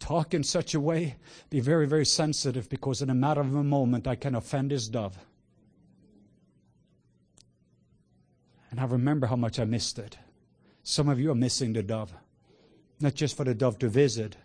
talk 0.04 0.34
in 0.34 0.44
such 0.44 0.74
a 0.74 0.82
way, 0.82 1.16
be 1.50 1.62
very, 1.62 1.88
very 1.88 2.06
sensitive 2.06 2.68
because 2.68 3.02
in 3.02 3.10
a 3.10 3.16
matter 3.16 3.40
of 3.40 3.56
a 3.56 3.64
moment 3.64 4.06
I 4.06 4.16
can 4.16 4.36
offend 4.36 4.72
his 4.72 4.90
dove. 4.90 5.18
And 8.70 8.82
I 8.82 8.86
remember 8.86 9.28
how 9.28 9.38
much 9.38 9.60
I 9.60 9.64
missed 9.64 9.98
it. 10.00 10.18
Some 10.84 11.08
of 11.08 11.22
you 11.22 11.32
are 11.32 11.36
missing 11.36 11.72
the 11.72 11.84
dove. 11.84 12.14
Not 13.00 13.16
just 13.16 13.38
for 13.38 13.46
the 13.46 13.56
dove 13.56 13.80
to 13.80 13.88
visit, 13.88 14.36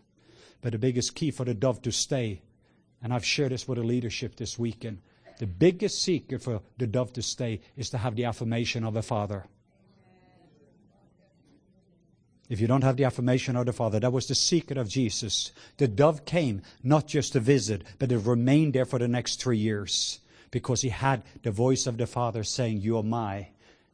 but 0.62 0.72
the 0.72 0.78
biggest 0.78 1.16
key 1.16 1.32
for 1.32 1.44
the 1.44 1.54
dove 1.54 1.82
to 1.82 1.90
stay. 1.90 2.40
And 3.02 3.12
I've 3.12 3.24
shared 3.24 3.50
this 3.50 3.66
with 3.66 3.78
the 3.78 3.84
leadership 3.84 4.36
this 4.36 4.61
weekend. 4.61 5.00
The 5.40 5.48
biggest 5.48 6.00
secret 6.00 6.40
for 6.40 6.61
the 6.76 6.86
dove 6.86 7.12
to 7.14 7.22
stay 7.22 7.62
is 7.76 7.90
to 7.90 7.98
have 7.98 8.14
the 8.14 8.26
affirmation 8.26 8.84
of 8.84 8.94
a 8.94 9.02
father. 9.02 9.46
If 12.49 12.61
you 12.61 12.66
don't 12.66 12.84
have 12.84 12.96
the 12.96 13.05
affirmation 13.05 13.57
of 13.57 13.66
the 13.66 13.72
Father, 13.72 14.01
that 14.01 14.12
was 14.12 14.26
the 14.26 14.34
secret 14.34 14.78
of 14.78 14.88
Jesus. 14.88 15.53
The 15.76 15.86
dove 15.86 16.24
came 16.24 16.62
not 16.82 17.07
just 17.07 17.34
to 17.34 17.40
visit, 17.40 17.82
but 17.99 18.11
it 18.11 18.18
remained 18.18 18.72
there 18.72 18.86
for 18.86 18.99
the 18.99 19.09
next 19.09 19.40
three 19.40 19.59
years 19.59 20.20
because 20.51 20.80
he 20.80 20.88
had 20.88 21.22
the 21.42 21.51
voice 21.51 21.86
of 21.86 21.99
the 21.99 22.07
Father 22.07 22.42
saying, 22.42 22.80
You 22.80 22.96
are 22.96 23.03
my 23.03 23.49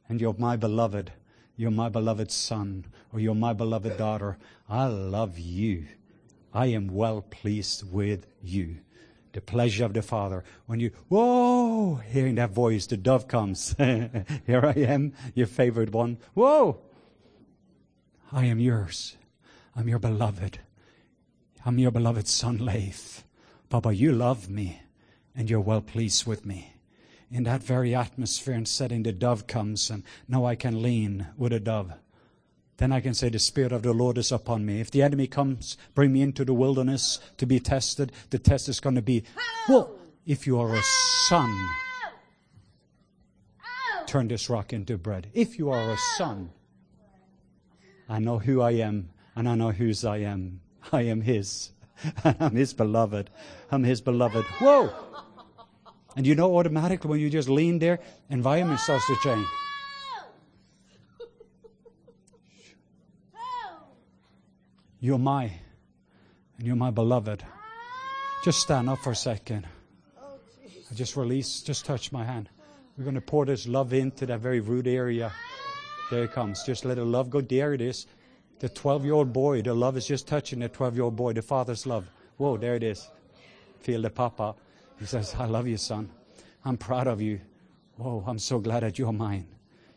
and 0.08 0.20
you're 0.20 0.36
my 0.38 0.56
beloved. 0.56 1.12
You're 1.56 1.70
my 1.70 1.88
beloved 1.88 2.32
son, 2.32 2.84
or 3.12 3.20
you're 3.20 3.34
my 3.34 3.52
beloved 3.52 3.96
daughter. 3.96 4.38
I 4.68 4.86
love 4.86 5.38
you. 5.38 5.86
I 6.52 6.66
am 6.66 6.88
well 6.88 7.22
pleased 7.22 7.90
with 7.92 8.26
you. 8.42 8.78
The 9.32 9.40
pleasure 9.40 9.84
of 9.84 9.94
the 9.94 10.02
Father. 10.02 10.44
When 10.66 10.80
you, 10.80 10.90
whoa, 11.08 11.96
hearing 11.96 12.36
that 12.36 12.50
voice, 12.50 12.86
the 12.86 12.96
dove 12.96 13.28
comes. 13.28 13.74
Here 13.78 14.62
I 14.64 14.74
am, 14.76 15.12
your 15.34 15.46
favorite 15.46 15.92
one. 15.92 16.18
Whoa! 16.34 16.80
I 18.34 18.44
am 18.44 18.58
yours. 18.58 19.16
I'm 19.74 19.88
your 19.88 19.98
beloved. 19.98 20.58
I'm 21.64 21.78
your 21.78 21.90
beloved 21.90 22.28
son, 22.28 22.58
Leif. 22.58 23.24
Papa, 23.70 23.94
you 23.94 24.12
love 24.12 24.50
me, 24.50 24.82
and 25.34 25.48
you're 25.48 25.60
well 25.60 25.80
pleased 25.80 26.26
with 26.26 26.44
me 26.44 26.74
in 27.34 27.42
that 27.42 27.62
very 27.62 27.94
atmosphere 27.94 28.54
and 28.54 28.68
setting, 28.68 29.02
the 29.02 29.12
dove 29.12 29.48
comes, 29.48 29.90
and 29.90 30.04
now 30.28 30.44
I 30.44 30.54
can 30.54 30.80
lean 30.82 31.26
with 31.36 31.52
a 31.52 31.58
dove. 31.58 31.92
Then 32.76 32.92
I 32.92 33.00
can 33.00 33.12
say, 33.12 33.28
The 33.28 33.40
Spirit 33.40 33.72
of 33.72 33.82
the 33.82 33.92
Lord 33.92 34.18
is 34.18 34.30
upon 34.30 34.64
me. 34.64 34.80
If 34.80 34.92
the 34.92 35.02
enemy 35.02 35.26
comes, 35.26 35.76
bring 35.94 36.12
me 36.12 36.22
into 36.22 36.44
the 36.44 36.54
wilderness 36.54 37.18
to 37.38 37.46
be 37.46 37.58
tested, 37.58 38.12
the 38.30 38.38
test 38.38 38.68
is 38.68 38.78
going 38.78 38.94
to 38.94 39.02
be, 39.02 39.24
well, 39.68 39.96
if 40.26 40.46
you 40.46 40.60
are 40.60 40.74
a 40.74 40.82
son, 41.28 41.68
turn 44.06 44.28
this 44.28 44.48
rock 44.48 44.72
into 44.72 44.96
bread. 44.96 45.28
If 45.34 45.58
you 45.58 45.70
are 45.70 45.90
a 45.90 45.96
son, 46.16 46.50
I 48.08 48.18
know 48.18 48.38
who 48.38 48.60
I 48.60 48.72
am, 48.72 49.10
and 49.34 49.48
I 49.48 49.54
know 49.54 49.72
whose 49.72 50.04
I 50.04 50.18
am. 50.18 50.60
I 50.92 51.02
am 51.02 51.22
His. 51.22 51.72
I'm 52.24 52.54
His 52.54 52.74
beloved. 52.74 53.30
I'm 53.70 53.84
His 53.84 54.00
beloved. 54.00 54.44
Whoa! 54.60 54.92
And 56.16 56.26
you 56.26 56.34
know 56.34 56.56
automatically 56.56 57.10
when 57.10 57.20
you 57.20 57.30
just 57.30 57.48
lean 57.48 57.78
there, 57.78 58.00
environment 58.30 58.80
starts 58.80 59.06
to 59.06 59.16
change. 59.22 59.46
You're 65.00 65.18
my, 65.18 65.52
and 66.56 66.66
you're 66.66 66.76
my 66.76 66.90
beloved. 66.90 67.44
Just 68.42 68.60
stand 68.60 68.88
up 68.88 69.00
for 69.00 69.10
a 69.10 69.16
second. 69.16 69.66
I 70.18 70.94
just 70.94 71.16
release, 71.16 71.60
just 71.60 71.84
touch 71.84 72.12
my 72.12 72.24
hand. 72.24 72.48
We're 72.96 73.04
going 73.04 73.14
to 73.14 73.20
pour 73.20 73.44
this 73.44 73.66
love 73.66 73.92
into 73.92 74.24
that 74.26 74.40
very 74.40 74.60
root 74.60 74.86
area. 74.86 75.32
There 76.10 76.24
it 76.24 76.32
comes. 76.32 76.62
Just 76.64 76.84
let 76.84 76.96
the 76.96 77.04
love 77.04 77.30
go. 77.30 77.40
There 77.40 77.74
it 77.74 77.80
is. 77.80 78.06
The 78.60 78.68
12 78.68 79.04
year 79.04 79.14
old 79.14 79.32
boy, 79.32 79.62
the 79.62 79.74
love 79.74 79.96
is 79.96 80.06
just 80.06 80.26
touching 80.26 80.60
the 80.60 80.68
12 80.68 80.94
year 80.94 81.04
old 81.04 81.16
boy, 81.16 81.32
the 81.32 81.42
father's 81.42 81.86
love. 81.86 82.08
Whoa, 82.36 82.56
there 82.56 82.74
it 82.74 82.82
is. 82.82 83.10
Feel 83.80 84.02
the 84.02 84.10
papa. 84.10 84.54
He 84.98 85.06
says, 85.06 85.34
I 85.38 85.46
love 85.46 85.66
you, 85.66 85.76
son. 85.76 86.10
I'm 86.64 86.76
proud 86.76 87.06
of 87.06 87.20
you. 87.20 87.40
Whoa, 87.96 88.24
I'm 88.26 88.38
so 88.38 88.58
glad 88.58 88.82
that 88.82 88.98
you're 88.98 89.12
mine. 89.12 89.46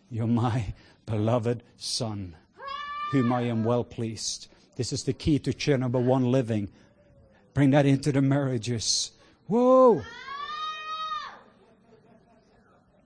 You're 0.10 0.28
my 0.28 0.74
beloved 1.06 1.64
Son, 1.78 2.36
whom 3.12 3.34
I 3.34 3.42
am 3.42 3.64
well 3.64 3.84
pleased. 3.84 4.48
This 4.76 4.94
is 4.94 5.04
the 5.04 5.14
key 5.14 5.40
to 5.40 5.54
chair 5.54 5.78
number 5.78 6.00
one 6.00 6.32
living. 6.32 6.70
Bring 7.54 7.72
that 7.72 7.86
into 7.86 8.12
the 8.12 8.22
marriages. 8.22 9.12
Whoa! 9.48 10.04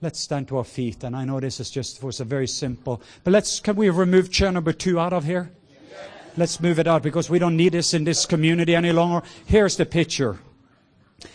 Let's 0.02 0.20
stand 0.20 0.48
to 0.48 0.58
our 0.58 0.64
feet. 0.64 1.04
And 1.04 1.16
I 1.16 1.26
know 1.26 1.40
this 1.40 1.60
is 1.60 1.70
just 1.70 2.02
was 2.02 2.20
a 2.20 2.26
very 2.26 2.48
simple, 2.48 3.02
but 3.24 3.32
let's 3.32 3.60
can 3.60 3.76
we 3.76 3.90
remove 3.90 4.32
chair 4.32 4.52
number 4.52 4.74
two 4.74 5.00
out 5.00 5.14
of 5.14 5.26
here? 5.26 5.52
Let's 6.38 6.60
move 6.60 6.80
it 6.80 6.88
out 6.88 7.04
because 7.04 7.30
we 7.30 7.40
don't 7.40 7.58
need 7.58 7.74
this 7.74 7.94
in 7.94 8.04
this 8.04 8.26
community 8.26 8.74
any 8.74 8.92
longer. 8.92 9.26
Here's 9.46 9.76
the 9.78 9.86
picture. 9.86 10.40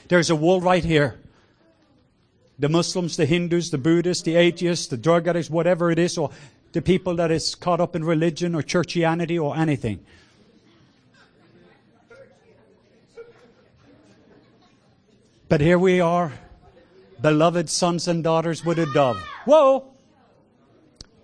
There's 0.09 0.31
a 0.31 0.37
wall 0.37 0.61
right 0.61 0.85
here. 0.85 1.21
The 2.59 2.69
Muslims, 2.71 3.17
the 3.17 3.27
Hindus, 3.27 3.71
the 3.71 3.79
Buddhists, 3.79 4.23
the 4.23 4.35
atheists, 4.35 4.87
the 4.87 4.97
drug 4.97 5.29
addicts, 5.29 5.51
whatever 5.51 5.91
it 5.91 5.99
is, 5.99 6.17
or 6.17 6.31
the 6.73 6.81
people 6.81 7.14
that 7.17 7.31
is 7.31 7.55
caught 7.55 7.81
up 7.81 7.95
in 7.95 8.03
religion 8.03 8.55
or 8.55 8.62
churchianity 8.62 9.41
or 9.41 9.55
anything. 9.57 10.05
But 15.49 15.61
here 15.61 15.79
we 15.79 16.01
are, 16.01 16.33
beloved 17.21 17.69
sons 17.71 18.09
and 18.09 18.23
daughters 18.23 18.64
with 18.64 18.79
a 18.79 18.87
dove. 18.93 19.19
Whoa! 19.45 19.93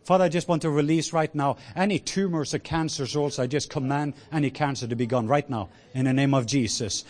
Father, 0.04 0.24
I 0.24 0.28
just 0.28 0.48
want 0.48 0.62
to 0.62 0.70
release 0.70 1.12
right 1.12 1.32
now 1.32 1.56
any 1.76 1.98
tumors 2.00 2.54
or 2.54 2.58
cancers 2.58 3.14
also. 3.14 3.44
I 3.44 3.46
just 3.46 3.70
command 3.70 4.14
any 4.32 4.50
cancer 4.50 4.88
to 4.88 4.96
be 4.96 5.06
gone 5.06 5.28
right 5.28 5.48
now 5.48 5.68
in 5.94 6.06
the 6.06 6.12
name 6.12 6.34
of 6.34 6.46
Jesus. 6.46 7.04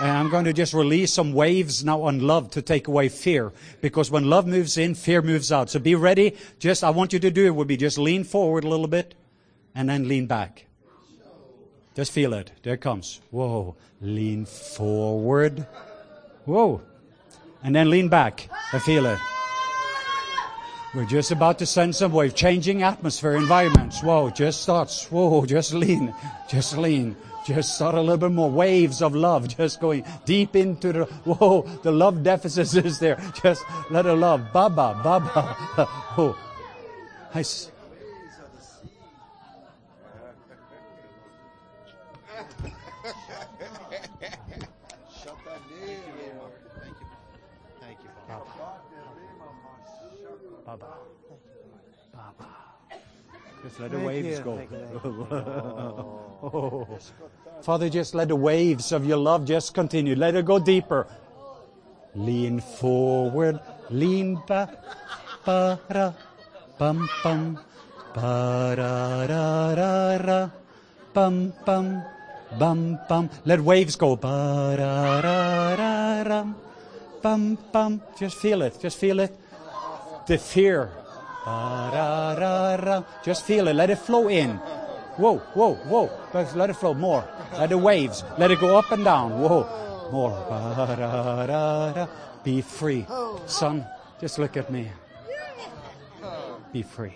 And 0.00 0.10
I'm 0.10 0.30
going 0.30 0.46
to 0.46 0.54
just 0.54 0.72
release 0.72 1.12
some 1.12 1.34
waves 1.34 1.84
now 1.84 2.02
on 2.02 2.20
love 2.20 2.50
to 2.52 2.62
take 2.62 2.88
away 2.88 3.10
fear. 3.10 3.52
Because 3.82 4.10
when 4.10 4.30
love 4.30 4.46
moves 4.46 4.78
in, 4.78 4.94
fear 4.94 5.20
moves 5.20 5.52
out. 5.52 5.68
So 5.68 5.78
be 5.78 5.94
ready. 5.94 6.36
Just, 6.58 6.82
I 6.82 6.90
want 6.90 7.12
you 7.12 7.18
to 7.18 7.30
do 7.30 7.44
it 7.44 7.54
would 7.54 7.68
be 7.68 7.76
just 7.76 7.98
lean 7.98 8.24
forward 8.24 8.64
a 8.64 8.68
little 8.68 8.88
bit 8.88 9.14
and 9.74 9.88
then 9.90 10.08
lean 10.08 10.26
back. 10.26 10.64
Just 11.94 12.12
feel 12.12 12.32
it. 12.32 12.52
There 12.62 12.74
it 12.74 12.80
comes. 12.80 13.20
Whoa. 13.30 13.76
Lean 14.00 14.46
forward. 14.46 15.66
Whoa. 16.44 16.80
And 17.62 17.74
then 17.74 17.90
lean 17.90 18.08
back. 18.08 18.48
I 18.72 18.78
feel 18.78 19.06
it. 19.06 19.18
We're 20.94 21.04
just 21.04 21.30
about 21.30 21.58
to 21.58 21.66
send 21.66 21.94
some 21.94 22.12
wave, 22.12 22.34
changing 22.34 22.82
atmosphere, 22.82 23.36
environments. 23.36 24.02
Whoa, 24.02 24.30
just 24.30 24.62
starts. 24.62 25.04
Whoa, 25.10 25.44
just 25.44 25.74
lean, 25.74 26.14
just 26.48 26.78
lean, 26.78 27.14
just 27.46 27.74
start 27.74 27.94
a 27.94 28.00
little 28.00 28.16
bit 28.16 28.32
more. 28.32 28.50
Waves 28.50 29.02
of 29.02 29.14
love, 29.14 29.48
just 29.48 29.80
going 29.80 30.04
deep 30.24 30.56
into 30.56 30.92
the, 30.92 31.04
whoa, 31.04 31.62
the 31.82 31.92
love 31.92 32.22
deficit 32.22 32.86
is 32.86 32.98
there. 33.00 33.20
Just 33.42 33.64
let 33.90 34.06
it 34.06 34.14
love. 34.14 34.50
Baba, 34.50 34.98
Baba. 35.04 35.54
Oh, 36.16 36.38
I, 37.34 37.44
Just 53.68 53.80
let 53.80 53.90
the 53.90 53.98
waves 54.00 54.40
go. 54.40 54.56
Oh. 56.40 56.48
oh. 56.54 56.86
Father, 57.62 57.90
just 57.90 58.14
let 58.14 58.28
the 58.28 58.36
waves 58.36 58.92
of 58.92 59.04
your 59.04 59.18
love 59.18 59.44
just 59.44 59.74
continue. 59.74 60.14
Let 60.14 60.36
it 60.36 60.46
go 60.46 60.60
deeper. 60.60 61.08
Lean 62.14 62.60
forward, 62.60 63.60
lean 63.90 64.40
back. 64.46 64.70
Ba-ra, 65.44 66.14
bum, 66.78 67.10
bum. 67.22 67.58
Ba-ra-ra-ra-ra. 68.14 68.80
Bum, 71.12 71.52
bum. 71.66 72.02
Bum, 72.58 72.98
bum. 73.08 73.28
Let 73.44 73.60
waves 73.60 73.96
go. 73.96 74.16
Ba-ra-ra-ra-ra. 74.16 74.94
Bum, 77.20 77.58
bum. 77.72 78.00
Just 78.18 78.36
feel 78.36 78.62
it. 78.62 78.80
Just 78.80 78.96
feel 78.96 79.20
it 79.20 79.36
the 80.28 80.36
fear. 80.38 80.92
Just 83.24 83.44
feel 83.44 83.68
it. 83.68 83.74
Let 83.74 83.90
it 83.90 83.98
flow 83.98 84.28
in. 84.28 84.56
Whoa, 85.16 85.38
whoa, 85.54 85.74
whoa. 85.74 86.10
Let 86.32 86.70
it 86.70 86.76
flow 86.76 86.94
more. 86.94 87.28
Let 87.52 87.70
the 87.70 87.78
waves. 87.78 88.24
Let 88.38 88.50
it 88.50 88.60
go 88.60 88.78
up 88.78 88.90
and 88.92 89.04
down. 89.04 89.40
Whoa. 89.40 89.66
More. 90.12 90.32
Be 92.44 92.62
free. 92.62 93.06
Son, 93.46 93.84
just 94.20 94.38
look 94.38 94.56
at 94.56 94.70
me. 94.70 94.90
Be 96.72 96.82
free. 96.82 97.14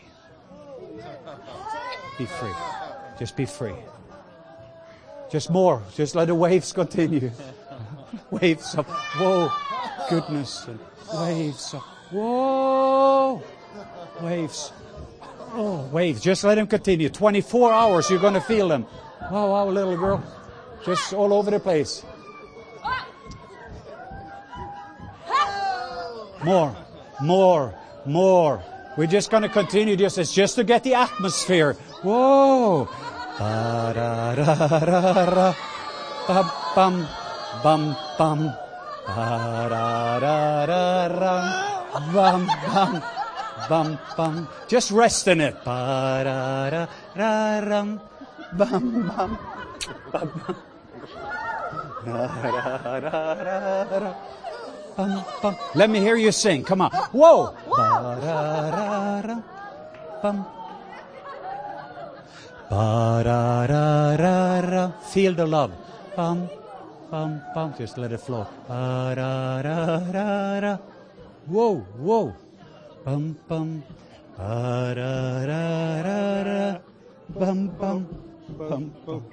Be 2.18 2.26
free. 2.26 2.55
Just 3.18 3.37
be 3.37 3.47
free. 3.47 3.74
Just 5.30 5.51
more. 5.51 5.83
Just 5.95 6.14
let 6.14 6.26
the 6.26 6.35
waves 6.35 6.72
continue. 6.72 7.30
waves 8.30 8.74
of, 8.74 8.87
whoa, 9.16 9.51
goodness. 10.11 10.66
And 10.66 10.78
waves 11.14 11.74
of, 11.74 11.83
Whoa! 12.12 13.43
Waves. 14.23 14.73
Oh, 15.55 15.89
waves. 15.93 16.20
Just 16.20 16.45
let 16.45 16.55
them 16.55 16.66
continue. 16.66 17.09
24 17.09 17.73
hours, 17.73 18.09
you're 18.09 18.20
going 18.20 18.35
to 18.35 18.41
feel 18.41 18.68
them. 18.68 18.87
Wow, 19.31 19.51
wow, 19.51 19.66
little 19.66 19.97
girl. 19.97 20.23
Just 20.85 21.12
all 21.12 21.35
over 21.35 21.51
the 21.51 21.61
place. 21.61 22.05
More, 26.45 26.77
more, 27.20 27.75
more. 28.07 28.62
We're 28.97 29.07
just 29.07 29.31
going 29.31 29.43
to 29.43 29.49
continue 29.49 29.97
this. 29.97 30.18
It's 30.18 30.33
just 30.33 30.57
to 30.57 30.64
get 30.64 30.83
the 30.85 30.95
atmosphere. 30.95 31.75
Whoa. 32.03 32.89
Ba-da-da-da-da. 33.39 35.55
Bum, 36.29 36.51
bum, 36.75 37.09
bum, 37.62 37.97
bum. 38.18 38.53
Ba-da-da-da-da 39.07 41.62
bum, 42.12 42.47
bum, 42.66 43.03
bum, 43.73 43.97
bum. 44.20 44.45
Just 44.68 44.93
rest 44.93 45.25
in 45.33 45.41
it. 45.41 45.57
Ba-da-da-da-rum, 45.64 48.05
bum, 48.53 49.09
bum, 49.09 49.33
bum, 50.12 50.29
bum. 50.45 50.57
Da-da-da-da-da. 52.05 54.12
Bum, 54.97 55.25
bum. 55.41 55.57
Let 55.75 55.89
me 55.89 56.01
hear 56.05 56.16
you 56.16 56.33
sing. 56.33 56.64
Come 56.68 56.83
on. 56.85 56.91
Whoa. 57.16 57.57
Ba-da-da-da. 57.64 59.41
Bum. 60.20 60.45
Ba-da-da-da-da. 62.68 64.93
Feel 65.16 65.33
the 65.33 65.47
love. 65.47 65.73
Bum, 66.14 66.51
bum, 67.11 67.41
bum. 67.55 67.73
Just 67.79 67.97
let 67.97 68.12
it 68.12 68.20
flow. 68.20 68.47
Ba-da-da-da-da. 68.68 70.77
Whoa, 71.49 71.81
whoa. 71.97 72.37
Bum, 73.05 73.37
bum. 73.49 73.83
Ba-da-da-da-da. 74.37 75.49
Bum, 77.31 77.69
bum. 77.69 78.07
Bum, 78.59 78.95
bum. 79.05 79.25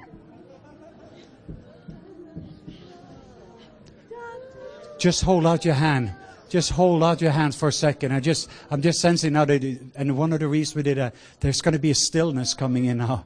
Just 4.97 5.21
hold 5.23 5.45
out 5.45 5.63
your 5.65 5.75
hand. 5.75 6.13
Just 6.49 6.71
hold 6.71 7.03
out 7.03 7.21
your 7.21 7.31
hands 7.31 7.55
for 7.55 7.67
a 7.67 7.71
second. 7.71 8.11
I 8.11 8.19
just, 8.19 8.49
I'm 8.71 8.81
just 8.81 8.99
sensing 8.99 9.33
now 9.33 9.45
that, 9.45 9.63
and 9.95 10.17
one 10.17 10.33
of 10.33 10.39
the 10.39 10.47
reasons 10.47 10.75
we 10.75 10.83
did 10.83 10.97
that, 10.97 11.13
there's 11.39 11.61
going 11.61 11.73
to 11.73 11.79
be 11.79 11.91
a 11.91 11.95
stillness 11.95 12.55
coming 12.55 12.85
in 12.85 12.97
now. 12.97 13.25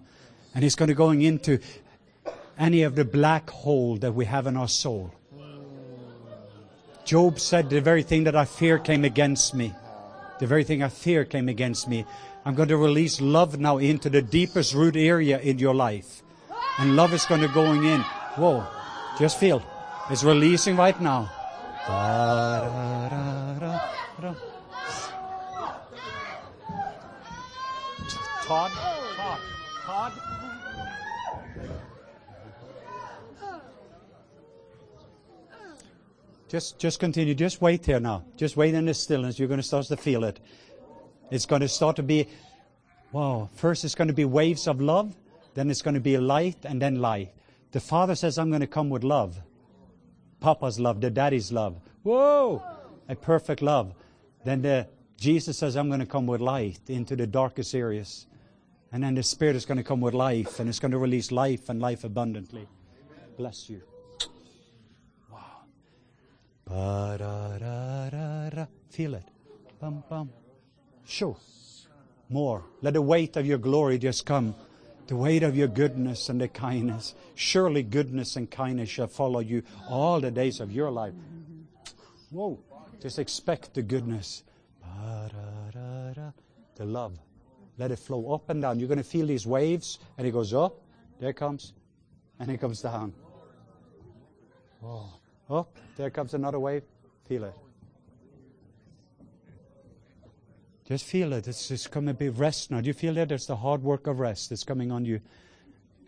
And 0.54 0.66
it's 0.66 0.76
going 0.76 0.90
to 0.90 0.94
going 0.94 1.22
into 1.22 1.60
any 2.60 2.84
of 2.84 2.96
the 2.96 3.06
black 3.06 3.50
hole 3.50 3.96
that 3.98 4.12
we 4.12 4.26
have 4.26 4.46
in 4.46 4.58
our 4.58 4.68
soul. 4.68 5.14
Job 7.06 7.40
said, 7.40 7.70
The 7.70 7.80
very 7.82 8.04
thing 8.04 8.26
that 8.26 8.36
I 8.36 8.46
fear 8.46 8.78
came 8.78 9.06
against 9.06 9.56
me. 9.56 9.74
The 10.44 10.48
very 10.48 10.66
thing 10.66 10.84
I 10.84 10.90
fear 10.90 11.24
came 11.24 11.48
against 11.48 11.88
me. 11.88 12.06
I'm 12.44 12.54
going 12.54 12.68
to 12.68 12.76
release 12.76 13.22
love 13.22 13.62
now 13.62 13.78
into 13.78 14.10
the 14.10 14.22
deepest 14.22 14.74
root 14.74 14.98
area 14.98 15.40
in 15.40 15.58
your 15.58 15.74
life. 15.74 16.22
And 16.78 16.98
love 16.98 17.14
is 17.14 17.26
going 17.26 17.40
to 17.40 17.48
going 17.48 17.86
in. 17.86 18.02
Whoa. 18.36 18.68
Just 19.18 19.40
feel. 19.40 19.64
It's 20.10 20.22
releasing 20.22 20.76
right 20.76 21.00
now. 21.00 21.32
Todd? 21.86 22.68
Todd? 28.44 28.72
Todd? 29.86 30.12
Just, 36.54 36.78
just 36.78 37.00
continue. 37.00 37.34
Just 37.34 37.62
wait 37.62 37.84
here 37.84 38.00
now. 38.00 38.26
Just 38.38 38.56
wait 38.56 38.76
in 38.76 38.86
the 38.86 38.94
stillness. 38.94 39.40
You're 39.40 39.48
going 39.48 39.60
to 39.60 39.66
start 39.66 39.88
to 39.88 39.98
feel 39.98 40.24
it. 40.24 40.40
It's 41.32 41.48
going 41.48 41.62
to 41.62 41.68
start 41.68 41.96
to 41.96 42.04
be, 42.04 42.28
wow. 43.12 43.50
First, 43.56 43.84
it's 43.84 43.96
going 43.96 44.10
to 44.10 44.14
be 44.14 44.24
waves 44.24 44.68
of 44.68 44.80
love. 44.80 45.16
Then 45.56 45.72
it's 45.72 45.82
going 45.82 45.96
to 45.96 46.00
be 46.00 46.16
light 46.16 46.58
and 46.64 46.80
then 46.80 47.02
light. 47.02 47.34
The 47.72 47.80
Father 47.80 48.14
says, 48.14 48.38
I'm 48.38 48.50
going 48.50 48.62
to 48.62 48.68
come 48.68 48.92
with 48.92 49.04
love. 49.04 49.42
Papa's 50.42 50.80
love, 50.80 51.02
the 51.02 51.10
daddy's 51.10 51.52
love. 51.52 51.82
Whoa! 52.04 52.62
A 53.10 53.16
perfect 53.16 53.64
love. 53.64 53.96
Then 54.46 54.62
the, 54.62 54.88
Jesus 55.18 55.58
says, 55.58 55.76
I'm 55.76 55.88
going 55.88 56.02
to 56.02 56.06
come 56.06 56.28
with 56.28 56.40
light 56.40 56.82
into 56.88 57.16
the 57.16 57.26
darkest 57.26 57.74
areas. 57.74 58.28
And 58.92 59.02
then 59.02 59.16
the 59.16 59.24
Spirit 59.24 59.56
is 59.56 59.66
going 59.66 59.80
to 59.80 59.84
come 59.84 60.02
with 60.02 60.14
life, 60.14 60.60
and 60.60 60.70
it's 60.70 60.78
going 60.78 60.92
to 60.92 61.00
release 61.00 61.32
life 61.32 61.70
and 61.70 61.82
life 61.82 62.04
abundantly. 62.04 62.68
Bless 63.38 63.72
you. 63.72 63.82
Wow. 66.68 67.18
Ba-da-da-da-da. 67.18 68.66
Feel 68.90 69.16
it. 69.16 69.26
Bum, 69.80 70.04
bum. 70.10 70.30
More. 72.30 72.64
Let 72.82 72.94
the 72.94 73.02
weight 73.02 73.36
of 73.36 73.46
your 73.46 73.58
glory 73.58 73.98
just 73.98 74.26
come. 74.26 74.56
The 75.08 75.16
weight 75.16 75.44
of 75.44 75.56
your 75.56 75.68
goodness 75.68 76.30
and 76.30 76.40
the 76.40 76.48
kindness. 76.48 77.14
Surely 77.36 77.84
goodness 77.84 78.36
and 78.38 78.50
kindness 78.50 78.90
shall 78.90 79.08
follow 79.08 79.40
you 79.40 79.64
all 79.90 80.22
the 80.22 80.32
days 80.32 80.60
of 80.60 80.72
your 80.72 80.90
life. 80.90 81.14
Whoa. 82.32 82.60
Just 83.02 83.20
expect 83.20 83.74
the 83.74 83.82
goodness. 83.82 84.44
Ba-da-da-da. 84.82 86.32
The 86.76 86.86
love. 86.86 87.20
Let 87.78 87.92
it 87.92 88.00
flow 88.00 88.34
up 88.34 88.50
and 88.50 88.62
down. 88.62 88.80
You're 88.80 88.88
going 88.88 88.98
to 88.98 89.04
feel 89.04 89.28
these 89.28 89.46
waves, 89.46 90.00
and 90.18 90.26
it 90.26 90.32
goes 90.32 90.54
up. 90.54 90.80
There 91.20 91.30
it 91.30 91.36
comes. 91.36 91.74
And 92.40 92.50
it 92.50 92.60
comes 92.60 92.82
down. 92.82 93.14
Whoa. 94.80 95.10
Up. 95.50 95.78
There 95.98 96.10
comes 96.10 96.34
another 96.34 96.60
wave. 96.60 96.84
Feel 97.28 97.46
it. 97.46 97.54
Just 100.86 101.06
feel 101.06 101.34
it. 101.34 101.48
It's 101.48 101.70
just 101.70 101.92
going 101.92 102.08
to 102.08 102.14
be 102.14 102.30
rest 102.30 102.72
now. 102.72 102.82
Do 102.82 102.88
you 102.88 102.94
feel 102.94 103.18
it? 103.18 103.30
There's 103.30 103.48
the 103.48 103.56
hard 103.56 103.84
work 103.84 104.08
of 104.08 104.20
rest 104.20 104.50
that's 104.50 104.64
coming 104.64 104.92
on 104.92 105.06
you. 105.06 105.22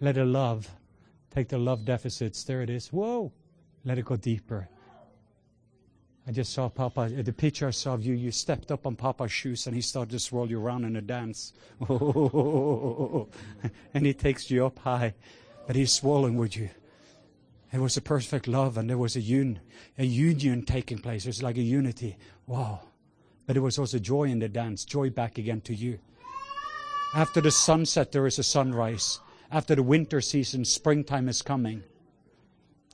Let 0.02 0.18
it 0.18 0.26
love. 0.26 0.70
Take 1.34 1.50
the 1.50 1.58
love 1.58 1.86
deficits. 1.86 2.44
There 2.44 2.62
it 2.62 2.70
is. 2.70 2.92
Whoa. 2.92 3.32
Let 3.86 3.98
it 3.98 4.06
go 4.06 4.18
deeper. 4.18 4.68
I 6.28 6.32
just 6.32 6.54
saw 6.54 6.70
Papa, 6.70 7.02
uh, 7.02 7.22
the 7.22 7.32
picture 7.32 7.68
I 7.68 7.72
saw 7.72 7.94
of 7.94 8.04
you, 8.04 8.16
you 8.16 8.32
stepped 8.32 8.72
up 8.72 8.88
on 8.88 8.96
Papa's 8.96 9.32
shoes 9.32 9.68
and 9.68 9.76
he 9.76 9.82
started 9.82 10.12
to 10.12 10.20
swirl 10.20 10.50
you 10.50 10.60
around 10.60 10.84
in 10.84 10.96
a 10.96 11.02
dance. 11.02 11.54
and 11.88 13.28
he 14.06 14.14
takes 14.14 14.50
you 14.50 14.66
up 14.66 14.80
high, 14.80 15.14
but 15.68 15.76
he's 15.76 15.94
swollen 15.94 16.36
with 16.36 16.58
you. 16.58 16.70
It 17.76 17.82
was 17.82 17.98
a 17.98 18.02
perfect 18.02 18.48
love 18.48 18.78
and 18.78 18.90
there 18.90 18.98
was 18.98 19.18
a, 19.18 19.20
un, 19.20 19.60
a 19.98 20.06
union 20.06 20.64
taking 20.64 20.98
place. 20.98 21.26
It 21.26 21.30
was 21.30 21.44
like 21.44 21.58
a 21.58 21.62
unity. 21.62 22.16
Wow. 22.48 22.80
But 23.46 23.56
there 23.56 23.62
was 23.62 23.78
also 23.78 24.00
joy 24.00 24.24
in 24.24 24.40
the 24.40 24.48
dance, 24.48 24.86
joy 24.86 25.10
back 25.10 25.38
again 25.38 25.60
to 25.62 25.76
you. 25.76 26.00
After 27.14 27.42
the 27.42 27.52
sunset, 27.52 28.14
there 28.14 28.28
is 28.28 28.40
a 28.40 28.44
sunrise. 28.44 29.20
After 29.52 29.76
the 29.76 29.84
winter 29.84 30.22
season, 30.22 30.64
springtime 30.64 31.28
is 31.28 31.42
coming. 31.42 31.84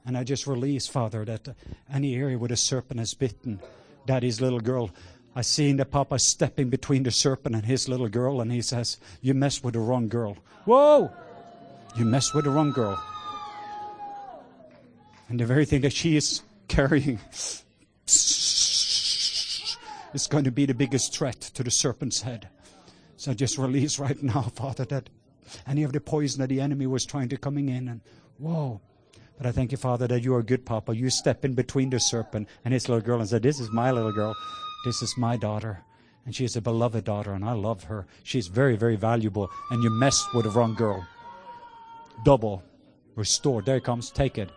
And 0.04 0.18
I 0.18 0.24
just 0.24 0.48
release, 0.48 0.88
Father, 0.88 1.26
that 1.26 1.56
any 1.94 2.16
area 2.16 2.40
where 2.40 2.50
the 2.50 2.58
serpent 2.58 3.00
has 3.00 3.14
bitten, 3.14 3.60
Daddy's 4.08 4.42
little 4.42 4.60
girl, 4.60 4.90
I 5.36 5.44
seen 5.44 5.78
the 5.78 5.86
Papa 5.86 6.18
stepping 6.18 6.72
between 6.72 7.04
the 7.04 7.12
serpent 7.12 7.56
and 7.56 7.66
his 7.66 7.88
little 7.88 8.10
girl, 8.10 8.42
and 8.42 8.52
he 8.52 8.64
says, 8.64 8.98
You 9.22 9.36
mess 9.36 9.64
with 9.64 9.76
the 9.76 9.80
wrong 9.80 10.08
girl. 10.08 10.38
Whoa! 10.66 11.12
You 11.96 12.06
mess 12.06 12.34
with 12.34 12.46
the 12.46 12.50
wrong 12.50 12.72
girl. 12.72 13.00
And 15.32 15.40
the 15.40 15.46
very 15.46 15.64
thing 15.64 15.80
that 15.84 15.94
she 15.94 16.18
is 16.18 16.42
carrying 16.68 17.18
is 17.26 17.64
going 20.30 20.44
to 20.44 20.52
be 20.52 20.66
the 20.66 20.74
biggest 20.74 21.16
threat 21.16 21.40
to 21.40 21.64
the 21.64 21.72
serpent's 21.72 22.22
head. 22.22 22.50
So 23.16 23.34
just 23.34 23.58
release 23.58 23.98
right 23.98 24.22
now, 24.22 24.42
Father, 24.56 24.84
that 24.84 25.10
any 25.66 25.84
of 25.84 25.94
the 25.94 26.02
poison 26.02 26.42
that 26.42 26.48
the 26.48 26.60
enemy 26.60 26.86
was 26.86 27.06
trying 27.06 27.30
to 27.30 27.38
coming 27.38 27.70
in 27.70 27.88
and 27.88 28.02
whoa. 28.40 28.82
But 29.38 29.46
I 29.46 29.54
thank 29.54 29.72
you, 29.72 29.78
Father, 29.78 30.06
that 30.08 30.22
you 30.22 30.36
are 30.36 30.44
good 30.44 30.66
Papa. 30.66 30.94
You 30.94 31.10
step 31.10 31.46
in 31.46 31.54
between 31.54 31.92
the 31.92 32.02
serpent 32.02 32.50
and 32.66 32.74
his 32.74 32.90
little 32.90 33.02
girl 33.02 33.22
and 33.22 33.30
said, 33.30 33.42
This 33.42 33.62
is 33.62 33.72
my 33.72 33.90
little 33.90 34.12
girl. 34.12 34.36
This 34.84 35.02
is 35.02 35.16
my 35.18 35.38
daughter. 35.38 35.82
And 36.26 36.36
she 36.36 36.44
is 36.44 36.58
a 36.58 36.62
beloved 36.62 37.06
daughter, 37.06 37.32
and 37.32 37.46
I 37.46 37.54
love 37.54 37.86
her. 37.86 38.06
She's 38.24 38.48
very, 38.48 38.76
very 38.76 38.98
valuable. 38.98 39.50
And 39.70 39.82
you 39.82 39.92
messed 39.92 40.34
with 40.34 40.44
the 40.44 40.52
wrong 40.52 40.76
girl. 40.76 41.08
Double. 42.26 42.64
Restore. 43.16 43.62
There 43.62 43.78
it 43.78 43.86
comes. 43.86 44.12
Take 44.12 44.38
it. 44.38 44.50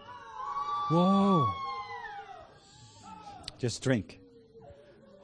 Whoa. 0.89 1.49
Just 3.59 3.83
drink. 3.83 4.21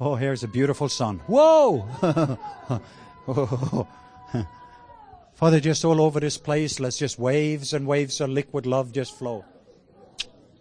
Oh, 0.00 0.14
here's 0.14 0.42
a 0.42 0.48
beautiful 0.48 0.88
sun. 0.88 1.18
Whoa! 1.26 1.86
Father, 5.34 5.60
just 5.60 5.84
all 5.84 6.00
over 6.00 6.20
this 6.20 6.38
place, 6.38 6.80
let's 6.80 6.96
just 6.96 7.18
waves 7.18 7.74
and 7.74 7.86
waves 7.86 8.20
of 8.22 8.30
liquid 8.30 8.64
love 8.64 8.92
just 8.92 9.18
flow. 9.18 9.44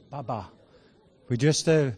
Baba. 0.09 0.49
We 1.29 1.37
just, 1.37 1.69
uh, 1.69 1.91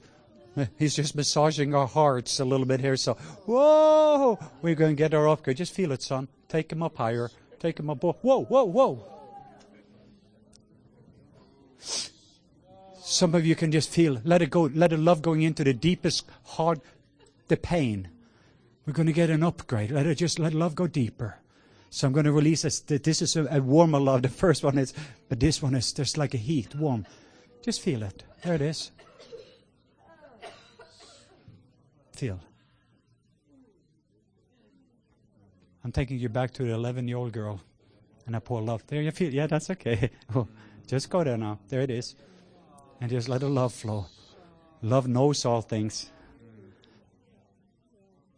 he's 0.77 0.95
just 0.95 1.15
massaging 1.15 1.73
our 1.73 1.87
hearts 1.87 2.39
a 2.39 2.45
little 2.45 2.67
bit 2.67 2.79
here. 2.79 2.97
So, 2.97 3.15
whoa! 3.45 4.37
We're 4.61 4.75
going 4.75 4.95
to 4.95 5.01
get 5.01 5.15
our 5.15 5.27
upgrade. 5.27 5.57
Just 5.57 5.73
feel 5.73 5.91
it, 5.93 6.03
son. 6.03 6.27
Take 6.47 6.71
him 6.71 6.83
up 6.83 6.97
higher. 6.97 7.31
Take 7.59 7.79
him 7.79 7.89
up. 7.89 8.03
Whoa, 8.03 8.13
whoa, 8.43 8.65
whoa. 8.65 9.07
Some 13.11 13.35
of 13.35 13.45
you 13.45 13.55
can 13.55 13.73
just 13.73 13.89
feel, 13.89 14.21
let 14.23 14.41
it 14.41 14.51
go, 14.51 14.69
let 14.73 14.91
the 14.91 14.97
love 14.97 15.21
going 15.21 15.41
into 15.41 15.65
the 15.65 15.73
deepest 15.73 16.25
heart, 16.45 16.79
the 17.49 17.57
pain. 17.57 18.07
We're 18.85 18.93
going 18.93 19.07
to 19.07 19.11
get 19.11 19.29
an 19.29 19.43
upgrade. 19.43 19.91
Let 19.91 20.05
it 20.05 20.15
just, 20.15 20.39
let 20.39 20.53
love 20.53 20.75
go 20.75 20.87
deeper. 20.87 21.35
So 21.89 22.07
I'm 22.07 22.13
going 22.13 22.25
to 22.25 22.31
release 22.31 22.61
this. 22.61 22.79
This 22.79 23.21
is 23.21 23.35
a, 23.35 23.61
warmer 23.61 23.99
love. 23.99 24.21
The 24.21 24.29
first 24.29 24.63
one 24.63 24.77
is, 24.77 24.93
but 25.27 25.41
this 25.41 25.61
one 25.61 25.75
is 25.75 25.91
just 25.91 26.17
like 26.17 26.33
a 26.33 26.37
heat, 26.37 26.73
warm. 26.73 27.05
Just 27.61 27.81
feel 27.81 28.01
it. 28.01 28.23
There 28.43 28.53
it 28.53 28.61
is. 28.61 28.91
Feel. 32.13 32.39
I'm 35.83 35.91
taking 35.91 36.17
you 36.17 36.29
back 36.29 36.51
to 36.53 36.63
the 36.63 36.71
11 36.71 37.09
year 37.09 37.17
old 37.17 37.33
girl. 37.33 37.59
And 38.25 38.37
I 38.37 38.39
pour 38.39 38.61
love. 38.61 38.87
There 38.87 39.01
you 39.01 39.11
feel. 39.11 39.33
Yeah, 39.33 39.47
that's 39.47 39.69
okay. 39.69 40.11
just 40.87 41.09
go 41.09 41.25
there 41.25 41.37
now. 41.37 41.59
There 41.67 41.81
it 41.81 41.89
is. 41.89 42.15
And 43.01 43.09
just 43.09 43.27
let 43.27 43.41
the 43.41 43.49
love 43.49 43.73
flow. 43.73 44.05
Love 44.83 45.07
knows 45.07 45.43
all 45.43 45.61
things. 45.61 46.11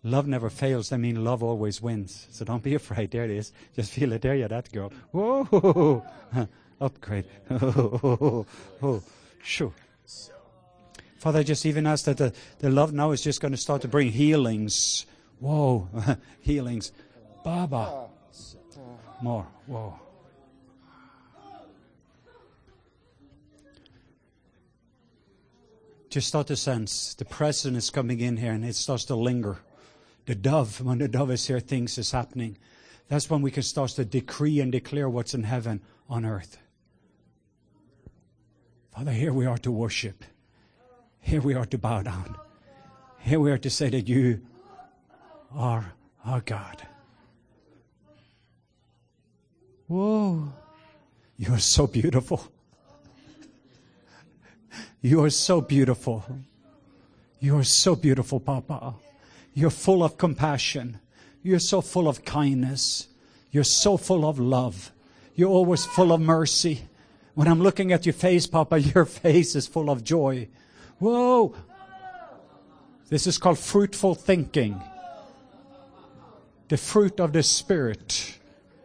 Love 0.03 0.27
never 0.27 0.49
fails. 0.49 0.91
I 0.91 0.97
mean, 0.97 1.23
love 1.23 1.43
always 1.43 1.81
wins. 1.81 2.27
So 2.31 2.43
don't 2.43 2.63
be 2.63 2.75
afraid. 2.75 3.11
There 3.11 3.25
it 3.25 3.31
is. 3.31 3.53
Just 3.75 3.91
feel 3.91 4.11
it. 4.13 4.21
There, 4.21 4.35
yeah, 4.35 4.47
that 4.47 4.71
girl. 4.71 4.91
Whoa! 5.11 6.03
Upgrade. 6.81 7.25
Oh, 7.49 9.01
sure. 9.41 9.73
Father, 11.17 11.39
I 11.39 11.43
just 11.43 11.65
even 11.65 11.87
ask 11.87 12.03
that 12.05 12.17
the, 12.17 12.33
the 12.59 12.69
love 12.69 12.91
now 12.91 13.11
is 13.11 13.21
just 13.21 13.39
going 13.39 13.53
to 13.53 13.57
start 13.57 13.81
to 13.83 13.87
bring 13.87 14.11
healings. 14.11 15.05
Whoa, 15.39 15.87
healings. 16.41 16.91
Baba. 17.45 18.09
More. 19.21 19.47
Whoa. 19.67 20.02
Just 26.13 26.27
start 26.27 26.45
to 26.45 26.55
sense 26.55 27.15
the 27.15 27.25
presence 27.25 27.75
is 27.75 27.89
coming 27.89 28.19
in 28.19 28.37
here 28.37 28.51
and 28.51 28.63
it 28.63 28.75
starts 28.75 29.03
to 29.05 29.15
linger 29.15 29.57
the 30.27 30.35
dove, 30.35 30.79
when 30.79 30.99
the 30.99 31.07
dove 31.07 31.31
is 31.31 31.47
here, 31.47 31.59
things 31.59 31.97
is 31.97 32.11
happening. 32.11 32.55
That's 33.07 33.31
when 33.31 33.41
we 33.41 33.49
can 33.49 33.63
start 33.63 33.89
to 33.91 34.05
decree 34.05 34.59
and 34.59 34.71
declare 34.71 35.09
what's 35.09 35.33
in 35.33 35.41
heaven 35.41 35.81
on 36.07 36.23
earth. 36.23 36.59
Father, 38.95 39.11
here 39.11 39.33
we 39.33 39.47
are 39.47 39.57
to 39.57 39.71
worship. 39.71 40.23
Here 41.19 41.41
we 41.41 41.55
are 41.55 41.65
to 41.65 41.79
bow 41.79 42.03
down. 42.03 42.37
Here 43.17 43.39
we 43.39 43.49
are 43.49 43.57
to 43.57 43.71
say 43.71 43.89
that 43.89 44.07
you 44.07 44.45
are 45.51 45.93
our 46.23 46.41
God. 46.41 46.85
Whoa. 49.87 50.53
You 51.37 51.53
are 51.55 51.59
so 51.59 51.87
beautiful. 51.87 52.51
You 55.05 55.21
are 55.25 55.29
so 55.29 55.59
beautiful. 55.59 56.23
You 57.41 57.57
are 57.57 57.65
so 57.65 57.93
beautiful, 57.93 58.39
Papa. 58.39 58.95
You're 59.53 59.69
full 59.69 60.01
of 60.01 60.17
compassion. 60.17 61.01
You're 61.43 61.59
so 61.59 61.81
full 61.81 62.07
of 62.07 62.23
kindness. 62.23 63.09
You're 63.51 63.65
so 63.65 63.97
full 63.97 64.25
of 64.25 64.39
love. 64.39 64.93
You're 65.35 65.49
always 65.49 65.85
full 65.85 66.13
of 66.13 66.21
mercy. 66.21 66.87
When 67.33 67.49
I'm 67.49 67.61
looking 67.61 67.91
at 67.91 68.05
your 68.05 68.13
face, 68.13 68.47
Papa, 68.47 68.79
your 68.95 69.03
face 69.03 69.57
is 69.57 69.67
full 69.67 69.89
of 69.89 70.05
joy. 70.05 70.47
Whoa! 70.99 71.53
This 73.09 73.27
is 73.27 73.37
called 73.37 73.59
fruitful 73.59 74.15
thinking. 74.15 74.81
The 76.69 76.77
fruit 76.77 77.19
of 77.19 77.33
the 77.33 77.43
Spirit 77.43 78.39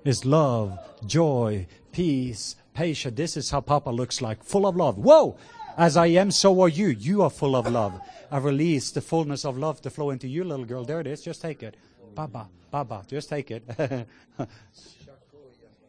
is 0.04 0.24
love, 0.24 0.80
joy, 1.06 1.68
peace, 1.92 2.56
patience. 2.74 3.16
This 3.16 3.36
is 3.36 3.50
how 3.50 3.60
Papa 3.60 3.90
looks 3.90 4.20
like, 4.20 4.42
full 4.42 4.66
of 4.66 4.74
love. 4.74 4.98
Whoa! 4.98 5.38
As 5.78 5.96
I 5.96 6.06
am, 6.06 6.32
so 6.32 6.60
are 6.62 6.68
you. 6.68 6.88
You 6.88 7.22
are 7.22 7.30
full 7.30 7.54
of 7.54 7.70
love. 7.70 8.00
I 8.32 8.38
release 8.38 8.90
the 8.90 9.00
fullness 9.00 9.44
of 9.44 9.56
love 9.56 9.80
to 9.82 9.90
flow 9.90 10.10
into 10.10 10.26
you, 10.26 10.42
little 10.42 10.64
girl. 10.64 10.84
There 10.84 11.00
it 11.00 11.06
is. 11.06 11.22
Just 11.22 11.40
take 11.40 11.62
it. 11.62 11.76
Baba, 12.16 12.48
Baba, 12.72 13.04
just 13.06 13.28
take 13.28 13.52
it. 13.52 13.62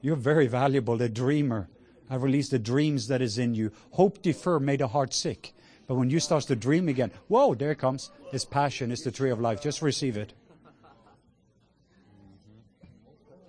You're 0.01 0.15
very 0.15 0.45
valuable, 0.45 0.95
the 0.95 1.09
dreamer. 1.09 1.69
I 2.07 2.15
release 2.15 2.49
the 2.49 2.59
dreams 2.59 3.07
that 3.07 3.19
is 3.19 3.39
in 3.39 3.55
you. 3.55 3.71
Hope 3.91 4.21
defer 4.21 4.59
made 4.59 4.79
the 4.79 4.87
heart 4.87 5.11
sick. 5.11 5.53
But 5.87 5.95
when 5.95 6.11
you 6.11 6.19
start 6.19 6.43
to 6.43 6.55
dream 6.55 6.87
again, 6.87 7.09
whoa, 7.27 7.55
there 7.55 7.71
it 7.71 7.79
comes. 7.79 8.11
It's 8.31 8.45
passion. 8.45 8.91
It's 8.91 9.03
the 9.03 9.11
tree 9.11 9.31
of 9.31 9.41
life. 9.41 9.59
Just 9.59 9.81
receive 9.81 10.17
it. 10.17 10.33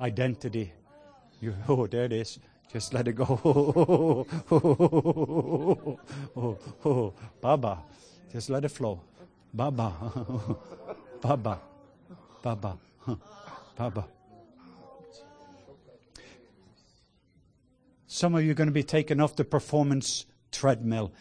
Identity. 0.01 0.73
You, 1.43 1.55
oh, 1.69 1.87
there 1.87 2.07
it 2.07 2.15
is. 2.15 2.39
Just 2.73 2.95
let 2.95 3.09
it 3.09 3.15
go. 3.15 4.27
Baba. 7.41 7.79
Just 8.33 8.49
let 8.49 8.65
it 8.65 8.69
flow. 8.69 9.01
Baba. 9.53 9.93
Baba. 11.21 11.61
Baba. 12.43 12.79
Baba. 13.77 14.05
Some 18.07 18.35
of 18.35 18.45
you 18.45 18.53
are 18.53 18.55
going 18.55 18.69
to 18.69 18.73
be 18.73 18.85
taken 18.85 19.21
off 19.21 19.35
the 19.35 19.45
performance 19.45 20.27
treadmill. 20.53 21.13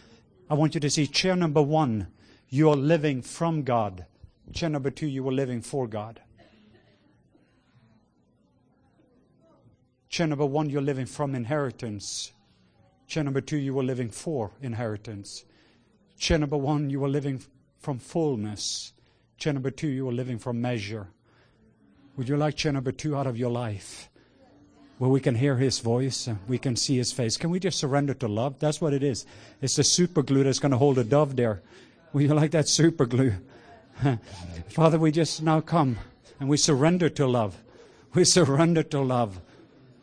I 0.49 0.53
want 0.53 0.75
you 0.75 0.81
to 0.81 0.89
see 0.89 1.07
chair 1.07 1.35
number 1.35 1.61
one, 1.61 2.07
you 2.49 2.69
are 2.69 2.75
living 2.75 3.21
from 3.21 3.63
God. 3.63 4.05
Chair 4.53 4.69
number 4.69 4.91
two, 4.91 5.07
you 5.07 5.27
are 5.27 5.31
living 5.31 5.61
for 5.61 5.87
God. 5.87 6.21
Chair 10.09 10.25
number 10.25 10.45
one, 10.45 10.71
you're 10.71 10.81
living 10.81 11.05
from 11.05 11.35
inheritance. 11.35 12.33
Chair 13.07 13.23
number 13.23 13.41
two, 13.41 13.57
you 13.57 13.77
are 13.79 13.83
living 13.83 14.09
for 14.09 14.51
inheritance. 14.61 15.45
Chair 16.17 16.39
number 16.39 16.57
one, 16.57 16.89
you 16.89 17.03
are 17.05 17.09
living 17.09 17.41
from 17.77 17.99
fullness. 17.99 18.93
Chair 19.37 19.53
number 19.53 19.69
two, 19.69 19.87
you 19.87 20.09
are 20.09 20.13
living 20.13 20.39
from 20.39 20.59
measure. 20.59 21.07
Would 22.17 22.27
you 22.27 22.37
like 22.37 22.55
chair 22.55 22.73
number 22.73 22.91
two 22.91 23.15
out 23.15 23.27
of 23.27 23.37
your 23.37 23.51
life? 23.51 24.09
Where 24.97 25.09
we 25.11 25.21
can 25.21 25.35
hear 25.35 25.55
his 25.55 25.79
voice, 25.79 26.27
we 26.47 26.57
can 26.57 26.75
see 26.75 26.97
his 26.97 27.13
face. 27.13 27.37
Can 27.37 27.51
we 27.51 27.59
just 27.59 27.79
surrender 27.79 28.13
to 28.15 28.27
love? 28.27 28.59
That's 28.59 28.81
what 28.81 28.93
it 28.93 29.03
is. 29.03 29.25
It's 29.61 29.77
the 29.77 29.83
super 29.83 30.23
glue 30.23 30.43
that's 30.43 30.59
going 30.59 30.71
to 30.71 30.77
hold 30.77 30.97
a 30.97 31.03
dove 31.03 31.35
there. 31.35 31.61
Would 32.11 32.23
you 32.23 32.33
like 32.33 32.51
that 32.51 32.67
super 32.67 33.05
glue? 33.05 33.33
Father, 34.69 34.97
we 34.97 35.11
just 35.11 35.41
now 35.41 35.61
come 35.61 35.97
and 36.39 36.49
we 36.49 36.57
surrender 36.57 37.09
to 37.09 37.27
love. 37.27 37.55
We 38.13 38.25
surrender 38.25 38.83
to 38.83 39.01
love. 39.01 39.39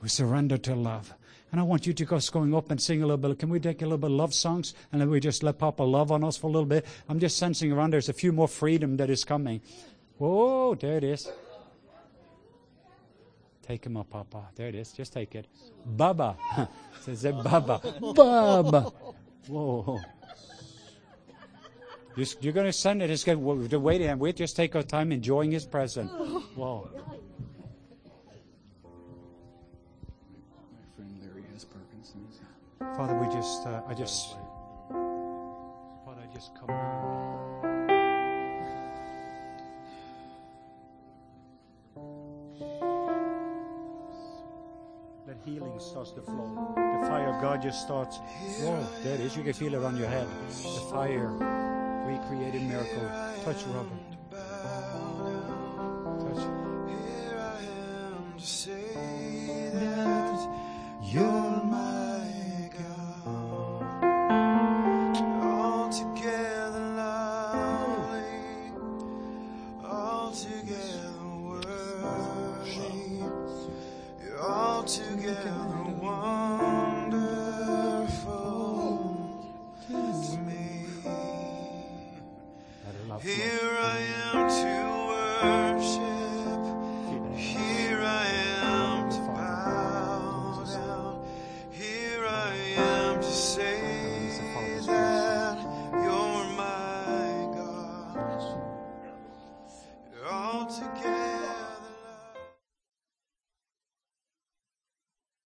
We 0.02 0.09
surrender 0.09 0.59
to 0.59 0.74
love. 0.74 1.14
And 1.52 1.60
I 1.60 1.64
want 1.64 1.86
you 1.86 1.93
to 1.93 2.05
just 2.05 2.32
going 2.32 2.55
up 2.55 2.70
and 2.70 2.81
sing 2.81 3.02
a 3.02 3.06
little 3.06 3.16
bit. 3.16 3.39
Can 3.39 3.48
we 3.48 3.60
take 3.60 3.81
a 3.81 3.85
little 3.85 3.98
bit 3.98 4.10
of 4.10 4.16
love 4.16 4.35
songs? 4.35 4.74
And 4.93 5.01
then 5.01 5.09
we 5.09 5.20
just 5.20 5.43
let 5.43 5.59
Papa 5.59 5.82
love 5.82 6.10
on 6.12 6.24
us 6.24 6.36
for 6.36 6.48
a 6.48 6.51
little 6.51 6.66
bit. 6.66 6.85
I'm 7.09 7.18
just 7.18 7.39
sensing 7.39 7.73
around 7.73 7.93
there's 7.93 8.09
a 8.09 8.12
few 8.12 8.32
more 8.32 8.48
freedom 8.48 8.97
that 8.97 9.10
is 9.10 9.24
coming. 9.24 9.60
Whoa, 10.18 10.74
there 10.74 10.98
it 10.98 11.05
is. 11.05 11.31
Take 13.62 13.85
him 13.85 13.97
up, 13.97 14.10
Papa. 14.10 14.48
There 14.55 14.68
it 14.68 14.74
is. 14.74 14.93
Just 14.93 15.12
take 15.12 15.35
it. 15.35 15.47
Baba. 15.85 16.36
Says 17.01 17.24
it, 17.24 17.35
Baba. 17.43 17.81
Baba. 18.01 18.93
Whoa. 19.48 20.01
You're 22.40 22.52
going 22.52 22.66
to 22.66 22.73
send 22.73 23.02
it. 23.02 23.10
It's 23.10 23.24
going 23.24 23.68
to 23.68 23.78
wait 23.78 24.01
and 24.02 24.20
wait. 24.20 24.36
Just 24.36 24.56
take 24.56 24.74
our 24.74 24.82
time 24.82 25.12
enjoying 25.12 25.52
his 25.52 25.66
presence. 25.66 26.10
Whoa. 26.55 26.90
Father, 32.94 33.14
we 33.14 33.26
just, 33.34 33.66
uh, 33.66 33.82
I 33.88 33.94
just, 33.94 34.36
Father, 36.04 36.22
I 36.22 36.34
just 36.34 36.54
come. 36.54 36.68
That 45.26 45.36
healing 45.44 45.78
starts 45.78 46.12
to 46.12 46.22
flow. 46.22 46.72
The 46.76 47.06
fire 47.06 47.34
of 47.34 47.42
God 47.42 47.62
just 47.62 47.82
starts. 47.82 48.18
Whoa, 48.18 48.86
there 49.02 49.14
it 49.14 49.20
is. 49.20 49.36
You 49.36 49.42
can 49.42 49.52
feel 49.52 49.74
it 49.74 49.82
on 49.82 49.96
your 49.96 50.08
head. 50.08 50.28
The 50.48 50.88
fire, 50.90 51.28
recreated 52.06 52.62
miracle. 52.62 53.10
Touch 53.44 53.62
Robert. 53.64 54.15